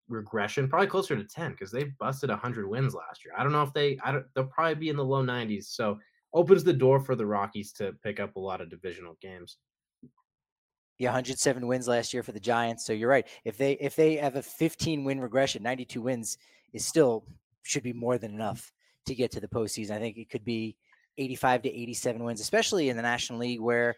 regression, 0.08 0.70
probably 0.70 0.88
closer 0.88 1.16
to 1.16 1.24
10 1.24 1.52
because 1.52 1.72
they 1.72 1.86
busted 2.00 2.30
100 2.30 2.68
wins 2.68 2.94
last 2.94 3.26
year. 3.26 3.34
I 3.38 3.44
don't 3.44 3.52
know 3.52 3.64
if 3.64 3.74
they, 3.74 3.98
I 4.04 4.12
don't, 4.12 4.26
they'll 4.36 4.46
probably 4.46 4.76
be 4.76 4.90
in 4.90 4.98
the 4.98 5.04
low 5.04 5.24
90s. 5.24 5.66
So 5.66 5.98
opens 6.34 6.64
the 6.64 6.74
door 6.74 7.00
for 7.00 7.16
the 7.16 7.26
Rockies 7.26 7.72
to 7.74 7.94
pick 8.04 8.20
up 8.20 8.36
a 8.36 8.40
lot 8.40 8.62
of 8.62 8.70
divisional 8.70 9.18
games. 9.22 9.58
Yeah, 10.98 11.10
107 11.10 11.68
wins 11.68 11.88
last 11.88 12.14
year 12.14 12.24
for 12.24 12.32
the 12.32 12.40
Giants. 12.40 12.86
So 12.86 12.94
you're 12.94 13.10
right. 13.10 13.28
If 13.44 13.58
they 13.58 13.74
if 13.74 13.96
they 13.96 14.16
have 14.16 14.36
a 14.36 14.42
15 14.42 15.04
win 15.04 15.20
regression, 15.20 15.62
92 15.62 16.02
wins 16.02 16.38
is 16.74 16.86
still 16.86 17.26
should 17.64 17.84
be 17.84 17.94
more 17.94 18.18
than 18.18 18.34
enough 18.34 18.72
to 19.08 19.16
get 19.16 19.32
to 19.32 19.40
the 19.40 19.48
postseason. 19.48 19.92
I 19.92 20.00
think 20.00 20.18
it 20.18 20.30
could 20.30 20.46
be 20.46 20.78
85 21.18 21.64
to 21.64 21.70
87 21.70 22.24
wins, 22.24 22.42
especially 22.42 22.90
in 22.90 22.96
the 22.96 23.02
National 23.02 23.40
League 23.40 23.60
where 23.60 23.96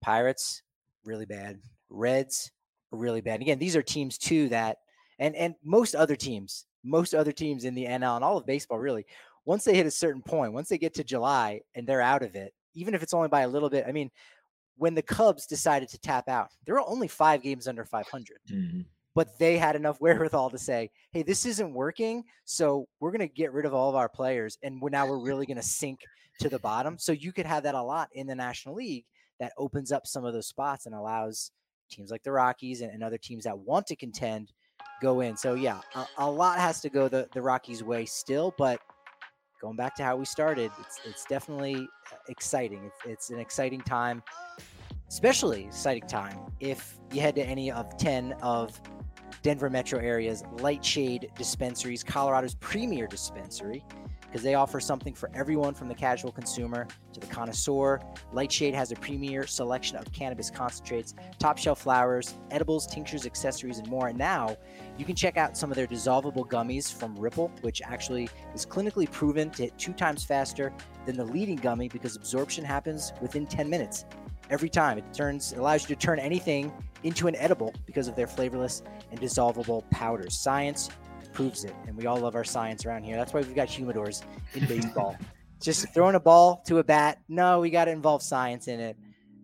Pirates 0.00 0.62
really 1.04 1.26
bad, 1.26 1.60
Reds 1.88 2.50
really 2.90 3.20
bad. 3.20 3.40
Again, 3.40 3.58
these 3.58 3.76
are 3.76 3.82
teams 3.82 4.18
too 4.18 4.48
that 4.48 4.78
and 5.18 5.36
and 5.36 5.54
most 5.64 5.94
other 5.94 6.16
teams, 6.16 6.66
most 6.82 7.14
other 7.14 7.32
teams 7.32 7.64
in 7.64 7.74
the 7.74 7.86
NL 7.86 8.16
and 8.16 8.24
all 8.24 8.36
of 8.36 8.46
baseball 8.46 8.78
really, 8.78 9.06
once 9.44 9.64
they 9.64 9.76
hit 9.76 9.86
a 9.86 9.90
certain 9.90 10.22
point, 10.22 10.52
once 10.52 10.68
they 10.68 10.78
get 10.78 10.94
to 10.94 11.04
July 11.04 11.60
and 11.74 11.86
they're 11.86 12.00
out 12.00 12.22
of 12.22 12.34
it, 12.34 12.52
even 12.74 12.94
if 12.94 13.02
it's 13.02 13.14
only 13.14 13.28
by 13.28 13.42
a 13.42 13.48
little 13.48 13.70
bit. 13.70 13.84
I 13.86 13.92
mean, 13.92 14.10
when 14.80 14.94
the 14.94 15.02
Cubs 15.02 15.46
decided 15.46 15.90
to 15.90 15.98
tap 15.98 16.26
out, 16.26 16.48
there 16.64 16.74
were 16.74 16.88
only 16.88 17.06
five 17.06 17.42
games 17.42 17.68
under 17.68 17.84
500. 17.84 18.38
Mm-hmm. 18.50 18.80
But 19.14 19.38
they 19.38 19.58
had 19.58 19.76
enough 19.76 20.00
wherewithal 20.00 20.48
to 20.50 20.58
say, 20.58 20.90
"Hey, 21.12 21.22
this 21.22 21.44
isn't 21.44 21.74
working, 21.74 22.24
so 22.46 22.88
we're 22.98 23.10
going 23.10 23.28
to 23.28 23.34
get 23.34 23.52
rid 23.52 23.66
of 23.66 23.74
all 23.74 23.90
of 23.90 23.94
our 23.94 24.08
players, 24.08 24.56
and 24.62 24.80
we're, 24.80 24.88
now 24.88 25.06
we're 25.06 25.22
really 25.22 25.44
going 25.44 25.58
to 25.58 25.62
sink 25.62 26.00
to 26.40 26.48
the 26.48 26.58
bottom." 26.60 26.96
So 26.98 27.12
you 27.12 27.30
could 27.30 27.44
have 27.44 27.64
that 27.64 27.74
a 27.74 27.82
lot 27.82 28.08
in 28.14 28.26
the 28.26 28.34
National 28.34 28.74
League. 28.74 29.04
That 29.38 29.52
opens 29.58 29.92
up 29.92 30.06
some 30.06 30.24
of 30.24 30.32
those 30.32 30.46
spots 30.46 30.86
and 30.86 30.94
allows 30.94 31.50
teams 31.90 32.10
like 32.10 32.22
the 32.22 32.32
Rockies 32.32 32.80
and, 32.80 32.90
and 32.90 33.02
other 33.02 33.18
teams 33.18 33.44
that 33.44 33.58
want 33.58 33.86
to 33.88 33.96
contend 33.96 34.52
go 35.02 35.20
in. 35.20 35.36
So 35.36 35.54
yeah, 35.54 35.80
a, 35.94 36.06
a 36.18 36.30
lot 36.30 36.58
has 36.58 36.80
to 36.80 36.88
go 36.88 37.08
the, 37.08 37.28
the 37.34 37.42
Rockies' 37.42 37.82
way 37.82 38.06
still, 38.06 38.54
but 38.56 38.80
going 39.60 39.76
back 39.76 39.94
to 39.96 40.02
how 40.02 40.16
we 40.16 40.24
started, 40.24 40.70
it's 40.80 41.00
it's 41.04 41.24
definitely 41.24 41.88
uh, 42.12 42.16
exciting. 42.28 42.80
It's, 42.84 43.06
it's 43.06 43.30
an 43.30 43.38
exciting 43.38 43.80
time, 43.80 44.22
especially 45.10 45.64
exciting 45.64 46.08
time 46.08 46.38
if 46.60 46.96
you 47.12 47.20
head 47.20 47.34
to 47.34 47.42
any 47.42 47.70
of 47.70 47.96
ten 47.98 48.32
of 48.42 48.80
Denver 49.42 49.68
metro 49.68 49.98
areas 49.98 50.44
Lightshade 50.60 51.30
dispensaries, 51.36 52.04
Colorado's 52.04 52.54
premier 52.54 53.08
dispensary 53.08 53.84
because 54.20 54.44
they 54.44 54.54
offer 54.54 54.78
something 54.78 55.12
for 55.12 55.28
everyone 55.34 55.74
from 55.74 55.88
the 55.88 55.94
casual 55.94 56.30
consumer 56.30 56.86
to 57.12 57.18
the 57.18 57.26
connoisseur. 57.26 58.00
Lightshade 58.32 58.74
has 58.74 58.92
a 58.92 58.94
premier 58.94 59.44
selection 59.44 59.96
of 59.96 60.12
cannabis 60.12 60.50
concentrates, 60.50 61.14
top 61.40 61.58
shelf 61.58 61.80
flowers, 61.80 62.38
edibles, 62.52 62.86
tinctures, 62.86 63.26
accessories, 63.26 63.78
and 63.78 63.88
more. 63.88 64.06
And 64.06 64.16
now 64.16 64.56
you 64.96 65.04
can 65.04 65.16
check 65.16 65.36
out 65.36 65.56
some 65.56 65.72
of 65.72 65.76
their 65.76 65.88
dissolvable 65.88 66.48
gummies 66.48 66.92
from 66.92 67.16
Ripple, 67.16 67.50
which 67.62 67.82
actually 67.82 68.28
is 68.54 68.64
clinically 68.64 69.10
proven 69.10 69.50
to 69.50 69.64
hit 69.64 69.76
two 69.76 69.92
times 69.92 70.22
faster 70.22 70.72
than 71.06 71.16
the 71.16 71.24
leading 71.24 71.56
gummy 71.56 71.88
because 71.88 72.14
absorption 72.14 72.64
happens 72.64 73.12
within 73.20 73.48
10 73.48 73.68
minutes 73.68 74.04
every 74.50 74.68
time. 74.68 74.98
It 74.98 75.04
turns 75.12 75.52
it 75.52 75.58
allows 75.58 75.88
you 75.88 75.94
to 75.94 76.00
turn 76.00 76.18
anything 76.18 76.72
into 77.02 77.28
an 77.28 77.36
edible 77.36 77.72
because 77.86 78.08
of 78.08 78.16
their 78.16 78.26
flavorless 78.26 78.82
and 79.10 79.20
dissolvable 79.20 79.88
powders. 79.90 80.38
Science 80.38 80.90
proves 81.32 81.64
it. 81.64 81.74
And 81.86 81.96
we 81.96 82.06
all 82.06 82.18
love 82.18 82.34
our 82.34 82.44
science 82.44 82.84
around 82.84 83.04
here. 83.04 83.16
That's 83.16 83.32
why 83.32 83.40
we've 83.40 83.54
got 83.54 83.68
humidors 83.68 84.22
in 84.54 84.66
baseball. 84.66 85.16
Just 85.60 85.92
throwing 85.92 86.14
a 86.14 86.20
ball 86.20 86.62
to 86.66 86.78
a 86.78 86.84
bat. 86.84 87.18
No, 87.28 87.60
we 87.60 87.70
got 87.70 87.84
to 87.84 87.90
involve 87.90 88.22
science 88.22 88.66
in 88.68 88.80
it. 88.80 88.96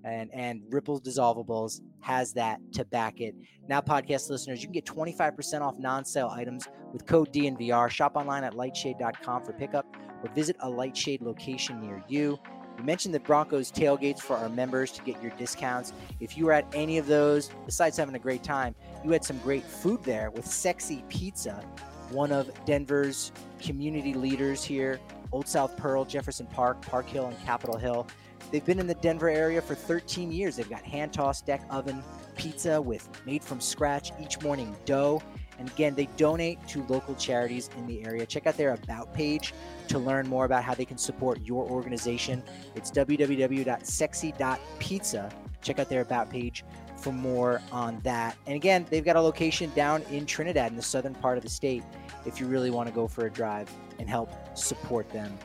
And 0.05 0.31
and 0.33 0.63
Ripple 0.71 1.01
Dissolvables 1.01 1.81
has 2.01 2.33
that 2.35 2.61
to 2.75 2.85
back 2.85 3.21
it. 3.21 3.35
Now, 3.69 3.81
podcast 3.81 4.31
listeners, 4.31 4.63
you 4.63 4.69
can 4.69 4.73
get 4.73 4.85
25% 4.85 5.61
off 5.63 5.77
non-sale 5.79 6.29
items 6.29 6.69
with 6.93 7.05
code 7.07 7.33
DNVR. 7.33 7.91
Shop 7.91 8.15
online 8.15 8.45
at 8.45 8.55
lightshade.com 8.55 9.45
for 9.45 9.53
pickup 9.53 9.85
or 10.23 10.33
visit 10.33 10.57
a 10.61 10.71
Lightshade 10.71 11.23
location 11.23 11.81
near 11.81 12.03
you. 12.09 12.39
We 12.77 12.85
mentioned 12.85 13.15
the 13.15 13.21
Broncos 13.21 13.73
tailgates 13.73 14.21
for 14.21 14.37
our 14.37 14.49
members 14.49 14.93
to 14.93 15.03
get 15.03 15.21
your 15.23 15.33
discounts. 15.33 15.93
If 16.21 16.37
you 16.37 16.47
were 16.47 16.53
at 16.53 16.67
any 16.75 16.99
of 16.99 17.07
those, 17.07 17.51
besides 17.65 17.97
having 17.97 18.15
a 18.15 18.19
great 18.19 18.43
time, 18.43 18.75
you 19.05 19.11
had 19.11 19.25
some 19.25 19.39
great 19.39 19.65
food 19.65 20.03
there 20.05 20.31
with 20.31 20.47
Sexy 20.47 21.03
Pizza, 21.09 21.65
one 22.11 22.33
of 22.33 22.51
Denver's 22.67 23.33
community 23.61 24.13
leaders 24.13 24.63
here, 24.63 25.01
Old 25.33 25.49
South 25.49 25.77
Pearl, 25.77 26.05
Jefferson 26.05 26.47
Park, 26.47 26.83
Park 26.83 27.07
Hill, 27.07 27.27
and 27.27 27.45
Capitol 27.45 27.79
Hill. 27.79 28.07
They've 28.53 28.65
been 28.65 28.79
in 28.79 28.87
the 28.87 28.95
Denver 28.95 29.29
area 29.29 29.61
for 29.61 29.75
13 29.75 30.31
years. 30.31 30.57
They've 30.57 30.71
got 30.71 30.83
hand 30.83 31.13
tossed 31.13 31.47
deck 31.47 31.63
oven 31.71 32.03
pizza 32.37 32.81
with 32.81 33.09
made 33.27 33.43
from 33.43 33.61
scratch 33.61 34.13
each 34.21 34.41
morning 34.43 34.77
dough. 34.85 35.23
And 35.59 35.71
again, 35.71 35.95
they 35.95 36.07
donate 36.17 36.67
to 36.69 36.83
local 36.85 37.15
charities 37.15 37.69
in 37.77 37.87
the 37.87 38.03
area. 38.05 38.25
Check 38.27 38.47
out 38.47 38.57
their 38.57 38.73
About 38.73 39.13
page 39.15 39.53
to 39.89 39.99
learn 39.99 40.29
more 40.29 40.45
about 40.45 40.63
how 40.65 40.75
they 40.75 40.85
can 40.85 40.99
support 40.99 41.41
your 41.43 41.69
organization. 41.69 42.43
It's 42.75 42.91
www.sexy.pizza. 42.91 45.31
Check 45.63 45.79
out 45.79 45.89
their 45.89 46.03
About 46.03 46.31
page 46.31 46.65
for 46.97 47.13
more 47.13 47.61
on 47.73 48.01
that. 48.05 48.37
And 48.47 48.57
again, 48.57 48.87
they've 48.91 49.05
got 49.05 49.17
a 49.17 49.21
location 49.21 49.71
down 49.75 50.03
in 50.11 50.27
Trinidad 50.27 50.71
in 50.71 50.77
the 50.77 50.83
southern 50.83 51.15
part 51.15 51.39
of 51.39 51.45
the 51.45 51.51
state 51.51 51.83
if 52.25 52.41
you 52.41 52.47
really 52.47 52.71
want 52.71 52.89
to 52.89 52.95
go 52.95 53.07
for 53.07 53.27
a 53.27 53.31
drive 53.31 53.71
and 53.99 54.09
help 54.09 54.31
support 54.57 55.11
them. 55.11 55.37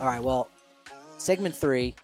All 0.00 0.06
right, 0.06 0.22
well, 0.22 0.50
segment 1.16 1.56
three. 1.56 1.94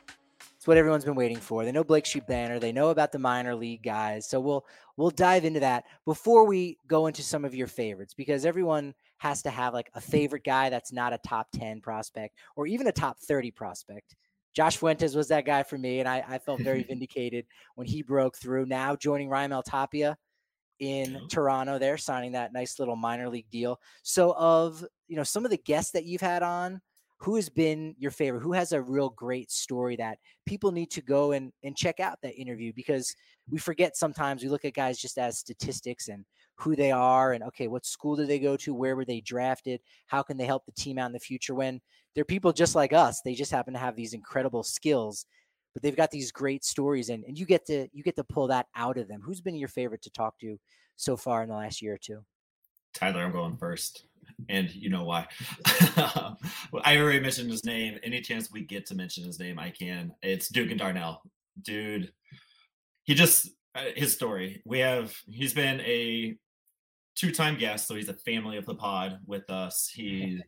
It's 0.56 0.66
what 0.66 0.78
everyone's 0.78 1.04
been 1.04 1.14
waiting 1.14 1.36
for. 1.36 1.64
They 1.64 1.72
know 1.72 1.84
Blake 1.84 2.06
Street 2.06 2.26
Banter. 2.26 2.58
They 2.58 2.72
know 2.72 2.88
about 2.88 3.12
the 3.12 3.18
minor 3.18 3.54
league 3.54 3.82
guys. 3.82 4.26
So 4.26 4.40
we'll 4.40 4.64
we'll 4.96 5.10
dive 5.10 5.44
into 5.44 5.60
that 5.60 5.84
before 6.04 6.46
we 6.46 6.78
go 6.86 7.06
into 7.06 7.22
some 7.22 7.44
of 7.44 7.54
your 7.54 7.66
favorites 7.66 8.14
because 8.14 8.44
everyone 8.44 8.94
has 9.18 9.42
to 9.42 9.50
have 9.50 9.74
like 9.74 9.90
a 9.94 10.00
favorite 10.00 10.44
guy 10.44 10.70
that's 10.70 10.92
not 10.92 11.12
a 11.12 11.18
top 11.18 11.48
10 11.52 11.80
prospect 11.80 12.36
or 12.56 12.66
even 12.66 12.86
a 12.86 12.92
top 12.92 13.18
30 13.20 13.50
prospect. 13.50 14.14
Josh 14.54 14.76
Fuentes 14.76 15.16
was 15.16 15.28
that 15.28 15.44
guy 15.44 15.64
for 15.64 15.76
me, 15.76 15.98
and 15.98 16.08
I, 16.08 16.24
I 16.28 16.38
felt 16.38 16.60
very 16.60 16.82
vindicated 16.88 17.44
when 17.74 17.86
he 17.86 18.02
broke 18.02 18.36
through. 18.36 18.66
Now 18.66 18.94
joining 18.94 19.28
Raimel 19.28 19.64
Tapia 19.64 20.16
in 20.78 21.20
Toronto, 21.28 21.78
there 21.78 21.98
signing 21.98 22.32
that 22.32 22.52
nice 22.52 22.78
little 22.78 22.96
minor 22.96 23.28
league 23.28 23.50
deal. 23.50 23.80
So, 24.02 24.32
of 24.36 24.84
you 25.08 25.16
know 25.16 25.24
some 25.24 25.44
of 25.44 25.50
the 25.50 25.56
guests 25.56 25.92
that 25.92 26.04
you've 26.04 26.20
had 26.20 26.42
on, 26.44 26.80
who 27.24 27.36
has 27.36 27.48
been 27.48 27.94
your 27.98 28.10
favorite? 28.10 28.42
Who 28.42 28.52
has 28.52 28.72
a 28.72 28.82
real 28.82 29.08
great 29.08 29.50
story 29.50 29.96
that 29.96 30.18
people 30.44 30.72
need 30.72 30.90
to 30.90 31.00
go 31.00 31.32
and 31.32 31.52
and 31.62 31.74
check 31.74 31.98
out 31.98 32.18
that 32.22 32.38
interview 32.38 32.70
because 32.76 33.16
we 33.50 33.56
forget 33.56 33.96
sometimes 33.96 34.42
we 34.42 34.50
look 34.50 34.66
at 34.66 34.74
guys 34.74 34.98
just 34.98 35.16
as 35.16 35.38
statistics 35.38 36.08
and 36.08 36.26
who 36.56 36.76
they 36.76 36.92
are 36.92 37.32
and 37.32 37.42
okay, 37.44 37.66
what 37.66 37.86
school 37.86 38.14
did 38.14 38.28
they 38.28 38.38
go 38.38 38.58
to? 38.58 38.74
Where 38.74 38.94
were 38.94 39.06
they 39.06 39.22
drafted? 39.22 39.80
How 40.06 40.22
can 40.22 40.36
they 40.36 40.44
help 40.44 40.66
the 40.66 40.72
team 40.72 40.98
out 40.98 41.06
in 41.06 41.12
the 41.12 41.18
future 41.18 41.54
when 41.54 41.80
they're 42.14 42.26
people 42.26 42.52
just 42.52 42.74
like 42.74 42.92
us. 42.92 43.22
They 43.22 43.34
just 43.34 43.50
happen 43.50 43.72
to 43.72 43.80
have 43.80 43.96
these 43.96 44.12
incredible 44.12 44.62
skills, 44.62 45.24
but 45.72 45.82
they've 45.82 45.96
got 45.96 46.10
these 46.10 46.30
great 46.30 46.62
stories 46.62 47.08
and, 47.08 47.24
and 47.24 47.38
you 47.38 47.46
get 47.46 47.64
to 47.66 47.88
you 47.94 48.02
get 48.02 48.16
to 48.16 48.24
pull 48.24 48.48
that 48.48 48.66
out 48.76 48.98
of 48.98 49.08
them. 49.08 49.22
Who's 49.24 49.40
been 49.40 49.56
your 49.56 49.68
favorite 49.68 50.02
to 50.02 50.10
talk 50.10 50.38
to 50.40 50.58
so 50.96 51.16
far 51.16 51.42
in 51.42 51.48
the 51.48 51.56
last 51.56 51.80
year 51.80 51.94
or 51.94 51.98
two? 51.98 52.22
Tyler, 52.92 53.22
I'm 53.22 53.32
going 53.32 53.56
first. 53.56 54.04
And 54.48 54.72
you 54.74 54.90
know 54.90 55.04
why. 55.04 55.26
I 55.66 56.98
already 56.98 57.20
mentioned 57.20 57.50
his 57.50 57.64
name. 57.64 57.98
Any 58.02 58.20
chance 58.20 58.50
we 58.50 58.62
get 58.62 58.86
to 58.86 58.94
mention 58.94 59.24
his 59.24 59.38
name, 59.38 59.58
I 59.58 59.70
can. 59.70 60.12
It's 60.22 60.48
Dugan 60.48 60.78
Darnell. 60.78 61.22
Dude, 61.62 62.12
he 63.04 63.14
just 63.14 63.48
uh, 63.74 63.84
his 63.96 64.12
story. 64.12 64.62
We 64.64 64.80
have 64.80 65.14
he's 65.26 65.54
been 65.54 65.80
a 65.80 66.36
two-time 67.16 67.58
guest, 67.58 67.86
so 67.86 67.94
he's 67.94 68.08
a 68.08 68.14
family 68.14 68.56
of 68.56 68.66
the 68.66 68.74
pod 68.74 69.18
with 69.26 69.48
us. 69.50 69.88
He 69.92 70.42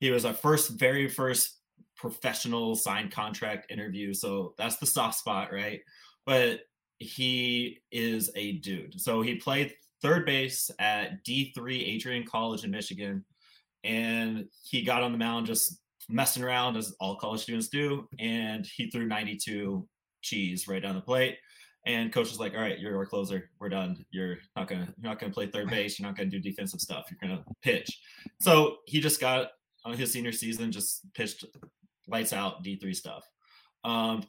he 0.00 0.10
was 0.10 0.24
our 0.24 0.34
first, 0.34 0.70
very 0.70 1.08
first 1.08 1.58
professional 1.96 2.74
signed 2.74 3.10
contract 3.10 3.70
interview. 3.70 4.12
So 4.12 4.54
that's 4.58 4.76
the 4.76 4.86
soft 4.86 5.18
spot, 5.18 5.52
right? 5.52 5.80
But 6.26 6.60
he 6.98 7.80
is 7.90 8.30
a 8.36 8.52
dude. 8.58 9.00
So 9.00 9.22
he 9.22 9.36
played 9.36 9.74
third 10.04 10.26
base 10.26 10.70
at 10.78 11.24
D3 11.24 11.88
Adrian 11.88 12.24
College 12.24 12.62
in 12.62 12.70
Michigan. 12.70 13.24
And 13.84 14.46
he 14.62 14.82
got 14.82 15.02
on 15.02 15.12
the 15.12 15.18
mound 15.18 15.46
just 15.46 15.80
messing 16.10 16.44
around 16.44 16.76
as 16.76 16.94
all 17.00 17.16
college 17.16 17.40
students 17.40 17.68
do. 17.68 18.06
And 18.18 18.66
he 18.66 18.90
threw 18.90 19.06
92 19.06 19.88
cheese 20.20 20.68
right 20.68 20.82
down 20.82 20.94
the 20.94 21.00
plate. 21.00 21.38
And 21.86 22.12
coach 22.12 22.30
was 22.30 22.40
like, 22.40 22.54
"All 22.54 22.60
right, 22.60 22.78
you're 22.78 22.96
our 22.96 23.04
closer. 23.04 23.50
We're 23.58 23.68
done. 23.68 24.06
You're 24.10 24.38
not 24.56 24.68
gonna 24.68 24.92
you're 24.96 25.10
not 25.10 25.18
gonna 25.18 25.32
play 25.32 25.46
third 25.46 25.68
base. 25.70 25.98
You're 25.98 26.08
not 26.08 26.16
gonna 26.16 26.30
do 26.30 26.38
defensive 26.38 26.80
stuff. 26.80 27.10
You're 27.10 27.18
gonna 27.20 27.44
pitch." 27.62 28.00
So 28.40 28.78
he 28.86 29.00
just 29.00 29.20
got 29.20 29.48
on 29.84 29.94
his 29.94 30.10
senior 30.10 30.32
season, 30.32 30.72
just 30.72 31.12
pitched 31.12 31.44
lights 32.08 32.32
out 32.32 32.64
D3 32.64 32.96
stuff. 32.96 33.28
Um, 33.84 34.24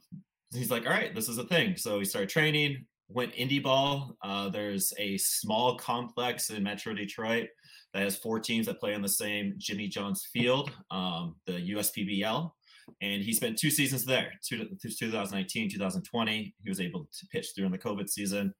he's 0.53 0.69
like, 0.69 0.85
all 0.85 0.91
right, 0.91 1.15
this 1.15 1.29
is 1.29 1.37
a 1.37 1.45
thing. 1.45 1.77
So 1.77 1.99
he 1.99 2.05
started 2.05 2.29
training, 2.29 2.85
went 3.07 3.33
indie 3.33 3.61
ball. 3.61 4.15
Uh, 4.23 4.49
there's 4.49 4.93
a 4.97 5.17
small 5.17 5.77
complex 5.77 6.49
in 6.49 6.63
Metro 6.63 6.93
Detroit 6.93 7.47
that 7.93 8.03
has 8.03 8.15
four 8.15 8.39
teams 8.39 8.65
that 8.65 8.79
play 8.79 8.93
on 8.93 9.01
the 9.01 9.09
same 9.09 9.53
Jimmy 9.57 9.87
Johns 9.87 10.27
field, 10.31 10.71
um, 10.91 11.35
the 11.45 11.53
USPBL. 11.53 12.51
And 13.01 13.21
he 13.21 13.33
spent 13.33 13.57
two 13.57 13.71
seasons 13.71 14.05
there, 14.05 14.31
two, 14.47 14.67
2019, 14.81 15.71
2020. 15.71 16.55
He 16.63 16.69
was 16.69 16.79
able 16.79 17.07
to 17.17 17.27
pitch 17.27 17.53
during 17.55 17.71
the 17.71 17.77
COVID 17.77 18.09
season. 18.09 18.53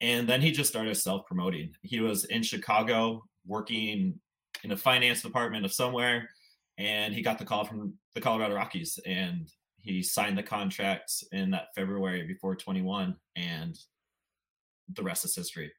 And 0.00 0.28
then 0.28 0.40
he 0.40 0.50
just 0.50 0.70
started 0.70 0.94
self 0.96 1.26
promoting. 1.26 1.72
He 1.82 2.00
was 2.00 2.24
in 2.26 2.42
Chicago 2.42 3.22
working 3.46 4.18
in 4.64 4.72
a 4.72 4.76
finance 4.76 5.22
department 5.22 5.64
of 5.64 5.72
somewhere 5.72 6.28
and 6.78 7.14
he 7.14 7.22
got 7.22 7.38
the 7.38 7.44
call 7.44 7.64
from 7.64 7.94
the 8.14 8.20
Colorado 8.20 8.54
Rockies 8.54 8.98
and 9.06 9.50
He 9.78 10.02
signed 10.02 10.36
the 10.36 10.42
contracts 10.42 11.24
in 11.32 11.50
that 11.52 11.68
February 11.74 12.26
before 12.26 12.56
21, 12.56 13.14
and 13.36 13.78
the 14.94 15.02
rest 15.02 15.24
is 15.24 15.34
history. 15.34 15.72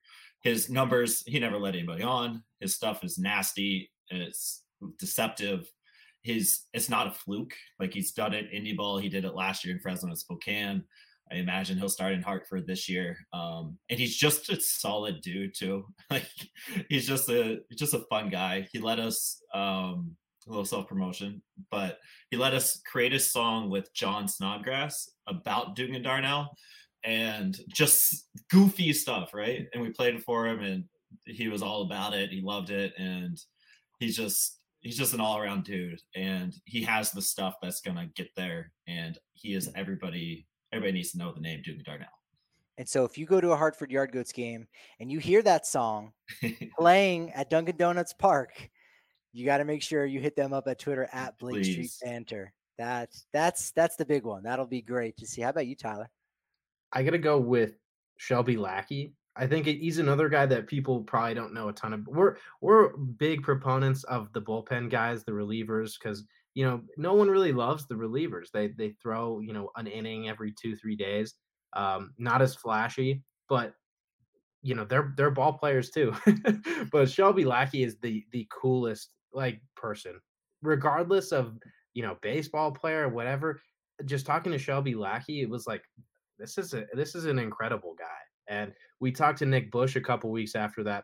His 0.43 0.69
numbers, 0.69 1.23
he 1.25 1.39
never 1.39 1.57
let 1.57 1.75
anybody 1.75 2.03
on. 2.03 2.43
His 2.59 2.75
stuff 2.75 3.03
is 3.03 3.17
nasty. 3.17 3.91
It's 4.09 4.63
deceptive. 4.99 5.71
His 6.23 6.61
it's 6.73 6.89
not 6.89 7.07
a 7.07 7.11
fluke. 7.11 7.53
Like 7.79 7.93
he's 7.93 8.11
done 8.11 8.33
it 8.33 8.51
indie 8.51 8.75
ball. 8.75 8.97
He 8.97 9.09
did 9.09 9.25
it 9.25 9.35
last 9.35 9.65
year 9.65 9.73
in 9.75 9.81
Fresno 9.81 10.09
and 10.09 10.17
Spokane. 10.17 10.83
I 11.31 11.35
imagine 11.35 11.77
he'll 11.77 11.89
start 11.89 12.13
in 12.13 12.21
Hartford 12.21 12.65
this 12.65 12.87
year. 12.87 13.17
Um, 13.33 13.77
and 13.89 13.99
he's 13.99 14.15
just 14.15 14.49
a 14.49 14.59
solid 14.59 15.21
dude 15.21 15.53
too. 15.55 15.85
like 16.09 16.29
he's 16.89 17.07
just 17.07 17.29
a 17.29 17.59
just 17.75 17.93
a 17.93 18.05
fun 18.09 18.29
guy. 18.29 18.67
He 18.71 18.79
let 18.79 18.99
us 18.99 19.41
um, 19.53 20.15
a 20.47 20.49
little 20.49 20.65
self 20.65 20.87
promotion, 20.87 21.41
but 21.71 21.99
he 22.31 22.37
let 22.37 22.53
us 22.53 22.81
create 22.89 23.13
a 23.13 23.19
song 23.19 23.69
with 23.69 23.93
John 23.93 24.27
Snodgrass 24.27 25.09
about 25.27 25.75
Dugan 25.75 26.01
Darnell 26.01 26.55
and 27.07 27.57
just 27.69 28.27
goofy 28.51 28.91
stuff, 28.91 29.33
right? 29.33 29.67
And 29.73 29.81
we 29.81 29.89
played 29.91 30.15
it 30.15 30.23
for 30.23 30.45
him 30.45 30.59
and 30.59 30.83
he 31.23 31.47
was 31.47 31.61
all 31.61 31.83
about 31.83 32.13
it. 32.13 32.31
He 32.31 32.41
loved 32.41 32.69
it. 32.69 32.93
And 32.97 33.39
he's 33.97 34.17
just 34.17 34.59
he's 34.81 34.97
just 34.97 35.13
an 35.13 35.21
all 35.21 35.39
around 35.39 35.63
dude. 35.63 36.01
And 36.15 36.53
he 36.65 36.83
has 36.83 37.11
the 37.11 37.21
stuff 37.21 37.55
that's 37.61 37.79
gonna 37.79 38.07
get 38.13 38.27
there. 38.35 38.73
And 38.87 39.17
he 39.33 39.53
is 39.53 39.71
everybody 39.73 40.45
everybody 40.73 40.97
needs 40.97 41.13
to 41.13 41.17
know 41.17 41.31
the 41.31 41.39
name 41.39 41.61
Dugan 41.63 41.83
Darnell. 41.85 42.07
And 42.77 42.87
so 42.87 43.05
if 43.05 43.17
you 43.17 43.25
go 43.25 43.39
to 43.39 43.53
a 43.53 43.55
Hartford 43.55 43.89
Yard 43.89 44.11
Goats 44.11 44.33
game 44.33 44.67
and 44.99 45.09
you 45.09 45.19
hear 45.19 45.41
that 45.43 45.65
song 45.65 46.11
playing 46.77 47.31
at 47.31 47.49
Dunkin' 47.49 47.77
Donuts 47.77 48.13
Park, 48.13 48.69
you 49.31 49.45
got 49.45 49.57
to 49.59 49.65
make 49.65 49.81
sure 49.81 50.05
you 50.05 50.19
hit 50.19 50.35
them 50.35 50.53
up 50.53 50.67
at 50.67 50.77
Twitter 50.77 51.09
at 51.13 51.39
Blake 51.39 51.63
Please. 51.63 51.93
Street 51.95 52.11
Banter. 52.11 52.53
That's 52.77 53.25
that's 53.31 53.71
that's 53.71 53.95
the 53.95 54.05
big 54.05 54.25
one. 54.25 54.43
That'll 54.43 54.67
be 54.67 54.81
great 54.81 55.15
to 55.17 55.25
see. 55.25 55.41
How 55.41 55.49
about 55.49 55.67
you, 55.67 55.75
Tyler? 55.75 56.09
I 56.93 57.03
gotta 57.03 57.17
go 57.17 57.39
with 57.39 57.73
Shelby 58.17 58.57
Lackey. 58.57 59.13
I 59.35 59.45
think 59.45 59.67
he's 59.67 59.99
another 59.99 60.29
guy 60.29 60.45
that 60.47 60.67
people 60.67 61.01
probably 61.01 61.35
don't 61.35 61.53
know 61.53 61.69
a 61.69 61.73
ton 61.73 61.93
of. 61.93 62.07
We're 62.07 62.37
we're 62.61 62.97
big 62.97 63.43
proponents 63.43 64.03
of 64.05 64.33
the 64.33 64.41
bullpen 64.41 64.89
guys, 64.89 65.23
the 65.23 65.31
relievers, 65.31 65.93
because 65.99 66.23
you 66.55 66.65
know 66.65 66.81
no 66.97 67.13
one 67.13 67.29
really 67.29 67.53
loves 67.53 67.87
the 67.87 67.95
relievers. 67.95 68.49
They 68.51 68.69
they 68.69 68.95
throw 69.01 69.39
you 69.39 69.53
know 69.53 69.69
an 69.75 69.87
inning 69.87 70.27
every 70.27 70.53
two 70.59 70.75
three 70.75 70.95
days. 70.95 71.35
Um, 71.73 72.13
not 72.17 72.41
as 72.41 72.55
flashy, 72.55 73.23
but 73.47 73.73
you 74.63 74.73
know 74.73 74.85
they're 74.85 75.13
they're 75.15 75.31
ball 75.31 75.53
players 75.53 75.91
too. 75.91 76.15
but 76.91 77.09
Shelby 77.09 77.45
Lackey 77.45 77.83
is 77.83 77.97
the 78.01 78.25
the 78.31 78.47
coolest 78.51 79.11
like 79.33 79.61
person, 79.75 80.19
regardless 80.63 81.31
of 81.31 81.53
you 81.93 82.01
know 82.01 82.17
baseball 82.21 82.71
player 82.71 83.07
or 83.07 83.09
whatever. 83.09 83.61
Just 84.05 84.25
talking 84.25 84.51
to 84.51 84.57
Shelby 84.57 84.95
Lackey, 84.95 85.41
it 85.41 85.49
was 85.49 85.67
like 85.67 85.83
this 86.39 86.57
is 86.57 86.73
a 86.73 86.85
this 86.93 87.15
is 87.15 87.25
an 87.25 87.39
incredible 87.39 87.95
guy. 87.97 88.05
And 88.49 88.71
we 88.99 89.11
talked 89.11 89.39
to 89.39 89.45
Nick 89.45 89.71
Bush 89.71 89.95
a 89.95 90.01
couple 90.01 90.31
weeks 90.31 90.55
after 90.55 90.83
that. 90.83 91.03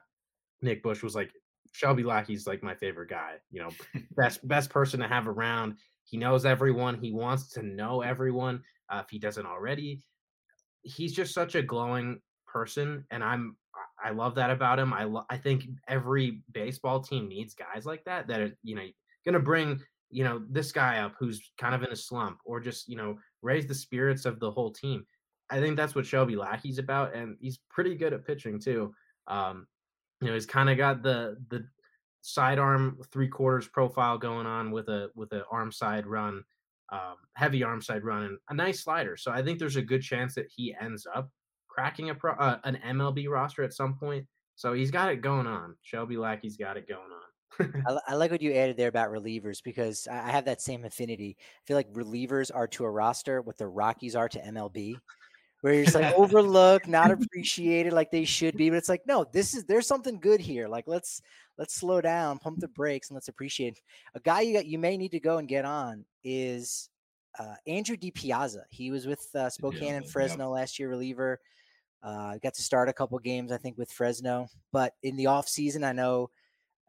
Nick 0.62 0.82
Bush 0.82 1.04
was 1.04 1.14
like, 1.14 1.32
Shelby 1.74 2.04
Lackey's 2.04 2.48
like 2.48 2.64
my 2.64 2.76
favorite 2.76 3.10
guy. 3.10 3.36
You 3.52 3.64
know, 3.64 3.70
best 4.16 4.48
best 4.48 4.70
person 4.70 5.00
to 5.00 5.08
have 5.08 5.28
around. 5.28 5.76
He 6.06 6.18
knows 6.18 6.46
everyone. 6.46 7.00
He 7.00 7.12
wants 7.12 7.50
to 7.54 7.64
know 7.64 8.02
everyone. 8.02 8.62
Uh, 8.90 9.02
if 9.04 9.10
he 9.10 9.20
doesn't 9.20 9.46
already, 9.46 10.02
he's 10.84 11.14
just 11.14 11.34
such 11.34 11.56
a 11.56 11.62
glowing 11.62 12.20
person, 12.46 13.06
and 13.12 13.24
I'm 13.24 13.56
I 14.04 14.12
love 14.12 14.36
that 14.36 14.50
about 14.50 14.80
him. 14.80 14.94
I 14.94 15.06
lo- 15.06 15.26
I 15.30 15.38
think 15.38 15.66
every 15.88 16.44
baseball 16.52 17.02
team 17.02 17.28
needs 17.28 17.56
guys 17.56 17.86
like 17.86 18.04
that 18.06 18.28
that 18.28 18.42
are 18.42 18.52
you 18.64 18.76
know 18.76 18.86
going 19.26 19.34
to 19.34 19.40
bring 19.40 19.80
you 20.10 20.24
know 20.24 20.44
this 20.50 20.72
guy 20.72 21.00
up 21.00 21.14
who's 21.18 21.52
kind 21.58 21.74
of 21.74 21.84
in 21.84 21.92
a 21.92 21.96
slump 21.96 22.38
or 22.46 22.60
just 22.60 22.88
you 22.88 22.96
know 22.96 23.18
raise 23.42 23.66
the 23.66 23.76
spirits 23.76 24.26
of 24.26 24.40
the 24.40 24.52
whole 24.52 24.72
team. 24.72 25.06
I 25.54 25.60
think 25.60 25.78
that's 25.78 25.94
what 25.94 26.08
Shelby 26.08 26.36
Lackey's 26.36 26.80
about, 26.80 27.14
and 27.14 27.38
he's 27.40 27.60
pretty 27.70 27.94
good 27.94 28.12
at 28.12 28.26
pitching 28.26 28.60
too. 28.60 28.92
Um, 29.28 29.68
you 30.20 30.28
know, 30.28 30.34
he's 30.34 30.48
kind 30.48 30.68
of 30.68 30.78
got 30.78 31.04
the 31.04 31.38
the 31.50 31.64
sidearm 32.22 32.98
three 33.12 33.28
quarters 33.28 33.68
profile 33.68 34.18
going 34.18 34.48
on 34.48 34.72
with 34.72 34.90
a 34.90 35.12
with 35.14 35.32
an 35.32 35.44
arm 35.52 35.72
side 35.72 36.08
run, 36.08 36.44
um, 36.92 37.18
heavy 37.36 37.62
arm 37.62 37.84
side 37.84 38.04
run, 38.04 38.24
and 38.24 38.38
a 38.50 38.54
nice 38.56 38.84
slider. 38.84 39.16
So 39.16 39.32
I 39.32 39.44
think 39.44 39.60
there's 39.60 39.76
a 39.76 39.82
good 39.84 40.02
chance 40.02 40.34
that 40.34 40.48
he 40.50 40.76
ends 40.82 41.06
up 41.14 41.30
cracking 41.68 42.10
a 42.10 42.16
pro, 42.16 42.34
uh, 42.34 42.58
an 42.64 42.80
MLB 42.84 43.30
roster 43.30 43.62
at 43.62 43.74
some 43.74 43.94
point. 43.94 44.26
So 44.56 44.74
he's 44.74 44.90
got 44.90 45.12
it 45.12 45.22
going 45.22 45.46
on. 45.46 45.76
Shelby 45.84 46.18
Lackey's 46.18 46.58
got 46.58 46.78
it 46.78 46.88
going 46.88 47.02
on. 47.02 47.84
I, 47.86 48.00
I, 48.14 48.16
like 48.16 48.32
what 48.32 48.42
you 48.42 48.54
added 48.54 48.78
there 48.78 48.90
about 48.90 49.12
relievers 49.12 49.62
because 49.64 50.08
I 50.12 50.32
have 50.32 50.46
that 50.46 50.62
same 50.62 50.84
affinity. 50.84 51.38
I 51.40 51.62
feel 51.68 51.78
like 51.78 51.94
relievers 51.94 52.50
are 52.54 52.68
to 52.70 52.86
a 52.86 52.90
roster 52.90 53.42
what 53.44 53.58
the 53.60 53.68
Rockies 53.68 54.16
are 54.16 54.30
to 54.30 54.40
MLB 54.40 54.96
where 55.64 55.74
you're 55.74 55.86
just 55.86 55.96
like 55.96 56.14
overlooked, 56.18 56.90
not 56.90 57.10
appreciated 57.10 57.94
like 57.94 58.12
they 58.12 58.26
should 58.26 58.58
be. 58.58 58.70
But 58.70 58.76
it's 58.76 58.90
like, 58.90 59.08
no, 59.08 59.26
this 59.32 59.54
is 59.54 59.64
there's 59.64 59.88
something 59.88 60.20
good 60.20 60.42
here. 60.42 60.68
Like 60.68 60.84
let's 60.88 61.22
let's 61.58 61.74
slow 61.74 62.02
down, 62.02 62.38
pump 62.38 62.60
the 62.60 62.68
brakes, 62.68 63.10
and 63.10 63.16
let's 63.16 63.30
appreciate. 63.30 63.80
A 64.14 64.20
guy 64.20 64.42
you 64.42 64.54
got 64.54 64.66
you 64.66 64.78
may 64.78 64.98
need 64.98 65.12
to 65.12 65.22
go 65.22 65.38
and 65.38 65.48
get 65.48 65.64
on 65.64 66.04
is 66.22 66.90
uh, 67.40 67.56
Andrew 67.66 67.96
DiPiazza. 67.96 68.64
He 68.72 68.92
was 68.92 69.08
with 69.08 69.26
uh, 69.36 69.50
Spokane 69.50 69.84
yeah, 69.84 69.96
and 69.96 70.10
Fresno 70.10 70.46
yeah. 70.46 70.60
last 70.60 70.80
year, 70.80 70.90
reliever. 70.90 71.40
Uh, 72.04 72.38
got 72.44 72.54
to 72.56 72.62
start 72.62 72.90
a 72.90 72.94
couple 72.94 73.18
games, 73.20 73.50
I 73.50 73.58
think, 73.58 73.78
with 73.78 73.90
Fresno. 73.90 74.50
But 74.74 74.96
in 75.02 75.16
the 75.16 75.28
off 75.28 75.48
season, 75.48 75.86
I 75.86 75.94
know 75.94 76.30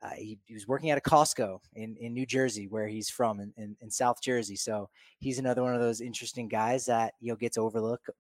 uh, 0.03 0.11
he, 0.17 0.37
he, 0.47 0.55
was 0.55 0.67
working 0.67 0.91
at 0.91 0.99
a 0.99 1.01
Costco 1.01 1.61
in, 1.75 1.97
in 2.01 2.13
New 2.13 2.27
Jersey, 2.27 2.67
where 2.67 2.89
he's 2.89 3.09
from, 3.09 3.39
in, 3.39 3.53
in, 3.57 3.77
in, 3.81 3.91
South 3.93 4.21
Jersey. 4.21 4.57
So 4.57 4.91
he's 5.21 5.39
another 5.39 5.63
one 5.63 5.73
of 5.73 5.81
those 5.81 6.01
interesting 6.01 6.49
guys 6.49 6.85
that 6.87 7.15
you 7.21 7.31
know 7.31 7.37
gets 7.37 7.57
overlooked. 7.57 8.11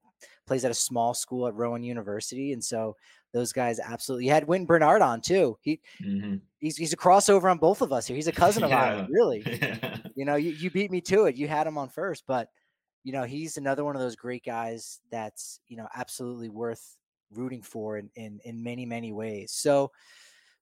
Plays 0.46 0.64
at 0.64 0.70
a 0.70 0.74
small 0.74 1.14
school 1.14 1.46
at 1.46 1.54
Rowan 1.54 1.82
University, 1.82 2.52
and 2.52 2.62
so 2.62 2.96
those 3.32 3.52
guys 3.52 3.80
absolutely. 3.80 4.26
You 4.26 4.30
had 4.30 4.46
Wynton 4.46 4.66
Bernard 4.66 5.02
on 5.02 5.20
too. 5.20 5.58
He 5.60 5.80
mm-hmm. 6.02 6.36
he's 6.60 6.76
he's 6.76 6.92
a 6.92 6.96
crossover 6.96 7.50
on 7.50 7.58
both 7.58 7.82
of 7.82 7.92
us 7.92 8.06
here. 8.06 8.16
He's 8.16 8.28
a 8.28 8.32
cousin 8.44 8.62
of 8.62 8.70
yeah. 8.70 8.96
ours, 8.96 9.08
really. 9.10 9.42
Yeah. 9.44 9.98
You 10.16 10.24
know, 10.24 10.36
you, 10.36 10.52
you 10.52 10.70
beat 10.70 10.92
me 10.92 11.00
to 11.00 11.24
it. 11.24 11.34
You 11.34 11.48
had 11.48 11.66
him 11.66 11.76
on 11.76 11.88
first, 11.88 12.22
but 12.28 12.48
you 13.02 13.12
know 13.12 13.24
he's 13.24 13.56
another 13.56 13.84
one 13.84 13.96
of 13.96 14.00
those 14.00 14.14
great 14.14 14.44
guys 14.44 15.00
that's 15.10 15.58
you 15.66 15.76
know 15.76 15.88
absolutely 15.92 16.48
worth 16.48 16.96
rooting 17.32 17.62
for 17.62 17.98
in 17.98 18.10
in, 18.14 18.38
in 18.44 18.62
many 18.62 18.86
many 18.86 19.12
ways. 19.12 19.50
So 19.50 19.90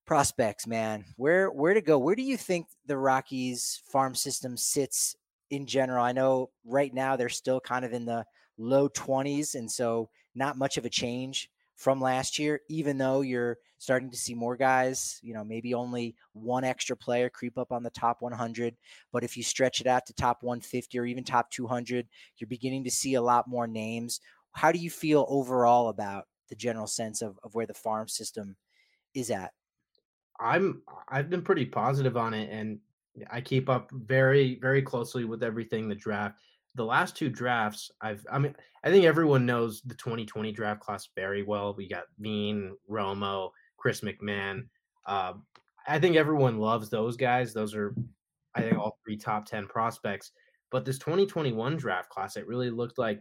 prospects, 0.06 0.66
man. 0.66 1.04
Where 1.16 1.50
where 1.50 1.74
to 1.74 1.80
go? 1.80 1.98
Where 1.98 2.14
do 2.14 2.22
you 2.22 2.38
think 2.38 2.66
the 2.86 2.96
Rockies 2.96 3.82
farm 3.86 4.14
system 4.14 4.56
sits 4.56 5.16
in 5.50 5.66
general? 5.66 6.04
I 6.04 6.12
know 6.12 6.50
right 6.64 6.92
now 6.92 7.16
they're 7.16 7.28
still 7.28 7.60
kind 7.60 7.84
of 7.84 7.92
in 7.92 8.04
the 8.04 8.24
low 8.58 8.88
20s 8.88 9.54
and 9.54 9.70
so 9.70 10.08
not 10.34 10.58
much 10.58 10.76
of 10.76 10.84
a 10.84 10.90
change 10.90 11.50
from 11.74 12.00
last 12.00 12.38
year 12.38 12.60
even 12.68 12.98
though 12.98 13.22
you're 13.22 13.58
starting 13.82 14.10
to 14.12 14.16
see 14.16 14.32
more 14.32 14.56
guys, 14.56 15.18
you 15.24 15.34
know, 15.34 15.42
maybe 15.42 15.74
only 15.74 16.14
one 16.34 16.62
extra 16.62 16.96
player 16.96 17.28
creep 17.28 17.58
up 17.58 17.72
on 17.72 17.82
the 17.82 17.90
top 17.90 18.22
100, 18.22 18.76
but 19.10 19.24
if 19.24 19.36
you 19.36 19.42
stretch 19.42 19.80
it 19.80 19.88
out 19.88 20.06
to 20.06 20.12
top 20.12 20.44
150 20.44 20.96
or 21.00 21.04
even 21.04 21.24
top 21.24 21.50
200, 21.50 22.06
you're 22.36 22.46
beginning 22.46 22.84
to 22.84 22.92
see 22.92 23.14
a 23.14 23.22
lot 23.22 23.48
more 23.48 23.66
names. 23.66 24.20
How 24.52 24.70
do 24.70 24.78
you 24.78 24.88
feel 24.88 25.26
overall 25.28 25.88
about 25.88 26.28
the 26.48 26.54
general 26.54 26.86
sense 26.86 27.22
of, 27.22 27.40
of 27.42 27.56
where 27.56 27.66
the 27.66 27.74
farm 27.74 28.06
system 28.06 28.54
is 29.14 29.32
at? 29.32 29.52
I'm 30.38 30.82
I've 31.08 31.28
been 31.28 31.42
pretty 31.42 31.66
positive 31.66 32.16
on 32.16 32.34
it, 32.34 32.50
and 32.50 32.78
I 33.30 33.40
keep 33.40 33.68
up 33.68 33.90
very 33.90 34.60
very 34.60 34.82
closely 34.82 35.24
with 35.24 35.42
everything 35.42 35.88
the 35.88 35.94
draft. 35.96 36.36
The 36.74 36.84
last 36.84 37.16
two 37.16 37.28
drafts, 37.28 37.90
I've 38.00 38.24
I 38.30 38.38
mean 38.38 38.54
I 38.84 38.90
think 38.90 39.04
everyone 39.04 39.46
knows 39.46 39.82
the 39.82 39.94
2020 39.94 40.52
draft 40.52 40.80
class 40.80 41.08
very 41.14 41.42
well. 41.42 41.74
We 41.76 41.88
got 41.88 42.04
Veen, 42.18 42.76
Romo, 42.90 43.50
Chris 43.76 44.00
McMahon. 44.00 44.66
Uh, 45.06 45.34
I 45.86 45.98
think 45.98 46.16
everyone 46.16 46.58
loves 46.58 46.88
those 46.88 47.16
guys. 47.16 47.52
Those 47.52 47.74
are 47.74 47.94
I 48.54 48.62
think 48.62 48.78
all 48.78 48.98
three 49.04 49.16
top 49.16 49.46
10 49.46 49.66
prospects. 49.66 50.32
But 50.70 50.84
this 50.84 50.98
2021 50.98 51.76
draft 51.76 52.08
class, 52.08 52.36
it 52.36 52.46
really 52.46 52.70
looked 52.70 52.98
like 52.98 53.20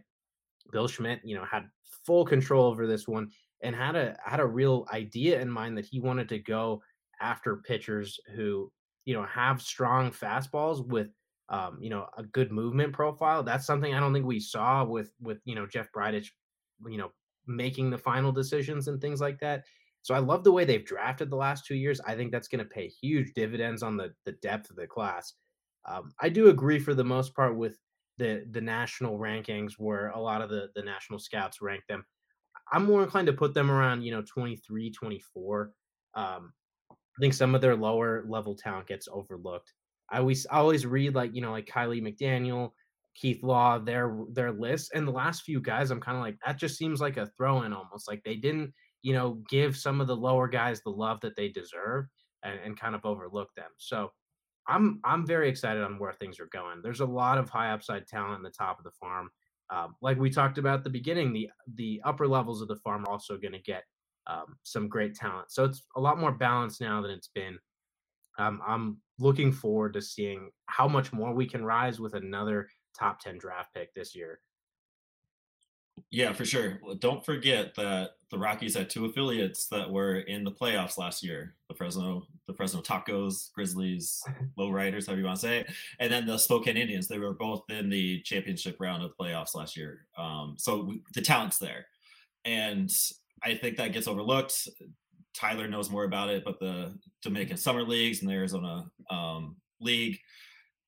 Bill 0.70 0.88
Schmidt, 0.88 1.20
you 1.22 1.36
know, 1.36 1.44
had 1.44 1.68
full 2.04 2.24
control 2.24 2.66
over 2.66 2.86
this 2.86 3.06
one 3.06 3.30
and 3.62 3.76
had 3.76 3.94
a 3.96 4.16
had 4.24 4.40
a 4.40 4.46
real 4.46 4.86
idea 4.92 5.40
in 5.40 5.50
mind 5.50 5.76
that 5.76 5.84
he 5.84 6.00
wanted 6.00 6.28
to 6.28 6.38
go 6.38 6.82
after 7.20 7.56
pitchers 7.56 8.18
who 8.34 8.70
you 9.04 9.14
know 9.14 9.24
have 9.24 9.62
strong 9.62 10.10
fastballs 10.10 10.84
with 10.86 11.08
um, 11.52 11.78
you 11.80 11.90
know 11.90 12.06
a 12.16 12.22
good 12.24 12.50
movement 12.50 12.92
profile. 12.92 13.42
That's 13.42 13.66
something 13.66 13.94
I 13.94 14.00
don't 14.00 14.12
think 14.12 14.26
we 14.26 14.40
saw 14.40 14.84
with 14.84 15.12
with 15.20 15.38
you 15.44 15.54
know 15.54 15.66
Jeff 15.66 15.92
Bridich, 15.92 16.28
you 16.88 16.98
know 16.98 17.12
making 17.46 17.90
the 17.90 17.98
final 17.98 18.32
decisions 18.32 18.88
and 18.88 19.00
things 19.00 19.20
like 19.20 19.38
that. 19.40 19.64
So 20.02 20.14
I 20.14 20.18
love 20.18 20.42
the 20.42 20.52
way 20.52 20.64
they've 20.64 20.84
drafted 20.84 21.30
the 21.30 21.36
last 21.36 21.66
two 21.66 21.74
years. 21.76 22.00
I 22.00 22.16
think 22.16 22.32
that's 22.32 22.48
going 22.48 22.60
to 22.60 22.64
pay 22.64 22.88
huge 22.88 23.32
dividends 23.34 23.82
on 23.82 23.96
the 23.96 24.12
the 24.24 24.32
depth 24.32 24.70
of 24.70 24.76
the 24.76 24.86
class. 24.86 25.34
Um, 25.84 26.12
I 26.20 26.28
do 26.28 26.48
agree 26.48 26.78
for 26.78 26.94
the 26.94 27.04
most 27.04 27.34
part 27.34 27.56
with 27.56 27.78
the 28.18 28.46
the 28.50 28.60
national 28.60 29.18
rankings 29.18 29.72
where 29.78 30.08
a 30.08 30.20
lot 30.20 30.42
of 30.42 30.48
the 30.50 30.68
the 30.74 30.82
national 30.82 31.18
scouts 31.18 31.60
rank 31.60 31.82
them. 31.88 32.04
I'm 32.72 32.86
more 32.86 33.02
inclined 33.02 33.26
to 33.26 33.32
put 33.34 33.52
them 33.52 33.70
around 33.70 34.02
you 34.02 34.10
know 34.10 34.22
23, 34.22 34.90
24. 34.90 35.72
Um, 36.14 36.52
I 36.90 37.20
think 37.20 37.34
some 37.34 37.54
of 37.54 37.60
their 37.60 37.76
lower 37.76 38.24
level 38.26 38.56
talent 38.56 38.86
gets 38.86 39.06
overlooked. 39.12 39.72
I 40.12 40.18
always 40.18 40.46
I 40.50 40.58
always 40.58 40.86
read 40.86 41.14
like 41.14 41.34
you 41.34 41.40
know 41.40 41.50
like 41.50 41.66
Kiley 41.66 42.02
McDaniel, 42.02 42.70
Keith 43.14 43.42
Law, 43.42 43.78
their 43.78 44.16
their 44.30 44.52
list. 44.52 44.92
And 44.94 45.06
the 45.06 45.12
last 45.12 45.42
few 45.42 45.60
guys, 45.60 45.90
I'm 45.90 46.00
kind 46.00 46.16
of 46.16 46.22
like, 46.22 46.38
that 46.46 46.58
just 46.58 46.76
seems 46.78 47.00
like 47.00 47.16
a 47.16 47.30
throw-in 47.36 47.72
almost. 47.72 48.08
Like 48.08 48.22
they 48.24 48.36
didn't, 48.36 48.72
you 49.02 49.12
know, 49.12 49.42
give 49.48 49.76
some 49.76 50.00
of 50.00 50.06
the 50.06 50.16
lower 50.16 50.48
guys 50.48 50.82
the 50.82 50.90
love 50.90 51.20
that 51.20 51.36
they 51.36 51.48
deserve 51.48 52.06
and, 52.42 52.58
and 52.64 52.80
kind 52.80 52.94
of 52.94 53.04
overlook 53.04 53.48
them. 53.54 53.70
So 53.78 54.10
I'm 54.68 55.00
I'm 55.04 55.26
very 55.26 55.48
excited 55.48 55.82
on 55.82 55.98
where 55.98 56.12
things 56.12 56.40
are 56.40 56.48
going. 56.52 56.80
There's 56.82 57.00
a 57.00 57.06
lot 57.06 57.38
of 57.38 57.50
high 57.50 57.70
upside 57.70 58.06
talent 58.06 58.36
in 58.36 58.42
the 58.42 58.50
top 58.50 58.78
of 58.78 58.84
the 58.84 58.92
farm. 58.92 59.30
Um, 59.70 59.94
like 60.02 60.18
we 60.18 60.30
talked 60.30 60.58
about 60.58 60.78
at 60.78 60.84
the 60.84 60.90
beginning, 60.90 61.32
the 61.32 61.50
the 61.74 62.00
upper 62.04 62.26
levels 62.26 62.62
of 62.62 62.68
the 62.68 62.76
farm 62.76 63.04
are 63.04 63.10
also 63.10 63.36
going 63.36 63.52
to 63.52 63.62
get 63.62 63.84
um, 64.26 64.56
some 64.62 64.88
great 64.88 65.14
talent. 65.14 65.50
So 65.50 65.64
it's 65.64 65.84
a 65.96 66.00
lot 66.00 66.18
more 66.18 66.32
balanced 66.32 66.80
now 66.80 67.02
than 67.02 67.10
it's 67.10 67.30
been. 67.34 67.58
Um, 68.38 68.62
I'm 68.66 68.98
looking 69.22 69.52
forward 69.52 69.92
to 69.94 70.02
seeing 70.02 70.50
how 70.66 70.88
much 70.88 71.12
more 71.12 71.32
we 71.32 71.46
can 71.46 71.64
rise 71.64 72.00
with 72.00 72.14
another 72.14 72.68
top 72.98 73.20
10 73.20 73.38
draft 73.38 73.72
pick 73.72 73.94
this 73.94 74.14
year. 74.14 74.40
Yeah, 76.10 76.32
for 76.32 76.44
sure. 76.44 76.78
Don't 76.98 77.24
forget 77.24 77.74
that 77.76 78.12
the 78.30 78.38
Rockies 78.38 78.76
had 78.76 78.90
two 78.90 79.04
affiliates 79.04 79.66
that 79.68 79.90
were 79.90 80.20
in 80.20 80.42
the 80.42 80.50
playoffs 80.50 80.98
last 80.98 81.22
year: 81.22 81.54
the 81.68 81.74
Fresno, 81.74 82.26
the 82.46 82.54
Fresno 82.54 82.80
Tacos, 82.80 83.52
Grizzlies, 83.52 84.22
Lowriders, 84.58 85.06
however 85.06 85.20
you 85.20 85.26
want 85.26 85.40
to 85.40 85.46
say 85.46 85.58
it, 85.60 85.72
and 86.00 86.10
then 86.10 86.26
the 86.26 86.38
Spokane 86.38 86.76
Indians. 86.78 87.08
They 87.08 87.18
were 87.18 87.34
both 87.34 87.64
in 87.68 87.90
the 87.90 88.20
championship 88.22 88.76
round 88.80 89.02
of 89.02 89.10
the 89.10 89.22
playoffs 89.22 89.54
last 89.54 89.76
year. 89.76 90.06
Um, 90.16 90.56
so 90.58 90.84
we, 90.84 91.02
the 91.14 91.20
talent's 91.20 91.58
there, 91.58 91.86
and 92.44 92.90
I 93.42 93.54
think 93.54 93.76
that 93.76 93.92
gets 93.92 94.08
overlooked. 94.08 94.68
Tyler 95.34 95.68
knows 95.68 95.90
more 95.90 96.04
about 96.04 96.30
it, 96.30 96.44
but 96.44 96.58
the 96.60 96.96
Dominican 97.22 97.56
Summer 97.56 97.82
Leagues 97.82 98.20
and 98.20 98.30
the 98.30 98.34
Arizona 98.34 98.84
um, 99.10 99.56
League, 99.80 100.18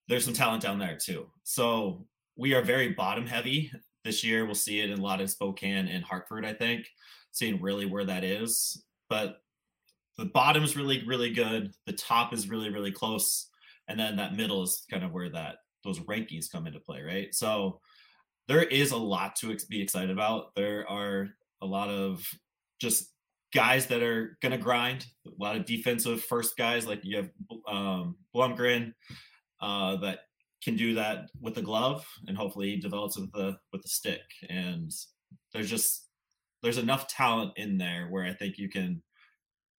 there's 0.08 0.24
some 0.24 0.34
talent 0.34 0.62
down 0.62 0.78
there 0.78 0.96
too. 0.96 1.26
So 1.44 2.06
we 2.36 2.54
are 2.54 2.62
very 2.62 2.90
bottom 2.92 3.26
heavy 3.26 3.70
this 4.04 4.22
year. 4.22 4.44
We'll 4.44 4.54
see 4.54 4.80
it 4.80 4.90
in 4.90 4.98
a 4.98 5.02
lot 5.02 5.20
of 5.20 5.30
Spokane 5.30 5.88
and 5.88 6.04
Hartford, 6.04 6.44
I 6.44 6.52
think, 6.52 6.86
seeing 7.32 7.60
really 7.60 7.86
where 7.86 8.04
that 8.04 8.24
is. 8.24 8.84
But 9.08 9.38
the 10.16 10.26
bottom 10.26 10.62
is 10.62 10.76
really, 10.76 11.04
really 11.06 11.30
good. 11.30 11.72
The 11.86 11.92
top 11.92 12.32
is 12.32 12.48
really, 12.48 12.70
really 12.70 12.92
close. 12.92 13.48
And 13.88 13.98
then 13.98 14.16
that 14.16 14.36
middle 14.36 14.62
is 14.62 14.84
kind 14.90 15.04
of 15.04 15.12
where 15.12 15.30
that 15.30 15.56
those 15.82 16.00
rankings 16.00 16.50
come 16.50 16.66
into 16.66 16.80
play, 16.80 17.02
right? 17.02 17.34
So 17.34 17.80
there 18.48 18.62
is 18.62 18.92
a 18.92 18.96
lot 18.96 19.36
to 19.36 19.56
be 19.68 19.80
excited 19.82 20.10
about. 20.10 20.54
There 20.54 20.88
are 20.88 21.30
a 21.62 21.66
lot 21.66 21.88
of 21.88 22.26
just 22.80 23.13
guys 23.54 23.86
that 23.86 24.02
are 24.02 24.36
going 24.42 24.52
to 24.52 24.58
grind. 24.58 25.06
A 25.26 25.30
lot 25.42 25.56
of 25.56 25.64
defensive 25.64 26.22
first 26.22 26.56
guys 26.56 26.86
like 26.86 27.00
you 27.04 27.16
have 27.16 27.30
um, 27.68 28.16
Blomgren 28.34 28.92
uh, 29.60 29.96
that 29.96 30.20
can 30.62 30.76
do 30.76 30.94
that 30.94 31.28
with 31.40 31.54
the 31.54 31.62
glove, 31.62 32.04
and 32.26 32.36
hopefully 32.36 32.70
he 32.70 32.76
develops 32.76 33.18
with 33.18 33.32
the 33.32 33.56
with 33.72 33.82
the 33.82 33.88
stick. 33.88 34.22
And 34.48 34.90
there's 35.52 35.70
just 35.70 36.08
there's 36.62 36.78
enough 36.78 37.06
talent 37.06 37.52
in 37.56 37.78
there 37.78 38.08
where 38.08 38.24
I 38.24 38.32
think 38.32 38.58
you 38.58 38.68
can 38.68 39.02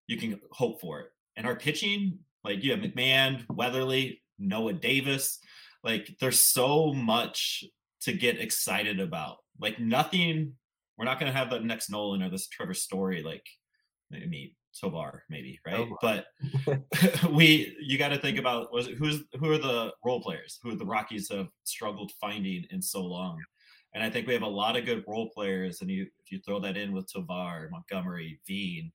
you 0.08 0.18
can 0.18 0.40
hope 0.52 0.80
for 0.80 1.02
it. 1.02 1.08
And 1.36 1.46
our 1.46 1.56
pitching, 1.56 2.20
like 2.44 2.64
you 2.64 2.72
have 2.72 2.80
McMahon, 2.80 3.44
Weatherly, 3.50 4.22
Noah 4.40 4.74
Davis, 4.74 5.40
like 5.84 6.16
there's 6.22 6.52
so 6.52 6.94
much 6.94 7.64
to 8.02 8.14
get 8.14 8.40
excited 8.40 9.00
about. 9.00 9.38
Like 9.60 9.80
nothing 9.80 10.54
we're 10.98 11.06
not 11.06 11.20
going 11.20 11.32
to 11.32 11.38
have 11.38 11.50
the 11.50 11.60
next 11.60 11.90
Nolan 11.90 12.24
or 12.24 12.30
this 12.30 12.48
Trevor 12.48 12.74
Story 12.74 13.22
like 13.22 13.46
maybe 14.12 14.56
Tovar 14.80 15.24
maybe 15.30 15.60
right, 15.66 15.88
but 16.02 16.28
we 17.32 17.76
you 17.82 17.98
got 17.98 18.10
to 18.10 18.18
think 18.18 18.38
about 18.38 18.74
was 18.74 18.88
it, 18.88 18.98
who's 18.98 19.24
who 19.40 19.52
are 19.52 19.58
the 19.58 19.94
role 20.04 20.22
players 20.22 20.60
who 20.62 20.76
the 20.76 20.86
Rockies 20.86 21.30
have 21.32 21.48
struggled 21.64 22.12
finding 22.20 22.66
in 22.72 22.82
so 22.82 23.04
long, 23.04 23.38
and 23.94 24.04
I 24.04 24.10
think 24.10 24.28
we 24.28 24.34
have 24.34 24.44
a 24.44 24.48
lot 24.48 24.76
of 24.76 24.86
good 24.86 25.04
role 25.08 25.30
players, 25.30 25.82
and 25.82 25.90
you 25.90 26.08
if 26.20 26.32
you 26.32 26.40
throw 26.40 26.60
that 26.60 26.78
in 26.78 26.94
with 26.94 27.12
Tovar, 27.12 27.70
Montgomery, 27.72 28.40
Veen, 28.48 28.92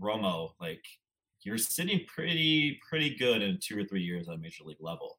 Romo, 0.00 0.50
like 0.60 0.82
you're 1.42 1.58
sitting 1.58 2.00
pretty 2.06 2.80
pretty 2.88 3.14
good 3.16 3.42
in 3.42 3.58
two 3.62 3.78
or 3.78 3.84
three 3.84 4.02
years 4.02 4.28
at 4.28 4.40
major 4.40 4.64
league 4.64 4.78
level. 4.80 5.18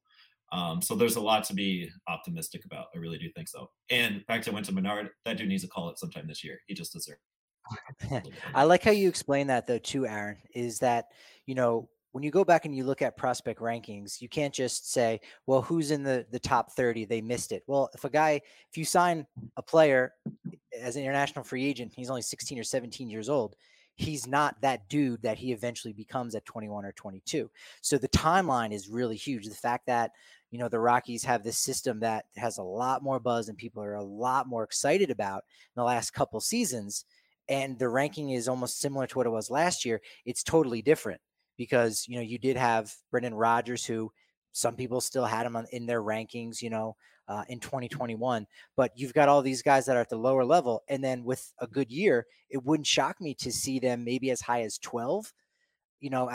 Um, 0.52 0.82
so 0.82 0.96
there's 0.96 1.16
a 1.16 1.22
lot 1.22 1.44
to 1.46 1.54
be 1.54 1.90
optimistic 2.08 2.66
about. 2.66 2.88
I 2.96 2.98
really 2.98 3.20
do 3.20 3.30
think 3.36 3.48
so. 3.48 3.70
And 3.92 4.26
back 4.26 4.42
to 4.44 4.52
Wynton 4.52 4.74
Bernard, 4.74 5.10
that 5.24 5.38
dude 5.38 5.48
needs 5.48 5.64
a 5.64 5.68
call 5.68 5.90
up 5.90 6.00
sometime 6.00 6.28
this 6.28 6.44
year. 6.44 6.60
He 6.66 6.74
just 6.74 6.92
deserves. 6.92 7.22
I 8.54 8.64
like 8.64 8.84
how 8.84 8.92
you 8.92 9.10
explain 9.10 9.48
that 9.48 9.68
though 9.68 9.78
too, 9.78 10.08
Aaron. 10.08 10.38
Is 10.54 10.80
that 10.80 11.08
you 11.46 11.56
know 11.56 11.90
when 12.12 12.24
you 12.24 12.32
go 12.32 12.44
back 12.44 12.66
and 12.66 12.76
you 12.76 12.84
look 12.84 13.02
at 13.02 13.18
prospect 13.18 13.60
rankings, 13.60 14.22
you 14.22 14.30
can't 14.30 14.54
just 14.54 14.92
say, 14.92 15.20
well, 15.46 15.62
who's 15.62 15.92
in 15.92 16.04
the 16.04 16.26
the 16.32 16.40
top 16.40 16.72
30? 16.74 17.06
They 17.06 17.22
missed 17.22 17.52
it. 17.52 17.64
Well, 17.68 17.90
if 17.94 18.04
a 18.04 18.10
guy, 18.10 18.42
if 18.70 18.78
you 18.78 18.86
sign 18.86 19.26
a 19.58 19.62
player 19.62 20.14
eh, 20.52 20.56
as 20.82 20.96
an 20.96 21.04
international 21.04 21.44
free 21.44 21.66
agent, 21.66 21.94
he's 21.96 22.10
only 22.10 22.22
16 22.22 22.60
or 22.60 22.64
17 22.64 23.10
years 23.10 23.30
old 23.30 23.56
he's 24.00 24.26
not 24.26 24.56
that 24.62 24.88
dude 24.88 25.22
that 25.22 25.38
he 25.38 25.52
eventually 25.52 25.92
becomes 25.92 26.34
at 26.34 26.46
21 26.46 26.86
or 26.86 26.94
22. 26.94 27.52
So 27.82 27.98
the 27.98 28.08
timeline 28.08 28.72
is 28.72 28.88
really 28.88 29.18
huge. 29.18 29.46
The 29.46 29.54
fact 29.54 29.86
that 29.88 30.12
you 30.52 30.58
know 30.58 30.70
the 30.70 30.80
Rockies 30.80 31.24
have 31.26 31.44
this 31.44 31.58
system 31.58 32.00
that 32.00 32.26
has 32.38 32.58
a 32.58 32.64
lot 32.64 33.04
more 33.04 33.20
buzz 33.20 33.50
and 33.50 33.58
people 33.58 33.84
are 33.84 33.96
a 33.96 34.04
lot 34.04 34.48
more 34.48 34.64
excited 34.64 35.12
about 35.12 35.44
in 35.76 35.82
the 35.82 35.84
last 35.84 36.12
couple 36.12 36.40
seasons 36.40 37.06
and 37.50 37.78
the 37.78 37.90
ranking 37.90 38.30
is 38.30 38.48
almost 38.48 38.80
similar 38.80 39.08
to 39.08 39.18
what 39.18 39.28
it 39.28 39.32
was 39.32 39.50
last 39.50 39.84
year 39.84 40.02
it's 40.26 40.44
totally 40.44 40.82
different 40.82 41.20
because 41.58 42.06
you 42.08 42.16
know 42.16 42.22
you 42.22 42.38
did 42.38 42.56
have 42.56 42.94
Brendan 43.12 43.34
Rodgers 43.34 43.86
who 43.86 44.12
some 44.52 44.76
people 44.76 45.02
still 45.02 45.26
had 45.26 45.46
him 45.46 45.56
on, 45.56 45.66
in 45.72 45.86
their 45.86 46.02
rankings 46.02 46.62
you 46.62 46.70
know 46.70 46.96
uh, 47.28 47.44
in 47.50 47.60
2021 47.60 48.48
but 48.76 48.92
you've 48.96 49.14
got 49.14 49.30
all 49.30 49.42
these 49.42 49.62
guys 49.62 49.86
that 49.86 49.98
are 49.98 50.02
at 50.02 50.10
the 50.10 50.16
lower 50.16 50.46
level 50.46 50.82
and 50.88 51.04
then 51.04 51.24
with 51.24 51.54
a 51.60 51.68
good 51.68 51.92
year 51.92 52.26
it 52.50 52.64
wouldn't 52.64 52.88
shock 52.88 53.20
me 53.20 53.34
to 53.34 53.52
see 53.52 53.80
them 53.80 54.04
maybe 54.04 54.32
as 54.32 54.42
high 54.42 54.62
as 54.62 54.78
12 54.80 55.32
you 56.00 56.10
know, 56.10 56.30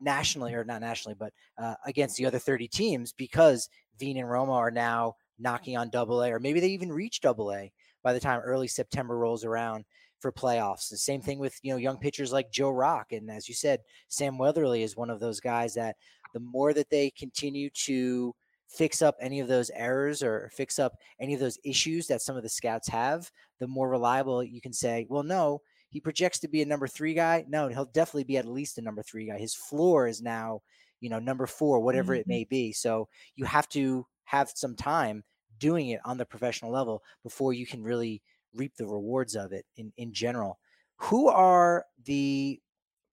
nationally 0.00 0.54
or 0.54 0.64
not 0.64 0.80
nationally, 0.80 1.16
but 1.18 1.32
uh, 1.58 1.74
against 1.86 2.16
the 2.16 2.26
other 2.26 2.38
30 2.38 2.68
teams 2.68 3.12
because 3.12 3.68
Veen 3.98 4.16
and 4.16 4.28
Romo 4.28 4.54
are 4.54 4.70
now 4.70 5.14
knocking 5.38 5.76
on 5.76 5.90
double 5.90 6.22
A, 6.22 6.32
or 6.32 6.40
maybe 6.40 6.60
they 6.60 6.68
even 6.68 6.92
reach 6.92 7.20
double 7.20 7.52
A 7.52 7.72
by 8.02 8.12
the 8.12 8.20
time 8.20 8.40
early 8.40 8.68
September 8.68 9.16
rolls 9.16 9.44
around 9.44 9.84
for 10.24 10.32
playoffs. 10.32 10.88
The 10.88 10.96
same 10.96 11.20
thing 11.20 11.38
with, 11.38 11.58
you 11.62 11.70
know, 11.70 11.76
young 11.76 11.98
pitchers 11.98 12.32
like 12.32 12.50
Joe 12.50 12.70
Rock. 12.70 13.12
And 13.12 13.30
as 13.30 13.46
you 13.46 13.54
said, 13.54 13.80
Sam 14.08 14.38
Weatherly 14.38 14.82
is 14.82 14.96
one 14.96 15.10
of 15.10 15.20
those 15.20 15.38
guys 15.38 15.74
that 15.74 15.96
the 16.32 16.40
more 16.40 16.72
that 16.72 16.88
they 16.88 17.10
continue 17.10 17.68
to 17.84 18.34
fix 18.66 19.02
up 19.02 19.16
any 19.20 19.40
of 19.40 19.48
those 19.48 19.70
errors 19.74 20.22
or 20.22 20.50
fix 20.54 20.78
up 20.78 20.94
any 21.20 21.34
of 21.34 21.40
those 21.40 21.58
issues 21.62 22.06
that 22.06 22.22
some 22.22 22.38
of 22.38 22.42
the 22.42 22.48
scouts 22.48 22.88
have, 22.88 23.30
the 23.60 23.68
more 23.68 23.90
reliable 23.90 24.42
you 24.42 24.62
can 24.62 24.72
say, 24.72 25.06
well, 25.10 25.22
no, 25.22 25.60
he 25.90 26.00
projects 26.00 26.38
to 26.38 26.48
be 26.48 26.62
a 26.62 26.66
number 26.66 26.86
three 26.86 27.12
guy. 27.12 27.44
No, 27.46 27.68
he'll 27.68 27.84
definitely 27.84 28.24
be 28.24 28.38
at 28.38 28.46
least 28.46 28.78
a 28.78 28.82
number 28.82 29.02
three 29.02 29.26
guy. 29.26 29.36
His 29.36 29.54
floor 29.54 30.08
is 30.08 30.22
now, 30.22 30.62
you 31.02 31.10
know, 31.10 31.18
number 31.18 31.46
four, 31.46 31.80
whatever 31.80 32.14
mm-hmm. 32.14 32.20
it 32.20 32.26
may 32.26 32.44
be. 32.44 32.72
So 32.72 33.08
you 33.36 33.44
have 33.44 33.68
to 33.68 34.06
have 34.24 34.50
some 34.54 34.74
time 34.74 35.22
doing 35.58 35.90
it 35.90 36.00
on 36.06 36.16
the 36.16 36.24
professional 36.24 36.72
level 36.72 37.02
before 37.22 37.52
you 37.52 37.66
can 37.66 37.82
really 37.82 38.22
reap 38.54 38.76
the 38.76 38.86
rewards 38.86 39.34
of 39.34 39.52
it 39.52 39.66
in, 39.76 39.92
in 39.96 40.12
general. 40.12 40.58
Who 40.98 41.28
are 41.28 41.84
the 42.04 42.60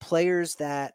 players 0.00 0.54
that 0.56 0.94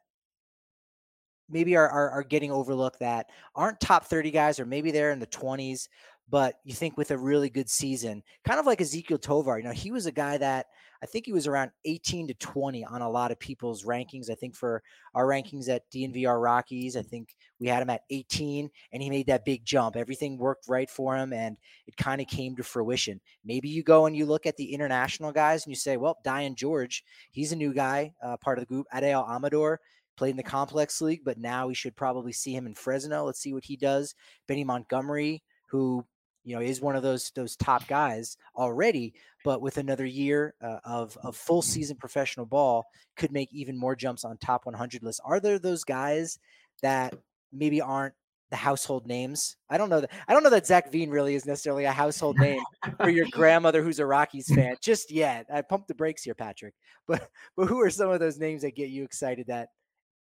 maybe 1.49 1.75
are, 1.75 1.87
are, 1.87 2.09
are 2.11 2.23
getting 2.23 2.51
overlooked 2.51 2.99
that 2.99 3.27
aren't 3.55 3.79
top 3.79 4.05
30 4.05 4.31
guys 4.31 4.59
or 4.59 4.65
maybe 4.65 4.91
they're 4.91 5.11
in 5.11 5.19
the 5.19 5.27
20s 5.27 5.87
but 6.29 6.55
you 6.63 6.73
think 6.73 6.97
with 6.97 7.11
a 7.11 7.17
really 7.17 7.49
good 7.49 7.69
season, 7.69 8.23
kind 8.45 8.59
of 8.59 8.65
like 8.65 8.81
Ezekiel 8.81 9.17
Tovar, 9.17 9.57
you 9.57 9.63
know, 9.63 9.71
he 9.71 9.91
was 9.91 10.05
a 10.05 10.11
guy 10.11 10.37
that 10.37 10.67
I 11.01 11.05
think 11.05 11.25
he 11.25 11.33
was 11.33 11.47
around 11.47 11.71
18 11.85 12.27
to 12.27 12.33
20 12.35 12.85
on 12.85 13.01
a 13.01 13.09
lot 13.09 13.31
of 13.31 13.39
people's 13.39 13.83
rankings. 13.83 14.29
I 14.29 14.35
think 14.35 14.55
for 14.55 14.81
our 15.13 15.25
rankings 15.25 15.69
at 15.69 15.89
DNVR 15.91 16.41
Rockies, 16.41 16.95
I 16.95 17.01
think 17.01 17.35
we 17.59 17.67
had 17.67 17.81
him 17.81 17.89
at 17.89 18.01
18 18.09 18.69
and 18.91 19.03
he 19.03 19.09
made 19.09 19.27
that 19.27 19.45
big 19.45 19.65
jump. 19.65 19.95
Everything 19.95 20.37
worked 20.37 20.67
right 20.67 20.89
for 20.89 21.15
him 21.15 21.33
and 21.33 21.57
it 21.87 21.97
kind 21.97 22.21
of 22.21 22.27
came 22.27 22.55
to 22.55 22.63
fruition. 22.63 23.19
Maybe 23.45 23.69
you 23.69 23.83
go 23.83 24.05
and 24.05 24.15
you 24.15 24.25
look 24.25 24.45
at 24.45 24.57
the 24.57 24.73
international 24.73 25.31
guys 25.31 25.65
and 25.65 25.71
you 25.71 25.77
say, 25.77 25.97
well, 25.97 26.17
Dyan 26.25 26.59
Jorge, 26.59 27.01
he's 27.31 27.51
a 27.51 27.55
new 27.55 27.73
guy, 27.73 28.13
uh, 28.23 28.37
part 28.37 28.57
of 28.57 28.63
the 28.63 28.73
group. 28.73 28.87
Adael 28.93 29.29
Amador, 29.29 29.79
played 30.17 30.31
in 30.31 30.37
the 30.37 30.43
complex 30.43 30.99
league, 30.99 31.21
but 31.23 31.37
now 31.37 31.67
we 31.67 31.75
should 31.75 31.95
probably 31.95 32.33
see 32.33 32.53
him 32.53 32.65
in 32.65 32.73
Fresno. 32.73 33.23
Let's 33.23 33.39
see 33.39 33.53
what 33.53 33.63
he 33.63 33.77
does. 33.77 34.15
Benny 34.47 34.63
Montgomery, 34.63 35.43
who 35.67 36.03
you 36.47 36.55
know 36.55 36.61
is 36.61 36.79
one 36.79 36.95
of 36.95 37.03
those 37.03 37.29
those 37.35 37.57
top 37.57 37.85
guys 37.87 38.37
already 38.55 39.13
but 39.43 39.61
with 39.61 39.77
another 39.77 40.05
year 40.05 40.55
uh, 40.61 40.79
of 40.85 41.17
of 41.21 41.35
full 41.35 41.61
season 41.61 41.97
professional 41.97 42.45
ball 42.45 42.85
could 43.17 43.33
make 43.33 43.49
even 43.51 43.77
more 43.77 43.95
jumps 43.95 44.23
on 44.23 44.37
top 44.37 44.65
100 44.65 45.03
lists 45.03 45.19
are 45.25 45.41
there 45.41 45.59
those 45.59 45.83
guys 45.83 46.39
that 46.81 47.13
maybe 47.51 47.81
aren't 47.81 48.13
the 48.49 48.55
household 48.55 49.05
names? 49.07 49.57
I 49.69 49.77
don't 49.77 49.89
know 49.89 49.99
that 49.99 50.11
i 50.25 50.33
don't 50.33 50.41
know 50.41 50.49
that 50.51 50.65
zac 50.65 50.89
veen 50.89 51.09
really 51.09 51.35
is 51.35 51.45
necessarily 51.45 51.83
a 51.83 51.91
household 51.91 52.37
name 52.39 52.61
for 52.95 53.09
your 53.09 53.27
grandmother 53.31 53.83
who's 53.83 53.99
a 53.99 54.05
rockies 54.05 54.47
fan 54.53 54.77
just 54.81 55.11
yet. 55.11 55.47
I 55.53 55.61
pumped 55.61 55.89
the 55.89 55.95
brakes 55.95 56.23
here 56.23 56.33
patrick 56.33 56.73
but 57.07 57.29
but 57.57 57.67
who 57.67 57.81
are 57.81 57.89
some 57.89 58.09
of 58.09 58.21
those 58.21 58.39
names 58.39 58.61
that 58.61 58.75
get 58.75 58.89
you 58.89 59.03
excited 59.03 59.47
that 59.47 59.67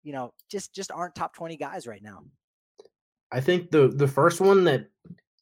you 0.02 0.12
know 0.12 0.32
just 0.50 0.74
just 0.74 0.90
aren't 0.90 1.14
top 1.14 1.36
20 1.36 1.56
guys 1.56 1.86
right 1.86 2.02
now? 2.02 2.24
I 3.30 3.40
think 3.40 3.70
the 3.70 3.86
the 3.86 4.08
first 4.08 4.40
one 4.40 4.64
that 4.64 4.86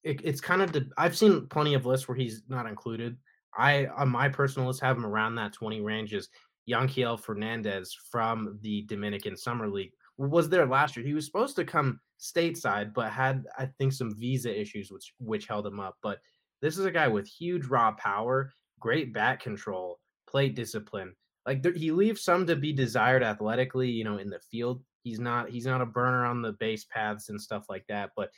it, 0.04 0.20
it's 0.22 0.40
kind 0.40 0.62
of 0.62 0.72
the, 0.72 0.88
I've 0.96 1.16
seen 1.16 1.46
plenty 1.48 1.74
of 1.74 1.86
lists 1.86 2.06
where 2.06 2.16
he's 2.16 2.42
not 2.48 2.66
included. 2.66 3.16
I 3.56 3.86
on 3.96 4.08
my 4.08 4.28
personal 4.28 4.68
list 4.68 4.80
have 4.82 4.96
him 4.96 5.06
around 5.06 5.36
that 5.36 5.52
20 5.52 5.80
range 5.80 6.12
is 6.12 6.28
Yanquiel 6.68 7.18
Fernandez 7.18 7.96
from 8.10 8.58
the 8.62 8.82
Dominican 8.82 9.36
Summer 9.36 9.68
League 9.68 9.92
was 10.16 10.48
there 10.48 10.66
last 10.66 10.96
year. 10.96 11.04
He 11.04 11.14
was 11.14 11.26
supposed 11.26 11.56
to 11.56 11.64
come 11.64 12.00
stateside, 12.20 12.94
but 12.94 13.10
had 13.10 13.44
I 13.58 13.66
think 13.78 13.92
some 13.92 14.14
visa 14.14 14.58
issues 14.58 14.90
which 14.90 15.12
which 15.18 15.46
held 15.46 15.66
him 15.66 15.80
up. 15.80 15.96
But 16.02 16.18
this 16.62 16.78
is 16.78 16.84
a 16.84 16.90
guy 16.90 17.08
with 17.08 17.26
huge 17.26 17.66
raw 17.66 17.92
power, 17.92 18.52
great 18.80 19.12
bat 19.12 19.40
control, 19.40 20.00
plate 20.28 20.54
discipline. 20.54 21.14
Like 21.46 21.62
there, 21.62 21.72
he 21.72 21.90
leaves 21.90 22.22
some 22.22 22.46
to 22.46 22.56
be 22.56 22.72
desired 22.72 23.22
athletically, 23.22 23.90
you 23.90 24.04
know, 24.04 24.18
in 24.18 24.30
the 24.30 24.40
field. 24.40 24.82
He's 25.02 25.20
not 25.20 25.50
he's 25.50 25.66
not 25.66 25.82
a 25.82 25.86
burner 25.86 26.24
on 26.24 26.42
the 26.42 26.52
base 26.52 26.84
paths 26.84 27.28
and 27.28 27.40
stuff 27.40 27.66
like 27.68 27.84
that, 27.88 28.10
but 28.16 28.30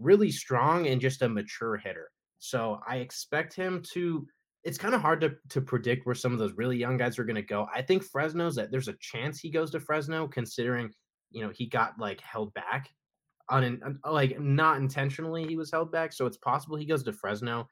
really 0.00 0.30
strong 0.30 0.86
and 0.86 1.00
just 1.00 1.22
a 1.22 1.28
mature 1.28 1.76
hitter. 1.76 2.10
So 2.38 2.80
I 2.88 2.96
expect 2.96 3.54
him 3.54 3.82
to 3.94 4.26
it's 4.64 4.78
kind 4.78 4.94
of 4.94 5.00
hard 5.00 5.20
to 5.20 5.34
to 5.50 5.60
predict 5.60 6.06
where 6.06 6.14
some 6.14 6.32
of 6.32 6.38
those 6.38 6.52
really 6.54 6.76
young 6.76 6.96
guys 6.96 7.18
are 7.18 7.24
going 7.24 7.36
to 7.36 7.42
go. 7.42 7.66
I 7.74 7.82
think 7.82 8.02
Fresno's 8.02 8.56
that 8.56 8.70
there's 8.70 8.88
a 8.88 8.96
chance 9.00 9.38
he 9.38 9.50
goes 9.50 9.70
to 9.72 9.80
Fresno 9.80 10.28
considering 10.28 10.90
you 11.30 11.42
know 11.42 11.50
he 11.54 11.66
got 11.66 11.98
like 11.98 12.20
held 12.20 12.52
back 12.54 12.90
on 13.48 13.64
an 13.64 13.98
like 14.08 14.38
not 14.40 14.78
intentionally 14.78 15.46
he 15.46 15.56
was 15.56 15.70
held 15.70 15.90
back 15.90 16.12
so 16.12 16.26
it's 16.26 16.36
possible 16.38 16.76
he 16.76 16.84
goes 16.84 17.02
to 17.02 17.12
fresno 17.12 17.66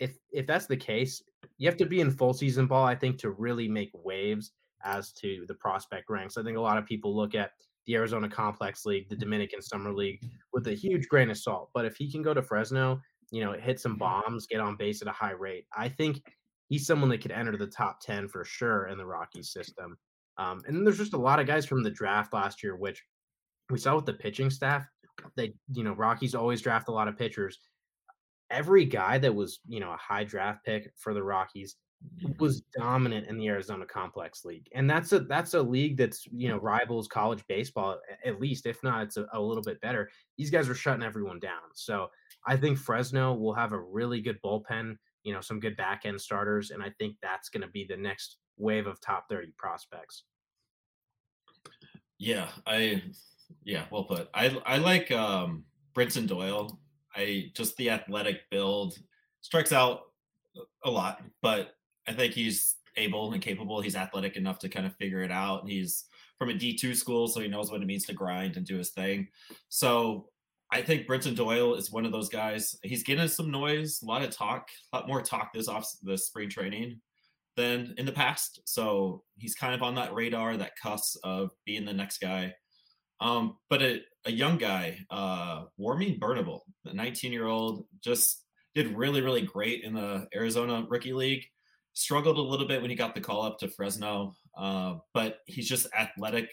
if 0.00 0.16
if 0.32 0.46
that's 0.46 0.66
the 0.66 0.76
case 0.76 1.22
you 1.58 1.68
have 1.68 1.76
to 1.76 1.86
be 1.86 2.00
in 2.00 2.10
full 2.10 2.32
season 2.32 2.66
ball 2.66 2.84
i 2.84 2.94
think 2.94 3.18
to 3.18 3.30
really 3.30 3.68
make 3.68 3.90
waves 3.94 4.52
as 4.82 5.12
to 5.12 5.44
the 5.48 5.54
prospect 5.54 6.10
ranks 6.10 6.36
i 6.36 6.42
think 6.42 6.56
a 6.56 6.60
lot 6.60 6.78
of 6.78 6.86
people 6.86 7.14
look 7.14 7.34
at 7.34 7.52
the 7.86 7.94
arizona 7.94 8.28
complex 8.28 8.84
league 8.84 9.08
the 9.08 9.16
dominican 9.16 9.62
summer 9.62 9.92
league 9.92 10.20
with 10.52 10.66
a 10.68 10.74
huge 10.74 11.08
grain 11.08 11.30
of 11.30 11.38
salt 11.38 11.70
but 11.74 11.84
if 11.84 11.96
he 11.96 12.10
can 12.10 12.22
go 12.22 12.34
to 12.34 12.42
fresno 12.42 13.00
you 13.30 13.44
know 13.44 13.52
hit 13.52 13.80
some 13.80 13.92
mm-hmm. 13.92 14.00
bombs 14.00 14.46
get 14.46 14.60
on 14.60 14.76
base 14.76 15.02
at 15.02 15.08
a 15.08 15.12
high 15.12 15.32
rate 15.32 15.66
i 15.76 15.88
think 15.88 16.20
he's 16.68 16.86
someone 16.86 17.10
that 17.10 17.20
could 17.20 17.32
enter 17.32 17.56
the 17.56 17.66
top 17.66 18.00
10 18.00 18.28
for 18.28 18.44
sure 18.44 18.86
in 18.88 18.98
the 18.98 19.06
rockies 19.06 19.52
system 19.52 19.96
um, 20.36 20.62
and 20.66 20.86
there's 20.86 20.98
just 20.98 21.14
a 21.14 21.18
lot 21.18 21.38
of 21.38 21.46
guys 21.46 21.64
from 21.64 21.82
the 21.82 21.90
draft 21.90 22.32
last 22.32 22.62
year, 22.62 22.76
which 22.76 23.02
we 23.70 23.78
saw 23.78 23.96
with 23.96 24.06
the 24.06 24.14
pitching 24.14 24.50
staff. 24.50 24.84
They, 25.36 25.54
you 25.72 25.84
know, 25.84 25.92
Rockies 25.92 26.34
always 26.34 26.60
draft 26.60 26.88
a 26.88 26.92
lot 26.92 27.08
of 27.08 27.16
pitchers. 27.16 27.58
Every 28.50 28.84
guy 28.84 29.18
that 29.18 29.34
was, 29.34 29.60
you 29.66 29.80
know, 29.80 29.92
a 29.92 29.96
high 29.96 30.24
draft 30.24 30.64
pick 30.64 30.90
for 30.98 31.14
the 31.14 31.22
Rockies 31.22 31.76
was 32.38 32.62
dominant 32.76 33.26
in 33.28 33.38
the 33.38 33.48
Arizona 33.48 33.84
Complex 33.86 34.44
League, 34.44 34.68
and 34.74 34.88
that's 34.88 35.12
a 35.12 35.20
that's 35.20 35.54
a 35.54 35.62
league 35.62 35.96
that's 35.96 36.26
you 36.32 36.48
know 36.48 36.58
rivals 36.58 37.08
college 37.08 37.44
baseball 37.48 37.98
at 38.24 38.40
least, 38.40 38.66
if 38.66 38.82
not, 38.82 39.02
it's 39.02 39.16
a, 39.16 39.26
a 39.32 39.40
little 39.40 39.62
bit 39.62 39.80
better. 39.80 40.10
These 40.36 40.50
guys 40.50 40.68
are 40.68 40.74
shutting 40.74 41.02
everyone 41.02 41.40
down, 41.40 41.62
so 41.74 42.08
I 42.46 42.56
think 42.56 42.78
Fresno 42.78 43.34
will 43.34 43.54
have 43.54 43.72
a 43.72 43.80
really 43.80 44.20
good 44.20 44.40
bullpen, 44.42 44.96
you 45.22 45.32
know, 45.32 45.40
some 45.40 45.60
good 45.60 45.76
back 45.76 46.02
end 46.04 46.20
starters, 46.20 46.70
and 46.70 46.82
I 46.82 46.90
think 46.98 47.16
that's 47.22 47.48
going 47.48 47.62
to 47.62 47.68
be 47.68 47.84
the 47.84 47.96
next 47.96 48.36
wave 48.56 48.86
of 48.86 49.00
top 49.00 49.28
30 49.28 49.52
prospects. 49.56 50.24
Yeah, 52.18 52.48
I 52.66 53.02
yeah, 53.64 53.84
well 53.90 54.04
put. 54.04 54.28
I 54.34 54.56
I 54.64 54.78
like 54.78 55.10
um 55.10 55.64
Brenton 55.94 56.26
Doyle. 56.26 56.78
I 57.14 57.50
just 57.54 57.76
the 57.76 57.90
athletic 57.90 58.50
build 58.50 58.98
strikes 59.40 59.72
out 59.72 60.02
a 60.84 60.90
lot, 60.90 61.22
but 61.42 61.74
I 62.08 62.12
think 62.12 62.34
he's 62.34 62.76
able 62.96 63.32
and 63.32 63.42
capable. 63.42 63.80
He's 63.80 63.96
athletic 63.96 64.36
enough 64.36 64.58
to 64.60 64.68
kind 64.68 64.86
of 64.86 64.94
figure 64.96 65.22
it 65.22 65.32
out. 65.32 65.68
He's 65.68 66.04
from 66.38 66.50
a 66.50 66.54
D2 66.54 66.96
school, 66.96 67.28
so 67.28 67.40
he 67.40 67.48
knows 67.48 67.70
what 67.70 67.82
it 67.82 67.86
means 67.86 68.06
to 68.06 68.12
grind 68.12 68.56
and 68.56 68.66
do 68.66 68.78
his 68.78 68.90
thing. 68.90 69.28
So 69.68 70.28
I 70.70 70.82
think 70.82 71.06
Brenton 71.06 71.34
Doyle 71.34 71.74
is 71.74 71.92
one 71.92 72.04
of 72.04 72.12
those 72.12 72.28
guys. 72.28 72.76
He's 72.82 73.02
getting 73.02 73.28
some 73.28 73.50
noise, 73.50 74.00
a 74.02 74.06
lot 74.06 74.22
of 74.22 74.30
talk, 74.30 74.68
a 74.92 74.96
lot 74.96 75.08
more 75.08 75.22
talk 75.22 75.52
this 75.52 75.68
off 75.68 75.88
the 76.02 76.18
spring 76.18 76.48
training 76.48 77.00
than 77.56 77.94
in 77.96 78.06
the 78.06 78.12
past. 78.12 78.60
So 78.64 79.22
he's 79.36 79.54
kind 79.54 79.74
of 79.74 79.82
on 79.82 79.94
that 79.94 80.14
radar, 80.14 80.56
that 80.56 80.76
cusp 80.80 81.18
of 81.22 81.50
being 81.64 81.84
the 81.84 81.92
next 81.92 82.18
guy. 82.18 82.54
Um, 83.20 83.56
but 83.70 83.82
a, 83.82 84.00
a 84.26 84.32
young 84.32 84.58
guy, 84.58 84.98
uh, 85.10 85.64
Warming 85.76 86.18
Bernabel, 86.18 86.64
the 86.84 86.92
19 86.92 87.32
year 87.32 87.46
old, 87.46 87.86
just 88.02 88.42
did 88.74 88.96
really, 88.96 89.20
really 89.20 89.42
great 89.42 89.84
in 89.84 89.94
the 89.94 90.26
Arizona 90.34 90.84
Rookie 90.88 91.12
League. 91.12 91.46
Struggled 91.94 92.38
a 92.38 92.42
little 92.42 92.66
bit 92.66 92.80
when 92.80 92.90
he 92.90 92.96
got 92.96 93.14
the 93.14 93.20
call 93.20 93.42
up 93.42 93.58
to 93.60 93.68
Fresno, 93.68 94.34
uh, 94.56 94.96
but 95.12 95.38
he's 95.46 95.68
just 95.68 95.86
athletic, 95.96 96.50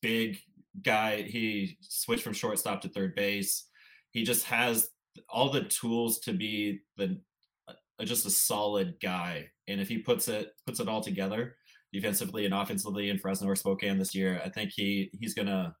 big 0.00 0.38
guy. 0.82 1.22
He 1.22 1.76
switched 1.80 2.24
from 2.24 2.32
shortstop 2.32 2.80
to 2.82 2.88
third 2.88 3.14
base. 3.14 3.68
He 4.10 4.24
just 4.24 4.44
has 4.46 4.88
all 5.28 5.50
the 5.50 5.62
tools 5.62 6.18
to 6.20 6.32
be 6.32 6.80
the 6.96 7.20
just 8.02 8.26
a 8.26 8.30
solid 8.30 8.96
guy. 9.00 9.48
And 9.68 9.80
if 9.80 9.88
he 9.88 9.98
puts 9.98 10.28
it 10.28 10.52
puts 10.66 10.80
it 10.80 10.88
all 10.88 11.00
together, 11.00 11.56
defensively 11.92 12.44
and 12.44 12.52
offensively 12.52 13.10
in 13.10 13.18
Fresno 13.18 13.48
or 13.48 13.56
Spokane 13.56 13.98
this 13.98 14.14
year, 14.14 14.40
I 14.44 14.48
think 14.48 14.72
he 14.74 15.10
he's 15.12 15.34
gonna 15.34 15.74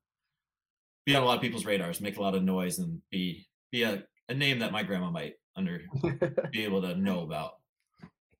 be 1.04 1.14
on 1.14 1.22
a 1.22 1.26
lot 1.26 1.36
of 1.36 1.42
people's 1.42 1.66
radars, 1.66 2.00
make 2.00 2.16
a 2.16 2.22
lot 2.22 2.34
of 2.34 2.42
noise, 2.42 2.78
and 2.78 3.00
be 3.10 3.46
be 3.72 3.82
a, 3.82 4.02
a 4.28 4.34
name 4.34 4.58
that 4.60 4.72
my 4.72 4.82
grandma 4.82 5.10
might 5.10 5.34
under 5.56 5.82
be 6.52 6.64
able 6.64 6.82
to 6.82 6.94
know 6.96 7.20
about. 7.20 7.54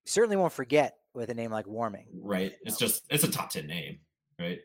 Certainly 0.04 0.36
won't 0.36 0.52
forget 0.52 0.94
with 1.14 1.30
a 1.30 1.34
name 1.34 1.50
like 1.50 1.66
Warming. 1.66 2.06
Right. 2.20 2.52
It's 2.62 2.78
just 2.78 3.04
it's 3.10 3.24
a 3.24 3.30
top 3.30 3.50
ten 3.50 3.66
name, 3.66 3.98
right? 4.38 4.60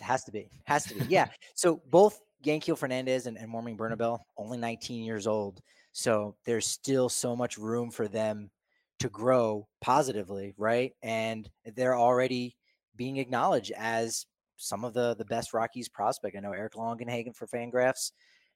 Has 0.00 0.24
to 0.24 0.32
be. 0.32 0.48
Has 0.64 0.84
to 0.84 0.94
be. 0.94 1.04
Yeah. 1.08 1.28
so 1.54 1.82
both 1.90 2.20
Yanquiel 2.44 2.76
Fernandez 2.76 3.26
and, 3.26 3.38
and 3.38 3.52
Warming 3.52 3.76
Bernabel, 3.76 4.26
only 4.36 4.58
19 4.58 5.04
years 5.04 5.26
old. 5.26 5.60
So 5.92 6.36
there's 6.44 6.66
still 6.66 7.08
so 7.08 7.36
much 7.36 7.58
room 7.58 7.90
for 7.90 8.08
them 8.08 8.50
to 8.98 9.08
grow 9.08 9.68
positively, 9.80 10.54
right? 10.56 10.92
And 11.02 11.48
they're 11.74 11.96
already 11.96 12.56
being 12.96 13.16
acknowledged 13.16 13.72
as 13.76 14.26
some 14.56 14.84
of 14.84 14.94
the 14.94 15.14
the 15.16 15.24
best 15.24 15.52
Rockies 15.52 15.88
prospect. 15.88 16.36
I 16.36 16.40
know 16.40 16.52
Eric 16.52 16.74
Longenhagen 16.74 17.34
for 17.34 17.46
Fangraphs 17.46 18.12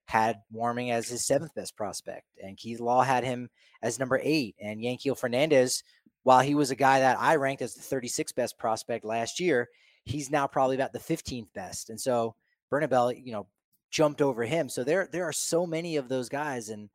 had 0.07 0.37
Warming 0.53 0.93
as 0.93 1.09
his 1.09 1.27
seventh 1.27 1.53
best 1.55 1.77
prospect, 1.77 2.27
and 2.41 2.57
Keith 2.57 2.79
Law 2.79 3.03
had 3.03 3.25
him 3.25 3.49
as 3.83 3.99
number 3.99 4.21
eight, 4.23 4.55
and 4.61 4.81
Yanquiel 4.81 5.19
Fernandez, 5.19 5.83
while 6.27 6.41
he 6.41 6.57
was 6.57 6.73
a 6.73 6.75
guy 6.75 6.99
that 6.99 7.21
I 7.21 7.37
ranked 7.37 7.63
as 7.63 7.75
the 7.75 7.97
36th 7.97 8.35
best 8.35 8.59
prospect 8.59 9.05
last 9.05 9.39
year, 9.39 9.69
he's 10.07 10.29
now 10.29 10.49
probably 10.49 10.75
about 10.75 10.93
the 10.93 10.99
15th 10.99 11.47
best. 11.55 11.89
And 11.89 12.01
so 12.01 12.35
Bernabel, 12.69 13.13
you 13.13 13.31
know, 13.31 13.47
jumped 13.93 14.21
over 14.21 14.43
him. 14.43 14.69
So 14.69 14.83
there 14.83 15.09
there 15.13 15.23
are 15.23 15.33
so 15.33 15.69
many 15.69 15.95
of 15.95 16.09
those 16.09 16.29
guys, 16.29 16.71
and 16.71 16.91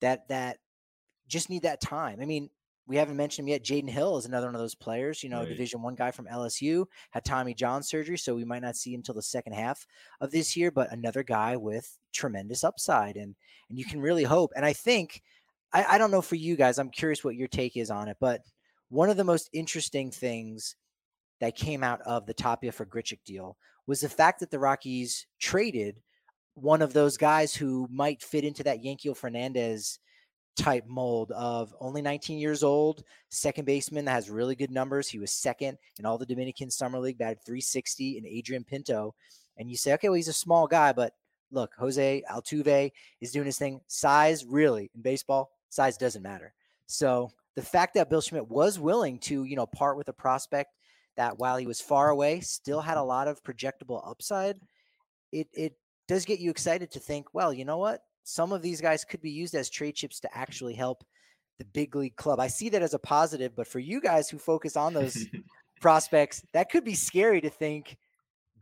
that 0.00 0.26
that 0.26 0.58
just 1.28 1.50
need 1.50 1.62
that 1.62 1.80
time. 1.80 2.18
I 2.20 2.24
mean, 2.24 2.50
we 2.88 2.96
haven't 2.96 3.16
mentioned 3.16 3.46
him 3.46 3.52
yet. 3.52 3.62
Jaden 3.62 3.88
Hill 3.88 4.18
is 4.18 4.26
another 4.26 4.48
one 4.48 4.56
of 4.56 4.60
those 4.60 4.74
players, 4.74 5.22
you 5.22 5.30
know, 5.30 5.38
right. 5.38 5.48
Division 5.48 5.80
One 5.80 5.94
guy 5.94 6.10
from 6.10 6.26
LSU, 6.26 6.84
had 7.12 7.24
Tommy 7.24 7.54
John 7.54 7.84
surgery, 7.84 8.18
so 8.18 8.34
we 8.34 8.44
might 8.44 8.62
not 8.62 8.74
see 8.74 8.92
him 8.92 8.98
until 8.98 9.14
the 9.14 9.22
second 9.22 9.52
half 9.52 9.86
of 10.20 10.32
this 10.32 10.56
year. 10.56 10.72
But 10.72 10.90
another 10.90 11.22
guy 11.22 11.56
with 11.56 11.96
tremendous 12.12 12.64
upside, 12.64 13.14
and 13.14 13.36
and 13.70 13.78
you 13.78 13.84
can 13.84 14.00
really 14.00 14.24
hope. 14.24 14.50
And 14.56 14.66
I 14.66 14.72
think, 14.72 15.22
I, 15.72 15.84
I 15.84 15.98
don't 15.98 16.10
know 16.10 16.22
for 16.22 16.36
you 16.36 16.56
guys, 16.56 16.78
I'm 16.78 16.90
curious 16.90 17.22
what 17.22 17.36
your 17.36 17.48
take 17.48 17.76
is 17.76 17.90
on 17.90 18.08
it, 18.08 18.16
but 18.20 18.42
one 18.88 19.10
of 19.10 19.16
the 19.16 19.24
most 19.24 19.50
interesting 19.52 20.10
things 20.10 20.76
that 21.40 21.56
came 21.56 21.84
out 21.84 22.00
of 22.02 22.26
the 22.26 22.34
Tapia 22.34 22.72
for 22.72 22.86
Grichuk 22.86 23.20
deal 23.24 23.56
was 23.86 24.00
the 24.00 24.08
fact 24.08 24.40
that 24.40 24.50
the 24.50 24.58
Rockies 24.58 25.26
traded 25.38 26.00
one 26.54 26.82
of 26.82 26.92
those 26.92 27.16
guys 27.16 27.54
who 27.54 27.88
might 27.90 28.22
fit 28.22 28.44
into 28.44 28.64
that 28.64 28.82
Yanquiel 28.82 29.16
Fernandez 29.16 30.00
type 30.56 30.84
mold 30.88 31.30
of 31.32 31.72
only 31.80 32.02
19 32.02 32.38
years 32.38 32.64
old, 32.64 33.04
second 33.30 33.64
baseman 33.64 34.04
that 34.04 34.12
has 34.12 34.28
really 34.28 34.56
good 34.56 34.72
numbers. 34.72 35.08
He 35.08 35.20
was 35.20 35.30
second 35.30 35.78
in 35.98 36.04
all 36.04 36.18
the 36.18 36.26
Dominican 36.26 36.70
Summer 36.70 36.98
League, 36.98 37.18
batted 37.18 37.44
360 37.44 38.18
and 38.18 38.26
Adrian 38.26 38.64
Pinto. 38.64 39.14
And 39.56 39.70
you 39.70 39.76
say, 39.76 39.92
okay, 39.94 40.08
well, 40.08 40.16
he's 40.16 40.28
a 40.28 40.32
small 40.32 40.66
guy, 40.66 40.92
but 40.92 41.12
look, 41.52 41.72
Jose 41.78 42.22
Altuve 42.30 42.90
is 43.20 43.30
doing 43.30 43.46
his 43.46 43.58
thing. 43.58 43.80
Size, 43.86 44.44
really, 44.44 44.90
in 44.94 45.00
baseball, 45.00 45.50
size 45.68 45.96
doesn't 45.96 46.22
matter. 46.22 46.52
So 46.86 47.30
the 47.56 47.62
fact 47.62 47.94
that 47.94 48.08
Bill 48.08 48.20
Schmidt 48.20 48.48
was 48.48 48.78
willing 48.78 49.18
to, 49.20 49.44
you 49.44 49.56
know, 49.56 49.66
part 49.66 49.96
with 49.96 50.08
a 50.08 50.12
prospect 50.12 50.74
that 51.16 51.38
while 51.38 51.56
he 51.56 51.66
was 51.66 51.80
far 51.80 52.10
away, 52.10 52.40
still 52.40 52.80
had 52.80 52.96
a 52.96 53.00
mm-hmm. 53.00 53.08
lot 53.08 53.28
of 53.28 53.42
projectable 53.42 54.08
upside, 54.08 54.58
it 55.32 55.48
it 55.52 55.74
does 56.06 56.24
get 56.24 56.40
you 56.40 56.50
excited 56.50 56.90
to 56.92 57.00
think, 57.00 57.34
well, 57.34 57.52
you 57.52 57.64
know 57.64 57.78
what? 57.78 58.02
Some 58.24 58.52
of 58.52 58.62
these 58.62 58.80
guys 58.80 59.04
could 59.04 59.20
be 59.20 59.30
used 59.30 59.54
as 59.54 59.68
trade 59.68 59.94
chips 59.94 60.20
to 60.20 60.36
actually 60.36 60.74
help 60.74 61.04
the 61.58 61.64
big 61.64 61.94
league 61.96 62.16
club. 62.16 62.40
I 62.40 62.46
see 62.46 62.68
that 62.70 62.82
as 62.82 62.94
a 62.94 62.98
positive, 62.98 63.54
but 63.56 63.66
for 63.66 63.78
you 63.78 64.00
guys 64.00 64.30
who 64.30 64.38
focus 64.38 64.76
on 64.76 64.94
those 64.94 65.26
prospects, 65.80 66.42
that 66.52 66.70
could 66.70 66.84
be 66.84 66.94
scary 66.94 67.40
to 67.40 67.50
think 67.50 67.96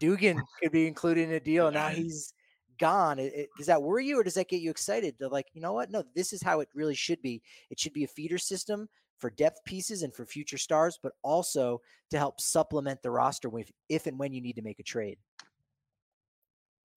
Dugan 0.01 0.43
could 0.63 0.73
be 0.73 0.87
included 0.87 1.29
in 1.29 1.35
a 1.35 1.41
deal. 1.41 1.71
Now 1.71 1.89
he's 1.89 2.33
gone. 2.79 3.19
It, 3.19 3.33
it, 3.35 3.49
does 3.57 3.67
that 3.67 3.83
worry 3.83 4.07
you, 4.07 4.19
or 4.19 4.25
does 4.25 4.35
that 4.35 4.49
get 4.49 4.61
you 4.61 4.71
excited 4.71 5.19
to 5.19 5.29
like, 5.29 5.47
you 5.53 5.61
know 5.61 5.73
what? 5.73 5.91
No, 5.91 6.05
this 6.15 6.33
is 6.33 6.43
how 6.43 6.61
it 6.61 6.69
really 6.75 6.95
should 6.95 7.21
be. 7.23 7.43
It 7.71 7.79
should 7.79 7.93
be 7.93 8.05
a 8.05 8.09
feeder 8.09 8.39
system 8.39 8.89
for 9.19 9.31
depth 9.31 9.65
pieces 9.65 10.03
and 10.03 10.15
for 10.15 10.27
future 10.27 10.59
stars, 10.59 10.99
but 11.03 11.13
also 11.23 11.81
to 12.11 12.19
help 12.19 12.41
supplement 12.41 13.03
the 13.03 13.11
roster 13.11 13.49
with 13.49 13.71
if 13.89 14.07
and 14.07 14.19
when 14.19 14.33
you 14.33 14.41
need 14.41 14.57
to 14.57 14.63
make 14.63 14.79
a 14.79 14.85
trade. 14.85 15.19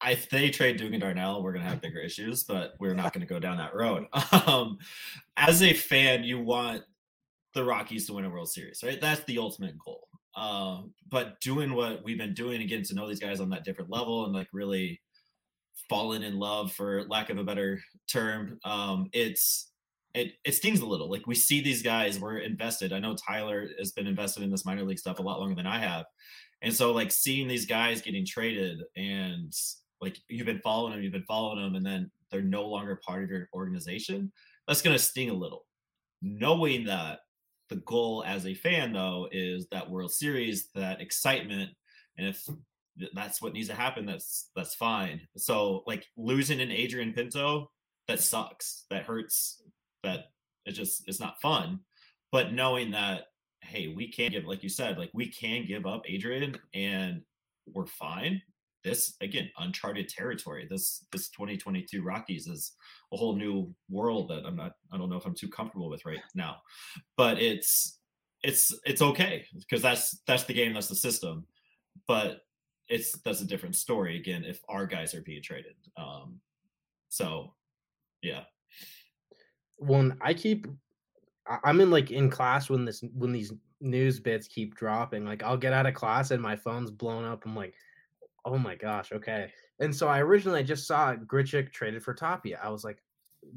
if 0.06 0.30
they 0.30 0.50
trade 0.50 0.78
Dugan 0.78 1.00
Darnell, 1.00 1.44
we're 1.44 1.54
gonna 1.54 1.66
have 1.66 1.82
bigger 1.82 2.00
issues, 2.00 2.44
but 2.44 2.74
we're 2.80 2.94
not 2.94 3.14
gonna 3.14 3.26
go 3.26 3.40
down 3.40 3.58
that 3.58 3.76
road. 3.76 4.06
Um, 4.48 4.78
as 5.38 5.62
a 5.62 5.74
fan, 5.74 6.24
you 6.24 6.40
want 6.40 6.84
the 7.54 7.64
Rockies 7.64 8.06
to 8.08 8.14
win 8.14 8.26
a 8.26 8.30
World 8.30 8.50
Series, 8.50 8.84
right? 8.84 9.00
That's 9.00 9.24
the 9.26 9.38
ultimate 9.38 9.76
goal. 9.78 10.08
Um, 10.36 10.94
but 11.10 11.40
doing 11.42 11.74
what 11.74 12.04
we've 12.04 12.18
been 12.18 12.34
doing 12.34 12.62
and 12.62 12.70
getting 12.70 12.86
to 12.86 12.96
know 12.96 13.08
these 13.08 13.20
guys 13.20 13.40
on 13.40 13.50
that 13.50 13.66
different 13.66 13.90
level 13.90 14.26
and 14.26 14.34
like 14.34 14.48
really 14.54 15.02
falling 15.88 16.24
in 16.24 16.38
love, 16.38 16.72
for 16.74 17.04
lack 17.08 17.30
of 17.30 17.38
a 17.38 17.44
better 17.44 17.82
term, 18.08 18.60
um, 18.64 19.10
it's 19.14 19.72
it 20.14 20.34
it 20.44 20.56
stings 20.56 20.80
a 20.80 20.86
little. 20.86 21.10
Like 21.10 21.28
we 21.28 21.36
see 21.36 21.62
these 21.62 21.82
guys, 21.82 22.20
we're 22.20 22.40
invested. 22.40 22.94
I 22.94 23.00
know 23.00 23.16
Tyler 23.16 23.70
has 23.78 23.92
been 23.92 24.08
invested 24.08 24.44
in 24.44 24.52
this 24.52 24.66
minor 24.66 24.84
league 24.84 25.00
stuff 25.00 25.20
a 25.20 25.24
lot 25.24 25.40
longer 25.40 25.56
than 25.56 25.68
I 25.68 25.80
have, 25.80 26.06
and 26.62 26.74
so 26.74 26.92
like 26.92 27.12
seeing 27.12 27.48
these 27.48 27.66
guys 27.66 28.02
getting 28.02 28.26
traded 28.26 28.80
and 28.96 29.54
like 30.02 30.18
you've 30.28 30.46
been 30.46 30.62
following 30.62 30.94
them, 30.94 31.04
you've 31.04 31.14
been 31.14 31.24
following 31.24 31.62
them, 31.62 31.76
and 31.76 31.86
then 31.86 32.10
they're 32.32 32.42
no 32.42 32.68
longer 32.68 33.00
part 33.06 33.24
of 33.24 33.30
your 33.30 33.50
organization. 33.54 34.32
That's 34.68 34.82
gonna 34.82 35.00
sting 35.00 35.30
a 35.30 35.34
little. 35.34 35.66
Knowing 36.22 36.86
that 36.86 37.20
the 37.70 37.78
goal 37.78 38.24
as 38.26 38.46
a 38.46 38.54
fan 38.56 38.94
though 38.94 39.28
is 39.32 39.68
that 39.72 39.90
World 39.90 40.12
Series, 40.12 40.70
that 40.76 41.02
excitement, 41.02 41.72
and 42.18 42.28
if 42.28 42.48
that's 43.14 43.42
what 43.42 43.54
needs 43.54 43.68
to 43.70 43.76
happen, 43.76 44.06
that's 44.06 44.50
that's 44.56 44.76
fine. 44.76 45.22
So 45.38 45.84
like 45.88 46.06
losing 46.18 46.62
an 46.62 46.72
Adrian 46.72 47.14
Pinto, 47.14 47.72
that 48.08 48.20
sucks. 48.20 48.86
That 48.90 49.04
hurts. 49.04 49.62
That 50.04 50.26
it 50.66 50.72
just 50.72 51.08
it's 51.08 51.20
not 51.20 51.42
fun. 51.42 51.80
But 52.32 52.54
knowing 52.54 52.92
that 52.92 53.24
hey, 53.62 53.94
we 53.96 54.12
can 54.12 54.32
give 54.32 54.46
like 54.46 54.64
you 54.64 54.70
said, 54.70 54.98
like 54.98 55.12
we 55.14 55.28
can 55.32 55.66
give 55.66 55.86
up 55.86 56.04
Adrian 56.08 56.58
and 56.74 57.22
we're 57.74 57.86
fine 57.86 58.42
this 58.84 59.16
again 59.22 59.50
uncharted 59.60 60.08
territory 60.08 60.66
this 60.70 61.06
this 61.12 61.30
2022 61.30 62.02
rockies 62.02 62.48
is 62.48 62.74
a 63.14 63.18
whole 63.18 63.36
new 63.36 63.74
world 63.90 64.30
that 64.30 64.46
i'm 64.46 64.56
not 64.56 64.74
i 64.92 64.98
don't 64.98 65.10
know 65.10 65.18
if 65.18 65.26
i'm 65.26 65.36
too 65.36 65.50
comfortable 65.50 65.90
with 65.90 66.06
right 66.06 66.22
now 66.34 66.58
but 67.18 67.42
it's 67.42 68.00
it's 68.44 68.74
it's 68.86 69.02
okay 69.02 69.46
because 69.58 69.82
that's 69.82 70.22
that's 70.26 70.46
the 70.46 70.54
game 70.54 70.74
that's 70.74 70.88
the 70.88 70.96
system 70.96 71.46
but 72.08 72.42
it's 72.90 73.14
that's 73.20 73.42
a 73.42 73.48
different 73.48 73.76
story 73.76 74.18
again 74.18 74.44
if 74.44 74.60
our 74.68 74.86
guys 74.86 75.14
are 75.14 75.22
being 75.22 75.42
traded 75.42 75.76
um 75.98 76.40
so 77.10 77.54
yeah 78.22 78.44
when 79.78 80.18
i 80.22 80.34
keep 80.34 80.68
i'm 81.64 81.80
in 81.82 81.90
like 81.90 82.12
in 82.12 82.30
class 82.30 82.70
when 82.70 82.86
this 82.86 83.04
when 83.14 83.32
these 83.32 83.54
news 83.82 84.20
bits 84.20 84.48
keep 84.48 84.76
dropping 84.76 85.24
like 85.26 85.44
i'll 85.44 85.58
get 85.58 85.74
out 85.74 85.86
of 85.86 85.94
class 85.94 86.32
and 86.32 86.42
my 86.42 86.56
phone's 86.56 86.92
blown 86.92 87.24
up 87.24 87.46
i'm 87.46 87.56
like 87.56 87.74
Oh 88.46 88.58
my 88.58 88.76
gosh. 88.76 89.12
Okay. 89.12 89.52
And 89.80 89.96
so 89.96 90.08
I 90.08 90.22
originally 90.22 90.64
just 90.64 90.88
saw 90.88 91.16
Grichuk 91.16 91.72
traded 91.72 92.04
for 92.04 92.14
Tapia. 92.14 92.60
I 92.62 92.70
was 92.70 92.84
like, 92.84 92.98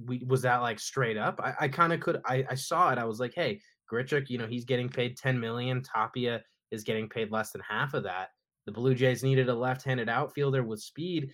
we 0.06 0.22
was 0.26 0.42
that 0.42 0.62
like 0.62 0.78
straight 0.78 1.16
up? 1.16 1.40
I, 1.42 1.54
I 1.60 1.68
kind 1.68 1.92
of 1.92 2.00
could 2.00 2.20
I, 2.24 2.44
I 2.50 2.54
saw 2.54 2.92
it. 2.92 2.98
I 2.98 3.04
was 3.04 3.18
like, 3.18 3.32
hey, 3.34 3.60
Grichuk, 3.90 4.28
you 4.28 4.38
know, 4.38 4.46
he's 4.46 4.64
getting 4.64 4.88
paid 4.88 5.16
10 5.16 5.38
million. 5.38 5.82
Tapia 5.82 6.42
is 6.70 6.84
getting 6.84 7.08
paid 7.08 7.30
less 7.30 7.50
than 7.50 7.62
half 7.68 7.94
of 7.94 8.04
that. 8.04 8.28
The 8.66 8.72
Blue 8.72 8.94
Jays 8.94 9.22
needed 9.22 9.48
a 9.48 9.54
left-handed 9.54 10.08
outfielder 10.08 10.62
with 10.62 10.80
speed. 10.80 11.32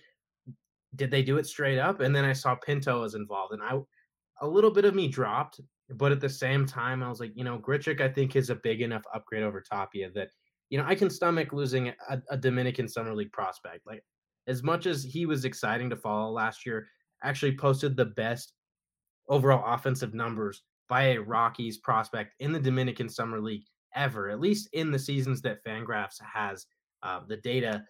Did 0.95 1.11
they 1.11 1.21
do 1.21 1.37
it 1.37 1.45
straight 1.45 1.77
up? 1.77 1.99
And 1.99 2.15
then 2.15 2.25
I 2.25 2.33
saw 2.33 2.55
Pinto 2.55 3.01
was 3.01 3.15
involved, 3.15 3.53
and 3.53 3.61
I 3.61 3.79
a 4.41 4.47
little 4.47 4.71
bit 4.71 4.85
of 4.85 4.95
me 4.95 5.07
dropped, 5.07 5.59
but 5.89 6.11
at 6.11 6.21
the 6.21 6.29
same 6.29 6.65
time, 6.65 7.03
I 7.03 7.09
was 7.09 7.19
like, 7.19 7.33
you 7.35 7.43
know, 7.43 7.59
Grichuk, 7.59 8.01
I 8.01 8.07
think 8.07 8.35
is 8.35 8.49
a 8.49 8.55
big 8.55 8.81
enough 8.81 9.03
upgrade 9.13 9.43
over 9.43 9.61
Tapia 9.61 10.09
that 10.15 10.29
you 10.69 10.77
know, 10.77 10.85
I 10.85 10.95
can 10.95 11.09
stomach 11.09 11.51
losing 11.51 11.89
a, 12.09 12.21
a, 12.29 12.37
Dominican 12.37 12.87
Summer 12.87 13.13
League 13.13 13.31
prospect. 13.31 13.85
Like, 13.87 14.03
as 14.47 14.63
much 14.63 14.85
as 14.85 15.03
he 15.03 15.25
was 15.25 15.45
exciting 15.45 15.89
to 15.89 15.95
follow 15.95 16.31
last 16.31 16.65
year, 16.65 16.87
actually 17.23 17.57
posted 17.57 17.95
the 17.95 18.05
best 18.05 18.53
overall 19.27 19.63
offensive 19.73 20.13
numbers 20.13 20.63
by 20.87 21.09
a 21.09 21.21
Rockies 21.21 21.77
prospect 21.77 22.35
in 22.39 22.51
the 22.51 22.59
Dominican 22.59 23.09
Summer 23.09 23.41
League 23.41 23.65
ever, 23.95 24.29
at 24.29 24.39
least 24.39 24.69
in 24.73 24.91
the 24.91 24.99
seasons 24.99 25.41
that 25.41 25.63
Fangraphs 25.65 26.19
has 26.21 26.65
uh, 27.03 27.21
the 27.27 27.37
data. 27.37 27.83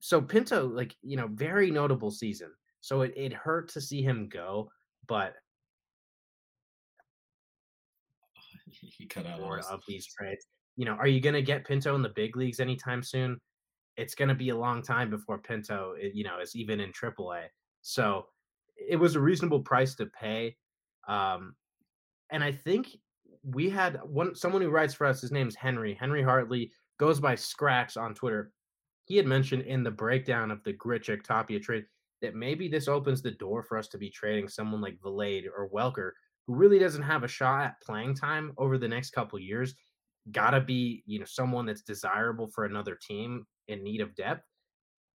So 0.00 0.20
Pinto, 0.20 0.68
like, 0.68 0.94
you 1.02 1.16
know, 1.16 1.28
very 1.32 1.70
notable 1.70 2.10
season. 2.10 2.50
So 2.80 3.02
it, 3.02 3.12
it 3.16 3.32
hurt 3.32 3.68
to 3.72 3.80
see 3.80 4.02
him 4.02 4.28
go, 4.28 4.70
but 5.06 5.34
he 8.70 9.06
cut 9.06 9.26
out 9.26 9.40
of 9.40 9.82
these 9.88 10.06
trades 10.06 10.46
you 10.78 10.84
know, 10.84 10.92
are 10.92 11.08
you 11.08 11.20
going 11.20 11.34
to 11.34 11.42
get 11.42 11.66
Pinto 11.66 11.96
in 11.96 12.02
the 12.02 12.08
big 12.10 12.36
leagues 12.36 12.60
anytime 12.60 13.02
soon? 13.02 13.40
It's 13.96 14.14
going 14.14 14.28
to 14.28 14.34
be 14.34 14.50
a 14.50 14.56
long 14.56 14.80
time 14.80 15.10
before 15.10 15.38
Pinto, 15.38 15.94
eh, 16.00 16.10
you 16.14 16.22
know, 16.22 16.38
is 16.40 16.54
even 16.54 16.78
in 16.78 16.92
AAA. 16.92 17.46
So 17.82 18.26
it 18.76 18.94
was 18.94 19.16
a 19.16 19.20
reasonable 19.20 19.60
price 19.60 19.96
to 19.96 20.06
pay. 20.06 20.56
Um, 21.08 21.56
and 22.30 22.44
I 22.44 22.52
think 22.52 22.96
we 23.42 23.68
had 23.68 23.98
one 24.04 24.36
someone 24.36 24.62
who 24.62 24.70
writes 24.70 24.94
for 24.94 25.04
us. 25.04 25.20
His 25.20 25.32
name's 25.32 25.56
Henry. 25.56 25.94
Henry 25.98 26.22
Hartley 26.22 26.70
goes 26.98 27.20
by 27.20 27.34
Scratch 27.34 27.96
on 27.96 28.14
Twitter. 28.14 28.52
He 29.04 29.16
had 29.16 29.26
mentioned 29.26 29.62
in 29.62 29.82
the 29.82 29.90
breakdown 29.90 30.50
of 30.50 30.62
the 30.64 30.74
Grichuk 30.74 31.22
Tapia 31.22 31.60
trade 31.60 31.84
that 32.20 32.34
maybe 32.34 32.68
this 32.68 32.88
opens 32.88 33.22
the 33.22 33.30
door 33.30 33.62
for 33.62 33.78
us 33.78 33.88
to 33.88 33.98
be 33.98 34.10
trading 34.10 34.48
someone 34.48 34.80
like 34.80 34.98
Vilade 35.00 35.46
or 35.46 35.70
Welker, 35.70 36.10
who 36.46 36.54
really 36.54 36.78
doesn't 36.78 37.02
have 37.02 37.22
a 37.22 37.28
shot 37.28 37.64
at 37.64 37.80
playing 37.82 38.14
time 38.14 38.52
over 38.58 38.76
the 38.76 38.88
next 38.88 39.10
couple 39.10 39.38
years 39.38 39.74
gotta 40.32 40.60
be 40.60 41.02
you 41.06 41.18
know 41.18 41.24
someone 41.24 41.66
that's 41.66 41.82
desirable 41.82 42.48
for 42.48 42.64
another 42.64 42.98
team 43.00 43.46
in 43.68 43.82
need 43.82 44.00
of 44.00 44.14
depth 44.14 44.42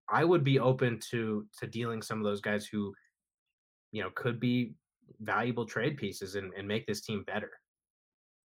i 0.09 0.23
would 0.23 0.43
be 0.43 0.59
open 0.59 0.99
to 0.99 1.45
to 1.57 1.67
dealing 1.67 2.01
some 2.01 2.17
of 2.17 2.23
those 2.23 2.41
guys 2.41 2.65
who 2.65 2.93
you 3.91 4.01
know 4.01 4.09
could 4.15 4.39
be 4.39 4.73
valuable 5.21 5.65
trade 5.65 5.97
pieces 5.97 6.36
and, 6.36 6.51
and 6.57 6.67
make 6.67 6.86
this 6.88 7.01
team 7.01 7.23
better 7.27 7.51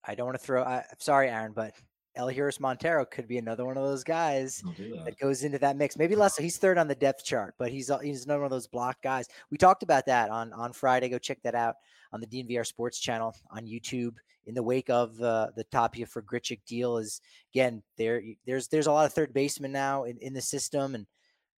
i 0.05 0.15
don't 0.15 0.27
want 0.27 0.39
to 0.39 0.45
throw 0.45 0.63
I, 0.63 0.79
i'm 0.79 1.01
sorry 1.01 1.29
aaron 1.29 1.53
but 1.55 1.75
Elehuris 2.17 2.61
Montero 2.61 3.05
could 3.05 3.29
be 3.29 3.39
another 3.39 3.65
one 3.65 3.77
of 3.77 3.85
those 3.85 4.05
guys 4.05 4.63
that. 4.79 5.05
that. 5.05 5.19
goes 5.19 5.45
into 5.45 5.59
that 5.59 5.77
mix. 5.77 5.97
Maybe 5.97 6.17
less. 6.17 6.37
So 6.37 6.43
he's 6.43 6.57
third 6.57 6.79
on 6.79 6.89
the 6.89 6.95
depth 6.95 7.25
chart, 7.25 7.55
but 7.59 7.71
he's 7.71 7.91
he's 8.03 8.25
another 8.25 8.41
one 8.41 8.47
of 8.47 8.51
those 8.51 8.67
block 8.67 9.01
guys. 9.03 9.29
We 9.51 9.59
talked 9.59 9.83
about 9.83 10.07
that 10.07 10.31
on 10.31 10.53
on 10.53 10.73
Friday. 10.73 11.09
Go 11.09 11.19
check 11.19 11.43
that 11.43 11.55
out 11.55 11.77
on 12.13 12.21
the 12.21 12.27
DNVR 12.27 12.67
Sports 12.67 12.99
channel 12.99 13.35
on 13.51 13.67
YouTube 13.67 14.15
in 14.47 14.55
the 14.55 14.63
wake 14.63 14.89
of 14.91 15.21
uh, 15.21 15.49
the 15.57 15.65
Tapia 15.65 16.07
for 16.07 16.23
Grichuk 16.23 16.61
deal 16.67 16.99
is 16.99 17.21
again 17.53 17.83
there 17.99 18.23
there's 18.47 18.69
there's 18.69 18.87
a 18.87 18.93
lot 18.93 19.07
of 19.07 19.13
third 19.13 19.35
basemen 19.35 19.73
now 19.73 20.05
in, 20.05 20.17
in 20.19 20.33
the 20.33 20.41
system 20.41 20.95
and 20.95 21.07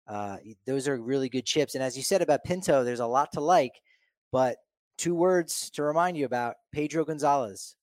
uh, 0.09 0.39
those 0.67 0.89
are 0.89 0.97
really 1.01 1.29
good 1.29 1.45
chips 1.45 1.75
and 1.75 1.85
as 1.85 1.97
you 1.97 2.03
said 2.03 2.23
about 2.23 2.45
Pinto 2.45 2.83
there's 2.83 3.01
a 3.01 3.07
lot 3.07 3.31
to 3.33 3.41
like 3.41 3.75
but 4.33 4.57
two 4.97 5.15
words 5.15 5.71
to 5.71 5.83
remind 5.83 6.17
you 6.17 6.25
about 6.25 6.57
Pedro 6.73 7.05
Gonzalez 7.05 7.77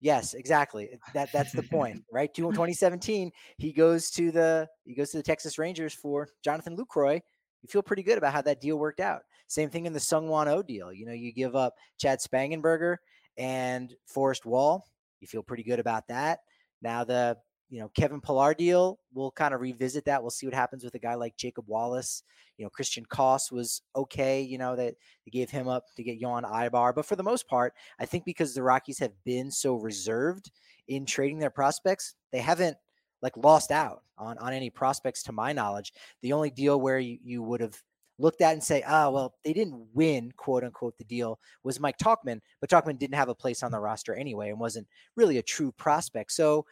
yes 0.00 0.34
exactly 0.34 0.88
that 1.14 1.30
that's 1.32 1.52
the 1.52 1.62
point 1.64 2.02
right 2.12 2.32
2017 2.34 3.30
he 3.58 3.72
goes 3.72 4.10
to 4.10 4.30
the 4.30 4.66
he 4.84 4.94
goes 4.94 5.10
to 5.10 5.16
the 5.16 5.22
Texas 5.22 5.58
Rangers 5.58 5.94
for 5.94 6.28
Jonathan 6.44 6.76
Lucroy 6.76 7.14
you 7.62 7.68
feel 7.68 7.82
pretty 7.82 8.02
good 8.02 8.18
about 8.18 8.32
how 8.32 8.42
that 8.42 8.60
deal 8.60 8.78
worked 8.78 9.00
out 9.00 9.22
same 9.46 9.68
thing 9.68 9.86
in 9.86 9.92
the 9.92 9.98
Seung-Hwan 9.98 10.48
Oh 10.48 10.62
deal 10.62 10.92
you 10.92 11.06
know 11.06 11.12
you 11.12 11.32
give 11.32 11.54
up 11.54 11.74
Chad 11.98 12.18
Spanberger 12.20 12.96
and 13.40 13.94
Forrest 14.06 14.44
Wall. 14.46 14.86
You 15.20 15.26
feel 15.26 15.42
pretty 15.42 15.62
good 15.62 15.80
about 15.80 16.06
that. 16.08 16.40
Now 16.82 17.04
the 17.04 17.36
you 17.70 17.80
know 17.80 17.88
Kevin 17.94 18.20
Pillar 18.20 18.52
deal, 18.52 18.98
we'll 19.14 19.30
kind 19.30 19.54
of 19.54 19.60
revisit 19.60 20.04
that. 20.04 20.22
We'll 20.22 20.30
see 20.30 20.46
what 20.46 20.54
happens 20.54 20.84
with 20.84 20.94
a 20.94 20.98
guy 20.98 21.14
like 21.14 21.36
Jacob 21.36 21.64
Wallace. 21.68 22.22
You 22.58 22.64
know 22.64 22.70
Christian 22.70 23.04
Koss 23.06 23.50
was 23.50 23.82
okay. 23.96 24.42
You 24.42 24.58
know 24.58 24.76
that 24.76 24.94
they 25.24 25.30
gave 25.30 25.50
him 25.50 25.68
up 25.68 25.84
to 25.96 26.02
get 26.02 26.20
Yoan 26.20 26.42
Aybar. 26.42 26.94
but 26.94 27.06
for 27.06 27.16
the 27.16 27.22
most 27.22 27.48
part, 27.48 27.72
I 27.98 28.06
think 28.06 28.24
because 28.24 28.54
the 28.54 28.62
Rockies 28.62 28.98
have 28.98 29.12
been 29.24 29.50
so 29.50 29.76
reserved 29.76 30.50
in 30.88 31.06
trading 31.06 31.38
their 31.38 31.50
prospects, 31.50 32.14
they 32.32 32.40
haven't 32.40 32.76
like 33.22 33.36
lost 33.36 33.70
out 33.70 34.02
on 34.18 34.36
on 34.38 34.52
any 34.52 34.68
prospects 34.68 35.22
to 35.24 35.32
my 35.32 35.52
knowledge. 35.52 35.92
The 36.22 36.32
only 36.32 36.50
deal 36.50 36.80
where 36.80 36.98
you 36.98 37.18
you 37.22 37.42
would 37.42 37.60
have 37.60 37.80
looked 38.20 38.42
at 38.42 38.52
and 38.52 38.62
say, 38.62 38.84
ah, 38.86 39.06
oh, 39.06 39.10
well, 39.10 39.34
they 39.44 39.52
didn't 39.52 39.86
win, 39.94 40.30
quote 40.36 40.62
unquote, 40.62 40.96
the 40.98 41.04
deal 41.04 41.40
was 41.64 41.80
Mike 41.80 41.96
Tauchman, 41.98 42.40
but 42.60 42.68
Tauchman 42.68 42.98
didn't 42.98 43.14
have 43.14 43.30
a 43.30 43.34
place 43.34 43.62
on 43.62 43.72
the 43.72 43.80
roster 43.80 44.14
anyway 44.14 44.50
and 44.50 44.60
wasn't 44.60 44.86
really 45.16 45.38
a 45.38 45.42
true 45.42 45.72
prospect. 45.72 46.32
So, 46.32 46.66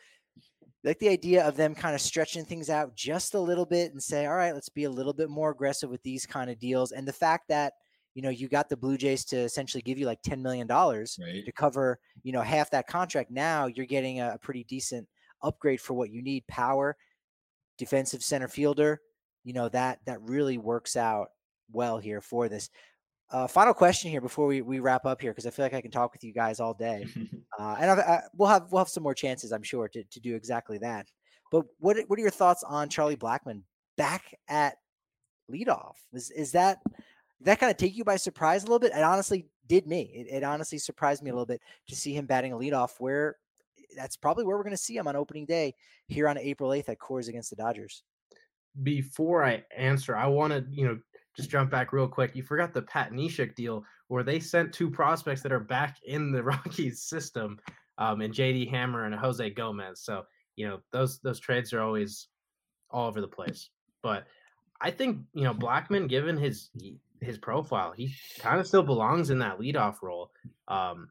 like 0.85 0.99
the 0.99 1.09
idea 1.09 1.45
of 1.45 1.57
them 1.57 1.75
kind 1.75 1.95
of 1.95 2.01
stretching 2.01 2.45
things 2.45 2.71
out 2.71 2.95
just 2.95 3.35
a 3.35 3.41
little 3.41 3.67
bit 3.67 3.93
and 3.93 4.03
say, 4.03 4.27
all 4.27 4.37
right, 4.37 4.55
let's 4.55 4.69
be 4.69 4.85
a 4.85 4.91
little 4.91 5.13
bit 5.13 5.29
more 5.29 5.51
aggressive 5.51 5.91
with 5.91 6.03
these 6.03 6.25
kind 6.25 6.51
of 6.51 6.59
deals. 6.59 6.93
And 6.93 7.07
the 7.07 7.13
fact 7.13 7.49
that, 7.49 7.75
you 8.15 8.23
know, 8.23 8.31
you 8.31 8.49
got 8.49 8.69
the 8.69 8.77
Blue 8.77 8.97
Jays 8.97 9.25
to 9.27 9.37
essentially 9.37 9.83
give 9.83 9.99
you 9.99 10.07
like 10.07 10.23
$10 10.23 10.41
million 10.41 10.69
right. 10.69 11.45
to 11.45 11.53
cover, 11.53 11.99
you 12.23 12.33
know, 12.33 12.43
half 12.43 12.71
that 12.71 12.87
contract. 12.87 13.31
Now 13.31 13.67
you're 13.67 13.87
getting 13.87 14.21
a, 14.21 14.33
a 14.35 14.39
pretty 14.39 14.65
decent 14.65 15.09
upgrade 15.43 15.81
for 15.81 15.95
what 15.95 16.11
you 16.11 16.23
need 16.23 16.47
power, 16.47 16.97
defensive 17.77 18.23
center 18.23 18.49
fielder. 18.49 19.01
You 19.45 19.55
know, 19.55 19.69
that 19.71 20.01
that 20.05 20.21
really 20.23 20.59
works 20.59 20.97
out 20.97 21.29
well 21.73 21.99
here 21.99 22.21
for 22.21 22.49
this. 22.49 22.71
Uh, 23.31 23.47
final 23.47 23.75
question 23.75 24.11
here 24.11 24.21
before 24.23 24.47
we, 24.47 24.63
we 24.63 24.79
wrap 24.79 25.05
up 25.05 25.21
here 25.21 25.33
because 25.33 25.47
I 25.47 25.51
feel 25.51 25.65
like 25.65 25.75
I 25.75 25.83
can 25.83 25.91
talk 25.91 26.13
with 26.13 26.25
you 26.25 26.33
guys 26.33 26.61
all 26.61 26.73
day, 26.73 27.07
uh, 27.59 27.77
and 27.79 27.91
I, 27.91 27.95
I, 27.95 28.23
we'll 28.35 28.49
have 28.49 28.73
we'll 28.73 28.79
have 28.79 28.89
some 28.89 29.03
more 29.03 29.15
chances 29.15 29.53
I'm 29.53 29.63
sure 29.63 29.89
to, 29.89 30.03
to 30.03 30.21
do 30.21 30.35
exactly 30.35 30.79
that. 30.79 31.07
But 31.53 31.67
what 31.79 31.99
what 32.07 32.19
are 32.19 32.23
your 32.23 32.31
thoughts 32.31 32.63
on 32.63 32.89
Charlie 32.89 33.17
Blackmon 33.17 33.63
back 33.97 34.35
at 34.49 34.77
leadoff. 35.51 35.95
Is 36.13 36.31
is 36.31 36.53
that 36.53 36.79
that 37.41 37.61
kind 37.61 37.71
of 37.71 37.77
take 37.77 37.97
you 37.97 38.05
by 38.05 38.17
surprise 38.17 38.63
a 38.63 38.67
little 38.67 38.79
bit? 38.79 38.93
It 38.93 39.03
honestly 39.03 39.47
did 39.67 39.87
me. 39.87 40.11
It, 40.15 40.37
it 40.37 40.45
honestly 40.45 40.79
surprised 40.79 41.23
me 41.23 41.31
a 41.31 41.35
little 41.35 41.47
bit 41.47 41.61
to 41.89 41.97
see 41.97 42.15
him 42.15 42.27
batting 42.27 42.53
a 42.53 42.57
leadoff. 42.57 42.93
Where 42.99 43.37
that's 43.97 44.17
probably 44.17 44.45
where 44.45 44.57
we're 44.57 44.65
going 44.65 44.71
to 44.71 44.77
see 44.77 44.97
him 44.97 45.09
on 45.09 45.17
opening 45.17 45.47
day 45.47 45.75
here 46.09 46.29
on 46.29 46.39
April 46.39 46.73
eighth 46.73 46.89
at 46.89 46.99
Coors 46.99 47.29
against 47.29 47.51
the 47.51 47.57
Dodgers. 47.57 48.03
Before 48.83 49.45
I 49.45 49.65
answer, 49.77 50.17
I 50.17 50.27
want 50.27 50.53
to 50.53 50.65
you 50.71 50.87
know 50.87 50.99
just 51.39 51.51
jump 51.51 51.71
back 51.71 51.93
real 51.93 52.09
quick. 52.09 52.35
You 52.35 52.43
forgot 52.43 52.75
the 52.75 52.83
Pat 52.83 53.13
Neshek 53.13 53.55
deal 53.55 53.85
where 54.09 54.25
they 54.25 54.41
sent 54.41 54.73
two 54.73 54.91
prospects 54.91 55.41
that 55.43 55.53
are 55.53 55.61
back 55.61 55.97
in 56.05 56.33
the 56.33 56.43
Rockies 56.45 57.03
system, 57.03 57.59
um, 57.97 58.21
and 58.21 58.35
JD 58.35 58.69
Hammer 58.71 59.05
and 59.05 59.15
Jose 59.15 59.49
Gomez. 59.51 60.03
So 60.03 60.25
you 60.57 60.69
know 60.69 60.81
those 60.93 61.21
those 61.21 61.39
trades 61.39 61.73
are 61.73 61.81
always 61.81 62.29
all 62.91 63.07
over 63.07 63.21
the 63.21 63.29
place. 63.29 63.71
But 64.03 64.27
I 64.81 64.91
think 64.91 65.19
you 65.33 65.45
know 65.45 65.55
Blackmon, 65.55 66.09
given 66.09 66.37
his 66.37 66.71
his 67.21 67.39
profile, 67.39 67.93
he 67.97 68.13
kind 68.41 68.61
of 68.61 68.67
still 68.67 68.83
belongs 68.83 69.31
in 69.31 69.39
that 69.39 69.59
leadoff 69.59 70.03
role. 70.03 70.33
Um, 70.67 71.09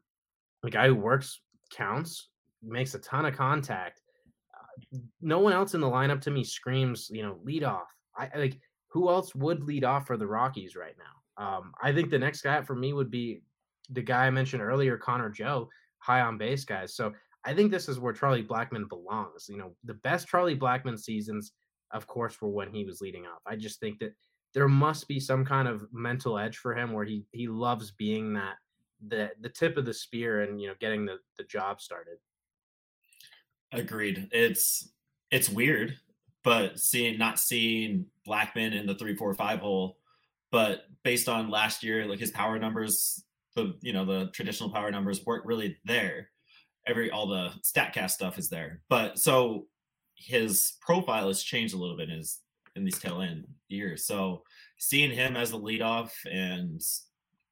a 0.62 0.70
guy 0.70 0.88
who 0.88 0.94
works 0.94 1.40
counts, 1.70 2.28
makes 2.62 2.94
a 2.94 2.98
ton 2.98 3.24
of 3.24 3.36
contact. 3.36 4.02
Uh, 4.54 4.98
no 5.20 5.38
one 5.38 5.52
else 5.52 5.74
in 5.74 5.80
the 5.80 5.86
lineup 5.86 6.20
to 6.22 6.30
me 6.30 6.44
screams, 6.44 7.10
you 7.10 7.22
know, 7.22 7.38
lead 7.44 7.64
off. 7.64 7.88
I 8.16 8.28
like 8.36 8.60
who 8.88 9.08
else 9.08 9.34
would 9.34 9.62
lead 9.62 9.84
off 9.84 10.06
for 10.06 10.16
the 10.16 10.26
Rockies 10.26 10.76
right 10.76 10.96
now? 10.98 11.44
Um, 11.44 11.72
I 11.82 11.92
think 11.92 12.10
the 12.10 12.18
next 12.18 12.42
guy 12.42 12.62
for 12.62 12.74
me 12.74 12.92
would 12.92 13.10
be 13.10 13.42
the 13.90 14.02
guy 14.02 14.26
I 14.26 14.30
mentioned 14.30 14.62
earlier, 14.62 14.98
Connor 14.98 15.30
Joe, 15.30 15.68
high 15.98 16.20
on 16.20 16.38
base 16.38 16.64
guys. 16.64 16.94
So 16.94 17.12
I 17.44 17.54
think 17.54 17.70
this 17.70 17.88
is 17.88 18.00
where 18.00 18.12
Charlie 18.12 18.42
Blackmon 18.42 18.88
belongs. 18.88 19.46
You 19.48 19.58
know, 19.58 19.74
the 19.84 19.94
best 19.94 20.28
Charlie 20.28 20.58
Blackmon 20.58 20.98
seasons, 20.98 21.52
of 21.92 22.06
course, 22.06 22.40
were 22.40 22.48
when 22.48 22.72
he 22.72 22.84
was 22.84 23.00
leading 23.00 23.26
off. 23.26 23.40
I 23.46 23.56
just 23.56 23.80
think 23.80 23.98
that 24.00 24.14
there 24.54 24.68
must 24.68 25.06
be 25.08 25.20
some 25.20 25.44
kind 25.44 25.68
of 25.68 25.86
mental 25.92 26.38
edge 26.38 26.56
for 26.56 26.74
him 26.74 26.92
where 26.92 27.04
he 27.04 27.24
he 27.32 27.46
loves 27.46 27.90
being 27.92 28.32
that 28.34 28.56
the 29.06 29.30
the 29.40 29.48
tip 29.48 29.76
of 29.76 29.84
the 29.84 29.94
spear 29.94 30.42
and 30.42 30.60
you 30.60 30.68
know 30.68 30.74
getting 30.80 31.06
the 31.06 31.18
the 31.36 31.44
job 31.44 31.80
started. 31.80 32.18
Agreed. 33.72 34.28
It's 34.32 34.92
it's 35.30 35.48
weird 35.48 35.96
but 36.48 36.80
seeing 36.80 37.18
not 37.18 37.38
seeing 37.38 38.06
Blackmon 38.26 38.72
in 38.72 38.86
the 38.86 38.94
three, 38.94 39.14
four, 39.14 39.34
five 39.34 39.58
hole, 39.58 39.98
but 40.50 40.84
based 41.02 41.28
on 41.28 41.50
last 41.50 41.82
year, 41.82 42.06
like 42.06 42.18
his 42.18 42.30
power 42.30 42.58
numbers, 42.58 43.22
the 43.54 43.76
you 43.82 43.92
know 43.92 44.06
the 44.06 44.30
traditional 44.32 44.70
power 44.70 44.90
numbers 44.90 45.26
weren't 45.26 45.44
really 45.44 45.76
there. 45.84 46.30
Every 46.86 47.10
all 47.10 47.26
the 47.26 47.50
Statcast 47.62 48.12
stuff 48.12 48.38
is 48.38 48.48
there, 48.48 48.80
but 48.88 49.18
so 49.18 49.66
his 50.14 50.78
profile 50.80 51.26
has 51.26 51.42
changed 51.42 51.74
a 51.74 51.76
little 51.76 51.98
bit 51.98 52.08
in 52.08 52.16
his 52.16 52.38
in 52.76 52.82
these 52.82 52.98
tail 52.98 53.20
end 53.20 53.46
years. 53.68 54.06
So 54.06 54.42
seeing 54.78 55.10
him 55.10 55.36
as 55.36 55.50
the 55.50 55.60
leadoff, 55.60 56.12
and 56.32 56.80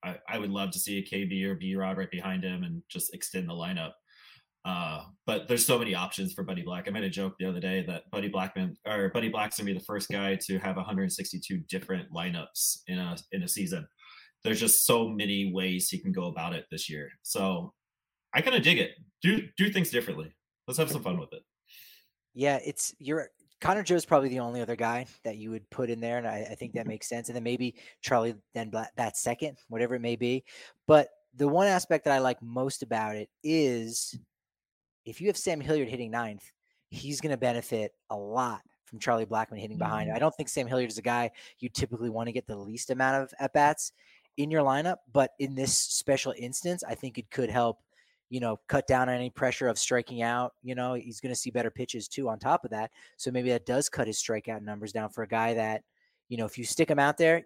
I, 0.03 0.17
I 0.27 0.39
would 0.39 0.49
love 0.49 0.71
to 0.71 0.79
see 0.79 1.01
a 1.01 1.03
KB 1.03 1.45
or 1.45 1.55
B 1.55 1.77
Rod 1.77 1.99
right 1.99 2.11
behind 2.11 2.45
him 2.45 2.65
and 2.65 2.83
just 2.89 3.13
extend 3.13 3.47
the 3.47 3.53
lineup. 3.53 3.93
Uh, 4.67 5.05
but 5.27 5.47
there's 5.47 5.65
so 5.65 5.79
many 5.79 5.95
options 5.95 6.33
for 6.33 6.43
Buddy 6.43 6.63
Black. 6.63 6.89
I 6.89 6.91
made 6.91 7.05
a 7.05 7.09
joke 7.09 7.35
the 7.39 7.47
other 7.47 7.61
day 7.61 7.85
that 7.87 8.11
Buddy 8.11 8.29
Blackmon 8.29 8.75
or 8.85 9.11
Buddy 9.11 9.29
Black's 9.29 9.57
gonna 9.57 9.67
be 9.67 9.79
the 9.79 9.85
first 9.85 10.09
guy 10.09 10.35
to 10.43 10.59
have 10.59 10.77
162 10.77 11.59
different 11.69 12.13
lineups 12.13 12.79
in 12.89 12.99
a 12.99 13.17
in 13.31 13.45
a 13.45 13.49
season. 13.49 13.87
There's 14.43 14.59
just 14.59 14.85
so 14.85 15.09
many 15.09 15.53
ways 15.53 15.89
he 15.89 15.99
can 15.99 16.11
go 16.11 16.27
about 16.27 16.53
it 16.53 16.67
this 16.71 16.91
year. 16.91 17.11
So 17.23 17.73
I 18.35 18.41
kind 18.41 18.57
of 18.57 18.63
dig 18.65 18.79
it. 18.79 18.97
Do 19.23 19.41
do 19.57 19.71
things 19.71 19.91
differently. 19.91 20.35
Let's 20.67 20.79
have 20.79 20.91
some 20.91 21.03
fun 21.03 21.21
with 21.21 21.33
it. 21.33 21.43
Yeah, 22.35 22.59
it's 22.65 22.93
you're 22.99 23.31
Connor 23.61 23.85
Joe's 23.85 24.05
probably 24.05 24.31
the 24.31 24.41
only 24.41 24.61
other 24.61 24.77
guy 24.77 25.07
that 25.23 25.37
you 25.37 25.51
would 25.51 25.71
put 25.71 25.91
in 25.91 26.01
there, 26.01 26.19
and 26.19 26.27
I, 26.27 26.45
I 26.51 26.55
think 26.57 26.73
that 26.73 26.89
makes 26.89 27.09
sense. 27.09 27.29
And 27.29 27.37
then 27.37 27.45
maybe 27.45 27.77
Charlie 28.03 28.35
then 28.53 28.73
that 28.97 29.17
second, 29.17 29.59
whatever 29.69 29.95
it 29.95 30.03
may 30.03 30.17
be. 30.17 30.45
But 30.89 31.11
the 31.37 31.47
one 31.47 31.69
aspect 31.69 32.05
that 32.05 32.15
I 32.15 32.19
like 32.19 32.43
most 32.43 32.83
about 32.83 33.15
it 33.15 33.29
is 33.45 34.19
if 35.07 35.21
you 35.21 35.29
have 35.29 35.37
Sam 35.37 35.61
Hilliard 35.61 35.89
hitting 35.89 36.11
ninth, 36.11 36.51
he's 36.91 37.21
going 37.21 37.31
to 37.31 37.39
benefit 37.39 37.93
a 38.11 38.17
lot 38.17 38.61
from 38.85 38.99
Charlie 38.99 39.27
Blackmon 39.27 39.59
hitting 39.59 39.79
behind. 39.79 40.09
Mm-hmm. 40.09 40.17
I 40.17 40.19
don't 40.19 40.35
think 40.35 40.49
Sam 40.49 40.67
Hilliard 40.67 40.91
is 40.91 40.99
a 40.99 41.03
guy 41.03 41.31
you 41.59 41.69
typically 41.69 42.11
want 42.11 42.29
to 42.29 42.33
get 42.33 42.47
the 42.47 42.57
least 42.57 42.91
amount 42.91 43.23
of 43.23 43.35
at 43.41 43.53
bats 43.53 43.93
in 44.37 44.51
your 44.51 44.63
lineup, 44.63 44.97
but 45.13 45.31
in 45.39 45.55
this 45.55 45.77
special 45.77 46.35
instance, 46.37 46.85
I 46.87 46.95
think 46.95 47.19
it 47.19 47.31
could 47.31 47.51
help, 47.51 47.79
you 48.29 48.41
know, 48.41 48.59
cut 48.69 48.87
down 48.87 49.09
on 49.09 49.15
any 49.15 49.31
pressure 49.31 49.69
of 49.69 49.79
striking 49.79 50.23
out. 50.23 50.53
You 50.63 50.75
know, 50.75 50.95
he's 50.95 51.21
going 51.21 51.35
to 51.35 51.41
see 51.41 51.51
better 51.51 51.71
pitches 51.71 52.07
too 52.07 52.29
on 52.29 52.39
top 52.39 52.65
of 52.65 52.71
that. 52.71 52.91
So 53.17 53.31
maybe 53.31 53.49
that 53.51 53.67
does 53.67 53.89
cut 53.89 54.07
his 54.07 54.23
strikeout 54.23 54.63
numbers 54.63 54.93
down 54.93 55.09
for 55.09 55.23
a 55.23 55.29
guy 55.29 55.55
that, 55.55 55.83
you 56.29 56.37
know, 56.37 56.45
if 56.45 56.59
you 56.59 56.65
stick 56.65 56.91
him 56.91 56.99
out 56.99 57.17
there 57.17 57.45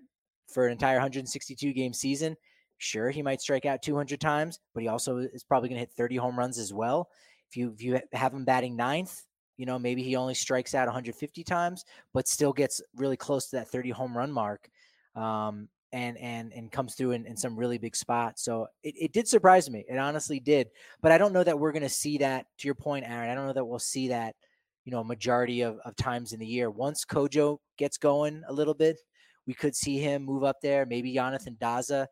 for 0.52 0.66
an 0.66 0.72
entire 0.72 0.96
162 0.96 1.72
game 1.72 1.92
season, 1.92 2.36
sure, 2.78 3.11
he 3.11 3.22
might 3.22 3.40
strike 3.40 3.66
out 3.66 3.82
200 3.82 4.20
times, 4.20 4.58
but 4.74 4.82
he 4.82 4.88
also 4.88 5.18
is 5.18 5.44
probably 5.44 5.68
going 5.68 5.76
to 5.76 5.80
hit 5.80 5.92
30 5.92 6.16
home 6.16 6.38
runs 6.38 6.58
as 6.58 6.72
well. 6.72 7.08
If 7.51 7.57
you 7.57 7.72
if 7.72 7.82
you 7.82 8.01
have 8.12 8.32
him 8.32 8.44
batting 8.44 8.76
ninth, 8.76 9.22
you 9.57 9.66
know 9.66 9.78
maybe 9.78 10.03
he 10.03 10.16
only 10.16 10.34
strikes 10.34 10.74
out 10.74 10.86
150 10.86 11.44
times, 11.44 11.84
but 12.14 12.28
still 12.28 12.53
gets 12.53 12.80
really 12.96 13.16
close 13.16 13.48
to 13.51 13.57
that 13.57 13.68
30 13.68 13.90
home 13.90 14.16
run 14.16 14.30
mark, 14.30 14.68
um, 15.16 15.68
and 15.92 16.16
and 16.18 16.53
and 16.53 16.70
comes 16.70 16.94
through 16.94 17.12
in, 17.12 17.26
in 17.26 17.36
some 17.36 17.57
really 17.57 17.78
big 17.78 17.96
spots. 17.96 18.44
So 18.44 18.68
it, 18.82 18.94
it 18.96 19.12
did 19.12 19.26
surprise 19.26 19.68
me. 19.68 19.84
It 19.88 19.98
honestly 19.98 20.38
did. 20.38 20.68
But 21.03 21.12
I 21.12 21.18
don't 21.18 21.32
know 21.32 21.44
that 21.44 21.59
we're 21.59 21.72
going 21.72 21.82
to 21.82 21.88
see 21.88 22.18
that. 22.18 22.46
To 22.59 22.68
your 22.68 22.76
point, 22.76 23.05
Aaron, 23.07 23.30
I 23.30 23.34
don't 23.34 23.46
know 23.46 23.53
that 23.53 23.64
we'll 23.64 23.78
see 23.78 24.09
that. 24.09 24.36
You 24.84 24.92
know, 24.92 25.05
majority 25.05 25.61
of, 25.61 25.78
of 25.84 25.94
times 25.96 26.32
in 26.32 26.40
the 26.40 26.46
year. 26.46 26.70
Once 26.70 27.05
Kojo 27.05 27.59
gets 27.76 27.98
going 27.98 28.42
a 28.48 28.53
little 28.53 28.72
bit, 28.74 28.98
we 29.46 29.55
could 29.55 29.76
see 29.76 29.98
him 29.98 30.24
move 30.24 30.42
up 30.44 30.61
there. 30.62 30.86
Maybe 30.86 31.14
Yonathan 31.14 31.59
Daza 31.59 32.07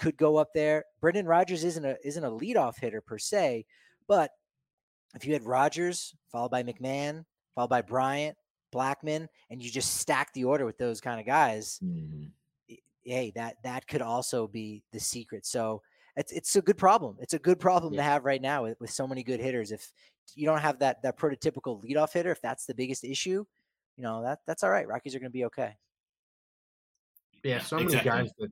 could 0.00 0.16
go 0.16 0.36
up 0.36 0.48
there. 0.54 0.84
Brendan 1.00 1.26
Rodgers 1.26 1.62
isn't 1.62 1.84
a 1.84 1.96
isn't 2.04 2.24
a 2.24 2.30
leadoff 2.30 2.78
hitter 2.78 3.00
per 3.00 3.18
se, 3.18 3.64
but 4.08 4.30
if 5.14 5.24
you 5.24 5.32
had 5.32 5.44
Rodgers 5.44 6.14
followed 6.30 6.50
by 6.50 6.62
McMahon, 6.62 7.24
followed 7.54 7.70
by 7.70 7.82
Bryant, 7.82 8.36
Blackmon, 8.72 9.26
and 9.50 9.62
you 9.62 9.70
just 9.70 9.96
stack 9.96 10.32
the 10.32 10.44
order 10.44 10.64
with 10.64 10.78
those 10.78 11.00
kind 11.00 11.20
of 11.20 11.26
guys, 11.26 11.80
mm-hmm. 11.84 12.26
hey, 13.04 13.32
that 13.34 13.56
that 13.64 13.86
could 13.88 14.02
also 14.02 14.46
be 14.46 14.82
the 14.92 15.00
secret. 15.00 15.44
So 15.46 15.82
it's 16.16 16.32
it's 16.32 16.56
a 16.56 16.62
good 16.62 16.78
problem. 16.78 17.16
It's 17.20 17.34
a 17.34 17.38
good 17.38 17.58
problem 17.58 17.94
yeah. 17.94 18.00
to 18.00 18.04
have 18.04 18.24
right 18.24 18.42
now 18.42 18.64
with, 18.64 18.80
with 18.80 18.90
so 18.90 19.06
many 19.06 19.22
good 19.22 19.40
hitters. 19.40 19.72
If 19.72 19.90
you 20.34 20.46
don't 20.46 20.60
have 20.60 20.78
that 20.80 21.02
that 21.02 21.18
prototypical 21.18 21.82
leadoff 21.84 22.12
hitter, 22.12 22.30
if 22.30 22.40
that's 22.40 22.66
the 22.66 22.74
biggest 22.74 23.04
issue, 23.04 23.44
you 23.96 24.02
know 24.02 24.22
that 24.22 24.40
that's 24.46 24.62
all 24.62 24.70
right. 24.70 24.86
Rockies 24.86 25.14
are 25.14 25.18
going 25.18 25.30
to 25.30 25.36
be 25.36 25.44
okay. 25.46 25.76
Yeah, 27.42 27.60
so 27.60 27.76
many 27.76 27.86
exactly. 27.86 28.10
guys 28.10 28.30
that 28.38 28.50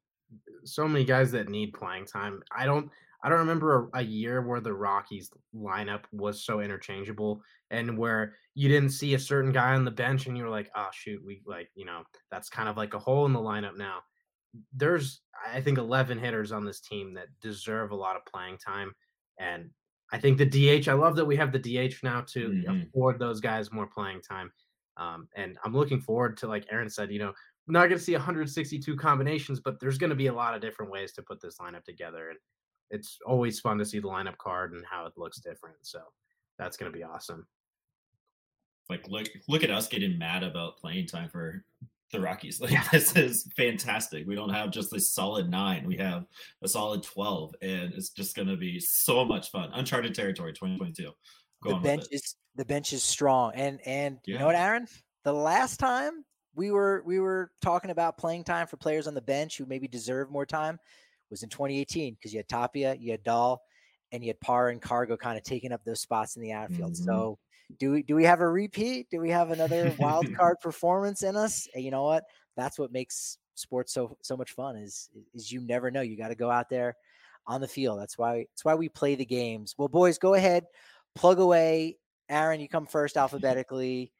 so 0.64 0.88
many 0.88 1.04
guys 1.04 1.30
that 1.32 1.48
need 1.48 1.72
playing 1.72 2.06
time. 2.06 2.42
I 2.50 2.64
don't 2.64 2.90
I 3.22 3.28
don't 3.28 3.38
remember 3.38 3.90
a, 3.94 3.98
a, 3.98 4.02
year 4.02 4.46
where 4.46 4.60
the 4.60 4.72
Rockies 4.72 5.30
lineup 5.54 6.04
was 6.12 6.44
so 6.44 6.60
interchangeable 6.60 7.42
and 7.70 7.98
where 7.98 8.34
you 8.54 8.68
didn't 8.68 8.90
see 8.90 9.14
a 9.14 9.18
certain 9.18 9.50
guy 9.50 9.74
on 9.74 9.84
the 9.84 9.90
bench 9.90 10.26
and 10.26 10.36
you 10.36 10.44
were 10.44 10.50
like, 10.50 10.70
oh 10.76 10.88
shoot, 10.92 11.20
we 11.24 11.42
like, 11.44 11.68
you 11.74 11.84
know, 11.84 12.02
that's 12.30 12.48
kind 12.48 12.68
of 12.68 12.76
like 12.76 12.94
a 12.94 12.98
hole 12.98 13.26
in 13.26 13.32
the 13.32 13.40
lineup 13.40 13.76
now. 13.76 13.98
There's 14.72 15.20
I 15.52 15.60
think 15.60 15.78
11 15.78 16.18
hitters 16.18 16.52
on 16.52 16.64
this 16.64 16.80
team 16.80 17.14
that 17.14 17.26
deserve 17.40 17.90
a 17.90 17.96
lot 17.96 18.16
of 18.16 18.24
playing 18.24 18.58
time 18.58 18.92
and 19.38 19.70
I 20.12 20.18
think 20.18 20.38
the 20.38 20.46
DH, 20.46 20.88
I 20.88 20.94
love 20.94 21.16
that 21.16 21.24
we 21.24 21.36
have 21.36 21.52
the 21.52 21.58
DH 21.58 22.02
now 22.02 22.22
to 22.28 22.48
mm-hmm. 22.48 22.82
afford 22.88 23.18
those 23.18 23.40
guys 23.40 23.72
more 23.72 23.86
playing 23.86 24.22
time. 24.22 24.50
Um, 24.96 25.28
and 25.36 25.56
I'm 25.64 25.74
looking 25.74 26.00
forward 26.00 26.36
to, 26.38 26.48
like 26.48 26.66
Aaron 26.70 26.88
said, 26.88 27.12
you 27.12 27.18
know, 27.18 27.32
not 27.66 27.88
going 27.88 27.98
to 27.98 28.04
see 28.04 28.14
162 28.14 28.96
combinations, 28.96 29.60
but 29.60 29.78
there's 29.78 29.98
going 29.98 30.10
to 30.10 30.16
be 30.16 30.28
a 30.28 30.32
lot 30.32 30.54
of 30.54 30.62
different 30.62 30.90
ways 30.90 31.12
to 31.12 31.22
put 31.22 31.40
this 31.40 31.58
lineup 31.60 31.84
together. 31.84 32.30
And 32.30 32.38
it's 32.90 33.18
always 33.26 33.60
fun 33.60 33.78
to 33.78 33.84
see 33.84 33.98
the 33.98 34.08
lineup 34.08 34.38
card 34.38 34.72
and 34.72 34.84
how 34.90 35.06
it 35.06 35.12
looks 35.16 35.40
different. 35.40 35.76
So 35.82 36.00
that's 36.58 36.76
going 36.76 36.90
to 36.90 36.96
be 36.96 37.04
awesome. 37.04 37.46
Like 38.88 39.06
look 39.08 39.26
look 39.48 39.62
at 39.62 39.70
us 39.70 39.86
getting 39.86 40.18
mad 40.18 40.42
about 40.42 40.78
playing 40.78 41.06
time 41.06 41.28
for 41.28 41.62
the 42.10 42.20
Rockies. 42.20 42.60
Like 42.60 42.70
yeah. 42.70 42.84
this 42.90 43.14
is 43.16 43.48
fantastic. 43.56 44.26
We 44.26 44.34
don't 44.34 44.52
have 44.52 44.70
just 44.70 44.94
a 44.94 45.00
solid 45.00 45.50
nine. 45.50 45.86
We 45.86 45.96
have 45.98 46.24
a 46.62 46.68
solid 46.68 47.02
twelve, 47.02 47.54
and 47.60 47.92
it's 47.92 48.10
just 48.10 48.34
going 48.34 48.48
to 48.48 48.56
be 48.56 48.80
so 48.80 49.24
much 49.24 49.50
fun. 49.50 49.70
Uncharted 49.74 50.14
territory, 50.14 50.52
twenty 50.52 50.76
twenty 50.76 50.92
two. 50.92 51.12
The 51.62 51.74
bench 51.76 52.04
is 52.10 52.36
the 52.54 52.64
bench 52.64 52.92
is 52.92 53.04
strong, 53.04 53.52
and 53.54 53.78
and 53.84 54.18
yeah. 54.24 54.34
you 54.34 54.38
know 54.38 54.46
what, 54.46 54.54
Aaron? 54.54 54.86
The 55.24 55.32
last 55.34 55.78
time 55.78 56.24
we 56.54 56.70
were 56.70 57.02
we 57.04 57.20
were 57.20 57.50
talking 57.60 57.90
about 57.90 58.16
playing 58.16 58.44
time 58.44 58.66
for 58.66 58.78
players 58.78 59.06
on 59.06 59.14
the 59.14 59.20
bench 59.20 59.58
who 59.58 59.66
maybe 59.66 59.86
deserve 59.86 60.30
more 60.30 60.46
time 60.46 60.78
was 61.30 61.42
in 61.42 61.48
2018 61.48 62.14
because 62.14 62.32
you 62.32 62.38
had 62.38 62.48
Tapia, 62.48 62.94
you 62.94 63.10
had 63.10 63.22
Dahl, 63.22 63.60
and 64.12 64.22
you 64.22 64.28
had 64.28 64.40
Parra 64.40 64.72
and 64.72 64.80
Cargo 64.80 65.16
kind 65.16 65.36
of 65.36 65.44
taking 65.44 65.72
up 65.72 65.84
those 65.84 66.00
spots 66.00 66.36
in 66.36 66.42
the 66.42 66.52
outfield. 66.52 66.92
Mm-hmm. 66.92 67.04
So 67.04 67.38
do 67.78 67.92
we 67.92 68.02
do 68.02 68.14
we 68.14 68.24
have 68.24 68.40
a 68.40 68.48
repeat? 68.48 69.08
Do 69.10 69.20
we 69.20 69.30
have 69.30 69.50
another 69.50 69.94
wild 69.98 70.34
card 70.36 70.56
performance 70.60 71.22
in 71.22 71.36
us? 71.36 71.68
And 71.74 71.84
you 71.84 71.90
know 71.90 72.04
what? 72.04 72.24
That's 72.56 72.78
what 72.78 72.92
makes 72.92 73.38
sports 73.54 73.92
so 73.92 74.16
so 74.22 74.36
much 74.36 74.52
fun 74.52 74.76
is 74.76 75.10
is 75.34 75.52
you 75.52 75.60
never 75.60 75.90
know. 75.90 76.00
You 76.00 76.16
got 76.16 76.28
to 76.28 76.34
go 76.34 76.50
out 76.50 76.70
there 76.70 76.96
on 77.46 77.60
the 77.60 77.68
field. 77.68 78.00
That's 78.00 78.16
why 78.16 78.46
that's 78.50 78.64
why 78.64 78.74
we 78.74 78.88
play 78.88 79.14
the 79.14 79.24
games. 79.24 79.74
Well, 79.76 79.88
boys, 79.88 80.18
go 80.18 80.34
ahead, 80.34 80.64
plug 81.14 81.38
away. 81.38 81.98
Aaron, 82.28 82.60
you 82.60 82.68
come 82.68 82.86
first 82.86 83.16
alphabetically. 83.18 84.12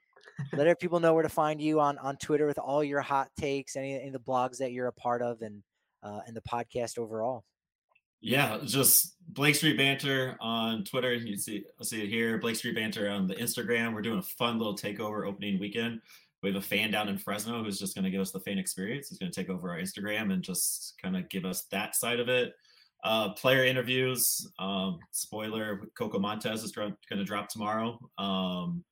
let 0.53 0.69
our 0.69 0.77
people 0.77 1.01
know 1.01 1.15
where 1.15 1.23
to 1.23 1.29
find 1.29 1.61
you 1.61 1.81
on 1.81 1.97
on 1.99 2.17
Twitter 2.17 2.47
with 2.47 2.59
all 2.59 2.85
your 2.85 3.01
hot 3.01 3.29
takes, 3.39 3.77
any, 3.77 3.95
any 3.95 4.09
of 4.09 4.13
the 4.13 4.21
blogs 4.21 4.59
that 4.59 4.73
you're 4.73 4.89
a 4.89 4.93
part 4.93 5.23
of, 5.23 5.41
and 5.41 5.63
uh, 6.03 6.21
and 6.27 6.37
the 6.37 6.43
podcast 6.43 6.99
overall. 6.99 7.45
Yeah, 8.21 8.59
just 8.65 9.15
Blake 9.29 9.55
Street 9.55 9.77
Banter 9.77 10.37
on 10.41 10.83
Twitter. 10.85 11.15
You 11.15 11.37
see, 11.37 11.65
I'll 11.79 11.85
see 11.85 12.03
it 12.03 12.09
here. 12.09 12.39
Blake 12.39 12.57
Street 12.57 12.75
Banter 12.75 13.09
on 13.09 13.29
the 13.29 13.37
Instagram. 13.37 13.95
We're 13.95 14.03
doing 14.03 14.19
a 14.19 14.23
fun 14.23 14.59
little 14.59 14.77
takeover 14.77 15.27
opening 15.27 15.61
weekend. 15.61 16.01
We 16.43 16.51
have 16.51 16.57
a 16.57 16.65
fan 16.65 16.91
down 16.91 17.09
in 17.09 17.19
Fresno 17.19 17.63
who's 17.63 17.79
just 17.79 17.95
going 17.95 18.05
to 18.05 18.11
give 18.11 18.21
us 18.21 18.33
the 18.33 18.41
fan 18.41 18.59
experience. 18.59 19.09
He's 19.09 19.19
going 19.19 19.31
to 19.31 19.41
take 19.41 19.51
over 19.51 19.71
our 19.71 19.79
Instagram 19.79 20.33
and 20.33 20.43
just 20.43 20.95
kind 21.01 21.17
of 21.17 21.29
give 21.29 21.45
us 21.45 21.65
that 21.71 21.95
side 21.95 22.21
of 22.21 22.29
it. 22.29 22.53
Uh, 23.05 23.33
player 23.35 23.65
interviews. 23.65 24.47
Um, 24.59 24.99
spoiler: 25.13 25.83
Coco 25.97 26.19
Montes 26.19 26.65
is 26.65 26.73
going 26.73 26.97
to 27.11 27.25
drop 27.25 27.49
tomorrow. 27.49 27.99
Um, 28.19 28.85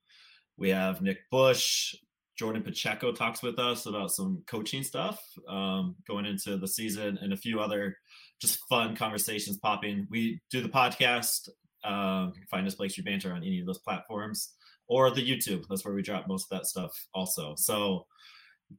we 0.56 0.70
have 0.70 1.02
Nick 1.02 1.18
Bush, 1.30 1.94
Jordan 2.36 2.62
Pacheco 2.62 3.12
talks 3.12 3.42
with 3.42 3.58
us 3.58 3.86
about 3.86 4.12
some 4.12 4.42
coaching 4.46 4.82
stuff 4.82 5.20
um, 5.48 5.96
going 6.06 6.26
into 6.26 6.56
the 6.56 6.68
season, 6.68 7.18
and 7.22 7.32
a 7.32 7.36
few 7.36 7.60
other 7.60 7.96
just 8.40 8.60
fun 8.68 8.94
conversations 8.94 9.58
popping. 9.58 10.06
We 10.10 10.40
do 10.50 10.60
the 10.60 10.68
podcast. 10.68 11.48
Uh, 11.82 12.30
find 12.50 12.66
us 12.66 12.74
Blake 12.74 12.90
Street 12.90 13.06
Banter 13.06 13.32
on 13.32 13.42
any 13.42 13.60
of 13.60 13.66
those 13.66 13.78
platforms 13.78 14.54
or 14.88 15.10
the 15.10 15.26
YouTube. 15.26 15.64
That's 15.68 15.84
where 15.84 15.94
we 15.94 16.02
drop 16.02 16.28
most 16.28 16.50
of 16.50 16.58
that 16.58 16.66
stuff 16.66 16.92
also. 17.14 17.54
So 17.56 18.06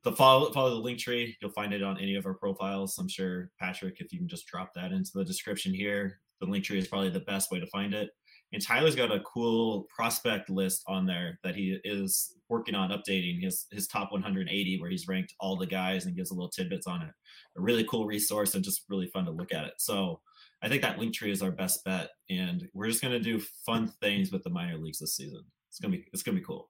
the 0.03 0.11
follow 0.11 0.51
follow 0.51 0.71
the 0.71 0.81
link 0.81 0.99
tree. 0.99 1.37
You'll 1.41 1.51
find 1.51 1.73
it 1.73 1.83
on 1.83 1.99
any 1.99 2.15
of 2.15 2.25
our 2.25 2.33
profiles. 2.33 2.97
I'm 2.97 3.07
sure 3.07 3.49
Patrick, 3.59 3.99
if 3.99 4.11
you 4.11 4.19
can 4.19 4.27
just 4.27 4.47
drop 4.47 4.73
that 4.75 4.91
into 4.91 5.11
the 5.13 5.25
description 5.25 5.73
here, 5.73 6.19
the 6.41 6.47
link 6.47 6.65
tree 6.65 6.77
is 6.77 6.87
probably 6.87 7.09
the 7.09 7.21
best 7.21 7.51
way 7.51 7.59
to 7.59 7.67
find 7.67 7.93
it. 7.93 8.09
And 8.53 8.63
Tyler's 8.63 8.95
got 8.95 9.11
a 9.11 9.19
cool 9.21 9.87
prospect 9.93 10.49
list 10.49 10.83
on 10.87 11.05
there 11.05 11.37
that 11.43 11.55
he 11.55 11.77
is 11.83 12.35
working 12.49 12.75
on 12.75 12.91
updating 12.91 13.43
his 13.43 13.65
his 13.71 13.87
top 13.87 14.11
180, 14.11 14.79
where 14.79 14.89
he's 14.89 15.07
ranked 15.07 15.33
all 15.39 15.57
the 15.57 15.65
guys 15.65 16.05
and 16.05 16.15
gives 16.15 16.31
a 16.31 16.33
little 16.33 16.49
tidbits 16.49 16.87
on 16.87 17.01
it. 17.01 17.11
A 17.57 17.61
really 17.61 17.83
cool 17.83 18.05
resource 18.05 18.55
and 18.55 18.63
just 18.63 18.85
really 18.89 19.07
fun 19.07 19.25
to 19.25 19.31
look 19.31 19.53
at 19.53 19.65
it. 19.65 19.73
So 19.77 20.21
I 20.61 20.69
think 20.69 20.81
that 20.81 20.97
Linktree 20.97 21.31
is 21.31 21.41
our 21.41 21.51
best 21.51 21.83
bet, 21.83 22.09
and 22.29 22.67
we're 22.73 22.87
just 22.87 23.01
gonna 23.01 23.19
do 23.19 23.41
fun 23.65 23.91
things 24.01 24.31
with 24.31 24.43
the 24.43 24.49
minor 24.49 24.77
leagues 24.77 24.99
this 24.99 25.17
season. 25.17 25.43
It's 25.69 25.79
gonna 25.79 25.97
be 25.97 26.05
it's 26.13 26.23
gonna 26.23 26.37
be 26.37 26.45
cool. 26.45 26.69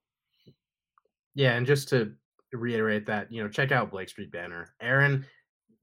Yeah, 1.36 1.53
and 1.53 1.67
just 1.67 1.89
to 1.89 2.13
reiterate 2.53 3.05
that, 3.05 3.32
you 3.32 3.43
know, 3.43 3.49
check 3.49 3.71
out 3.71 3.91
Blake 3.91 4.09
Street 4.09 4.32
Banter. 4.32 4.73
Aaron 4.82 5.25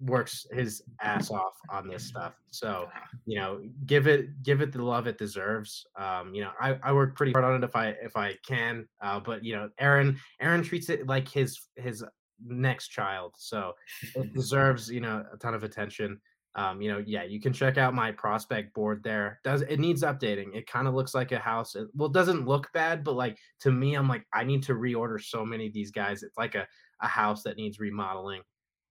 works 0.04 0.46
his 0.52 0.82
ass 1.02 1.30
off 1.30 1.54
on 1.70 1.88
this 1.88 2.04
stuff. 2.08 2.34
So, 2.50 2.88
you 3.26 3.38
know, 3.38 3.60
give 3.86 4.06
it 4.06 4.42
give 4.42 4.60
it 4.60 4.72
the 4.72 4.82
love 4.82 5.06
it 5.06 5.18
deserves. 5.18 5.86
Um, 5.98 6.34
you 6.34 6.42
know, 6.42 6.50
I, 6.60 6.78
I 6.82 6.92
work 6.92 7.16
pretty 7.16 7.32
hard 7.32 7.44
on 7.44 7.62
it 7.62 7.64
if 7.64 7.74
I 7.74 7.88
if 8.02 8.16
I 8.16 8.36
can. 8.46 8.86
Uh, 9.02 9.20
but 9.20 9.44
you 9.44 9.54
know, 9.54 9.70
Aaron 9.78 10.18
Aaron 10.40 10.62
treats 10.62 10.88
it 10.88 11.06
like 11.06 11.28
his 11.28 11.68
his 11.76 12.04
next 12.44 12.88
child. 12.88 13.34
So 13.36 13.72
it 14.14 14.32
deserves, 14.34 14.90
you 14.90 15.00
know, 15.00 15.24
a 15.32 15.36
ton 15.38 15.54
of 15.54 15.64
attention. 15.64 16.20
Um, 16.56 16.80
you 16.80 16.92
know, 16.92 17.02
yeah, 17.04 17.24
you 17.24 17.40
can 17.40 17.52
check 17.52 17.78
out 17.78 17.94
my 17.94 18.12
prospect 18.12 18.74
board 18.74 19.02
there. 19.02 19.40
Does 19.42 19.62
it 19.62 19.80
needs 19.80 20.02
updating? 20.02 20.54
It 20.54 20.68
kind 20.68 20.86
of 20.86 20.94
looks 20.94 21.12
like 21.12 21.32
a 21.32 21.38
house. 21.38 21.74
It, 21.74 21.88
well, 21.94 22.08
it 22.08 22.14
doesn't 22.14 22.46
look 22.46 22.72
bad, 22.72 23.02
but 23.02 23.16
like 23.16 23.38
to 23.60 23.72
me, 23.72 23.94
I'm 23.96 24.08
like, 24.08 24.24
I 24.32 24.44
need 24.44 24.62
to 24.64 24.74
reorder 24.74 25.20
so 25.20 25.44
many 25.44 25.66
of 25.66 25.72
these 25.72 25.90
guys. 25.90 26.22
It's 26.22 26.38
like 26.38 26.54
a, 26.54 26.68
a 27.02 27.08
house 27.08 27.42
that 27.42 27.56
needs 27.56 27.80
remodeling. 27.80 28.42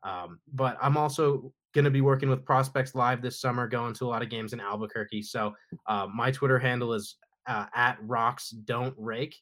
Um, 0.04 0.40
but 0.54 0.78
I'm 0.82 0.98
also 0.98 1.54
going 1.74 1.86
to 1.86 1.92
be 1.92 2.02
working 2.02 2.30
with 2.30 2.46
Prospects 2.46 2.96
Live 2.96 3.22
this 3.22 3.40
summer, 3.40 3.68
going 3.68 3.94
to 3.96 4.06
a 4.06 4.08
lot 4.08 4.22
of 4.22 4.30
games 4.30 4.54
in 4.54 4.60
Albuquerque. 4.60 5.24
So 5.24 5.54
uh, 5.88 6.08
my 6.14 6.32
Twitter 6.32 6.60
handle 6.60 6.94
is 6.94 7.16
uh, 7.48 7.66
at 7.74 7.98
rocks 8.02 8.50
don't 8.50 8.94
rake 8.98 9.36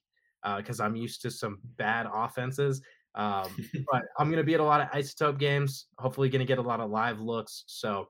because 0.57 0.79
uh, 0.79 0.83
I'm 0.83 0.95
used 0.95 1.21
to 1.23 1.31
some 1.31 1.59
bad 1.77 2.07
offenses. 2.11 2.81
Um, 3.15 3.49
but 3.91 4.03
I'm 4.17 4.27
going 4.27 4.37
to 4.37 4.43
be 4.43 4.53
at 4.53 4.59
a 4.59 4.63
lot 4.63 4.81
of 4.81 4.87
isotope 4.89 5.39
games. 5.39 5.87
Hopefully, 5.97 6.29
going 6.29 6.39
to 6.39 6.45
get 6.45 6.59
a 6.59 6.63
lot 6.63 6.79
of 6.79 6.89
live 6.89 7.19
looks. 7.19 7.63
So 7.67 8.07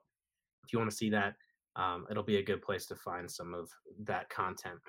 if 0.63 0.71
you 0.71 0.79
want 0.79 0.91
to 0.91 0.97
see 0.97 1.09
that, 1.09 1.35
um, 1.75 2.05
it'll 2.11 2.23
be 2.23 2.37
a 2.37 2.43
good 2.43 2.61
place 2.61 2.85
to 2.87 2.95
find 2.95 3.29
some 3.29 3.53
of 3.53 3.69
that 4.03 4.29
content. 4.29 4.79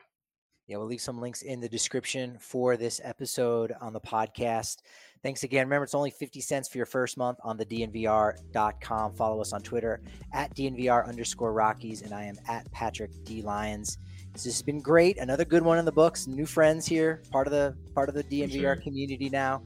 Yeah, 0.73 0.79
we'll 0.79 0.87
leave 0.87 1.03
some 1.03 1.21
links 1.21 1.43
in 1.43 1.61
the 1.61 1.69
description 1.69 2.39
for 2.41 2.79
this 2.79 2.99
episode 3.05 3.75
on 3.83 3.93
the 3.93 4.01
podcast. 4.01 4.79
Thanks 5.23 5.43
again. 5.43 5.67
Remember, 5.67 5.85
it's 5.85 5.95
only 5.95 6.11
50 6.11 6.41
cents 6.41 6.67
for 6.67 6.79
your 6.79 6.87
first 6.87 7.19
month 7.19 7.37
on 7.45 7.59
the 7.59 7.67
DNVR.com. 7.67 9.13
Follow 9.13 9.43
us 9.43 9.53
on 9.53 9.61
Twitter 9.61 10.01
at 10.33 10.57
DNVR 10.57 11.07
underscore 11.07 11.53
Rockies, 11.53 12.01
and 12.01 12.15
I 12.15 12.25
am 12.25 12.39
at 12.49 12.73
Patrick 12.73 13.11
D 13.23 13.43
Lyons. 13.43 13.99
This 14.33 14.45
has 14.45 14.63
been 14.63 14.81
great. 14.81 15.19
Another 15.19 15.45
good 15.45 15.63
one 15.63 15.77
in 15.77 15.85
the 15.85 15.93
books. 15.93 16.27
New 16.27 16.47
friends 16.47 16.87
here, 16.87 17.23
part 17.31 17.47
of 17.47 17.51
the 17.51 17.77
part 17.95 18.09
of 18.09 18.15
the 18.15 18.25
DNVR 18.25 18.51
sure. 18.59 18.77
community 18.77 19.29
now. 19.29 19.63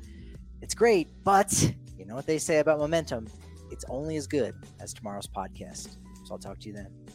It's 0.60 0.74
great, 0.74 1.08
but 1.22 1.72
you 1.96 2.04
know 2.04 2.16
what 2.16 2.26
they 2.26 2.38
say 2.38 2.58
about 2.58 2.80
momentum? 2.80 3.28
It's 3.70 3.84
only 3.88 4.16
as 4.16 4.26
good 4.26 4.56
as 4.80 4.92
tomorrow's 4.92 5.28
podcast. 5.28 5.98
So 6.24 6.32
I'll 6.32 6.38
talk 6.38 6.58
to 6.58 6.66
you 6.66 6.74
then. 6.74 7.05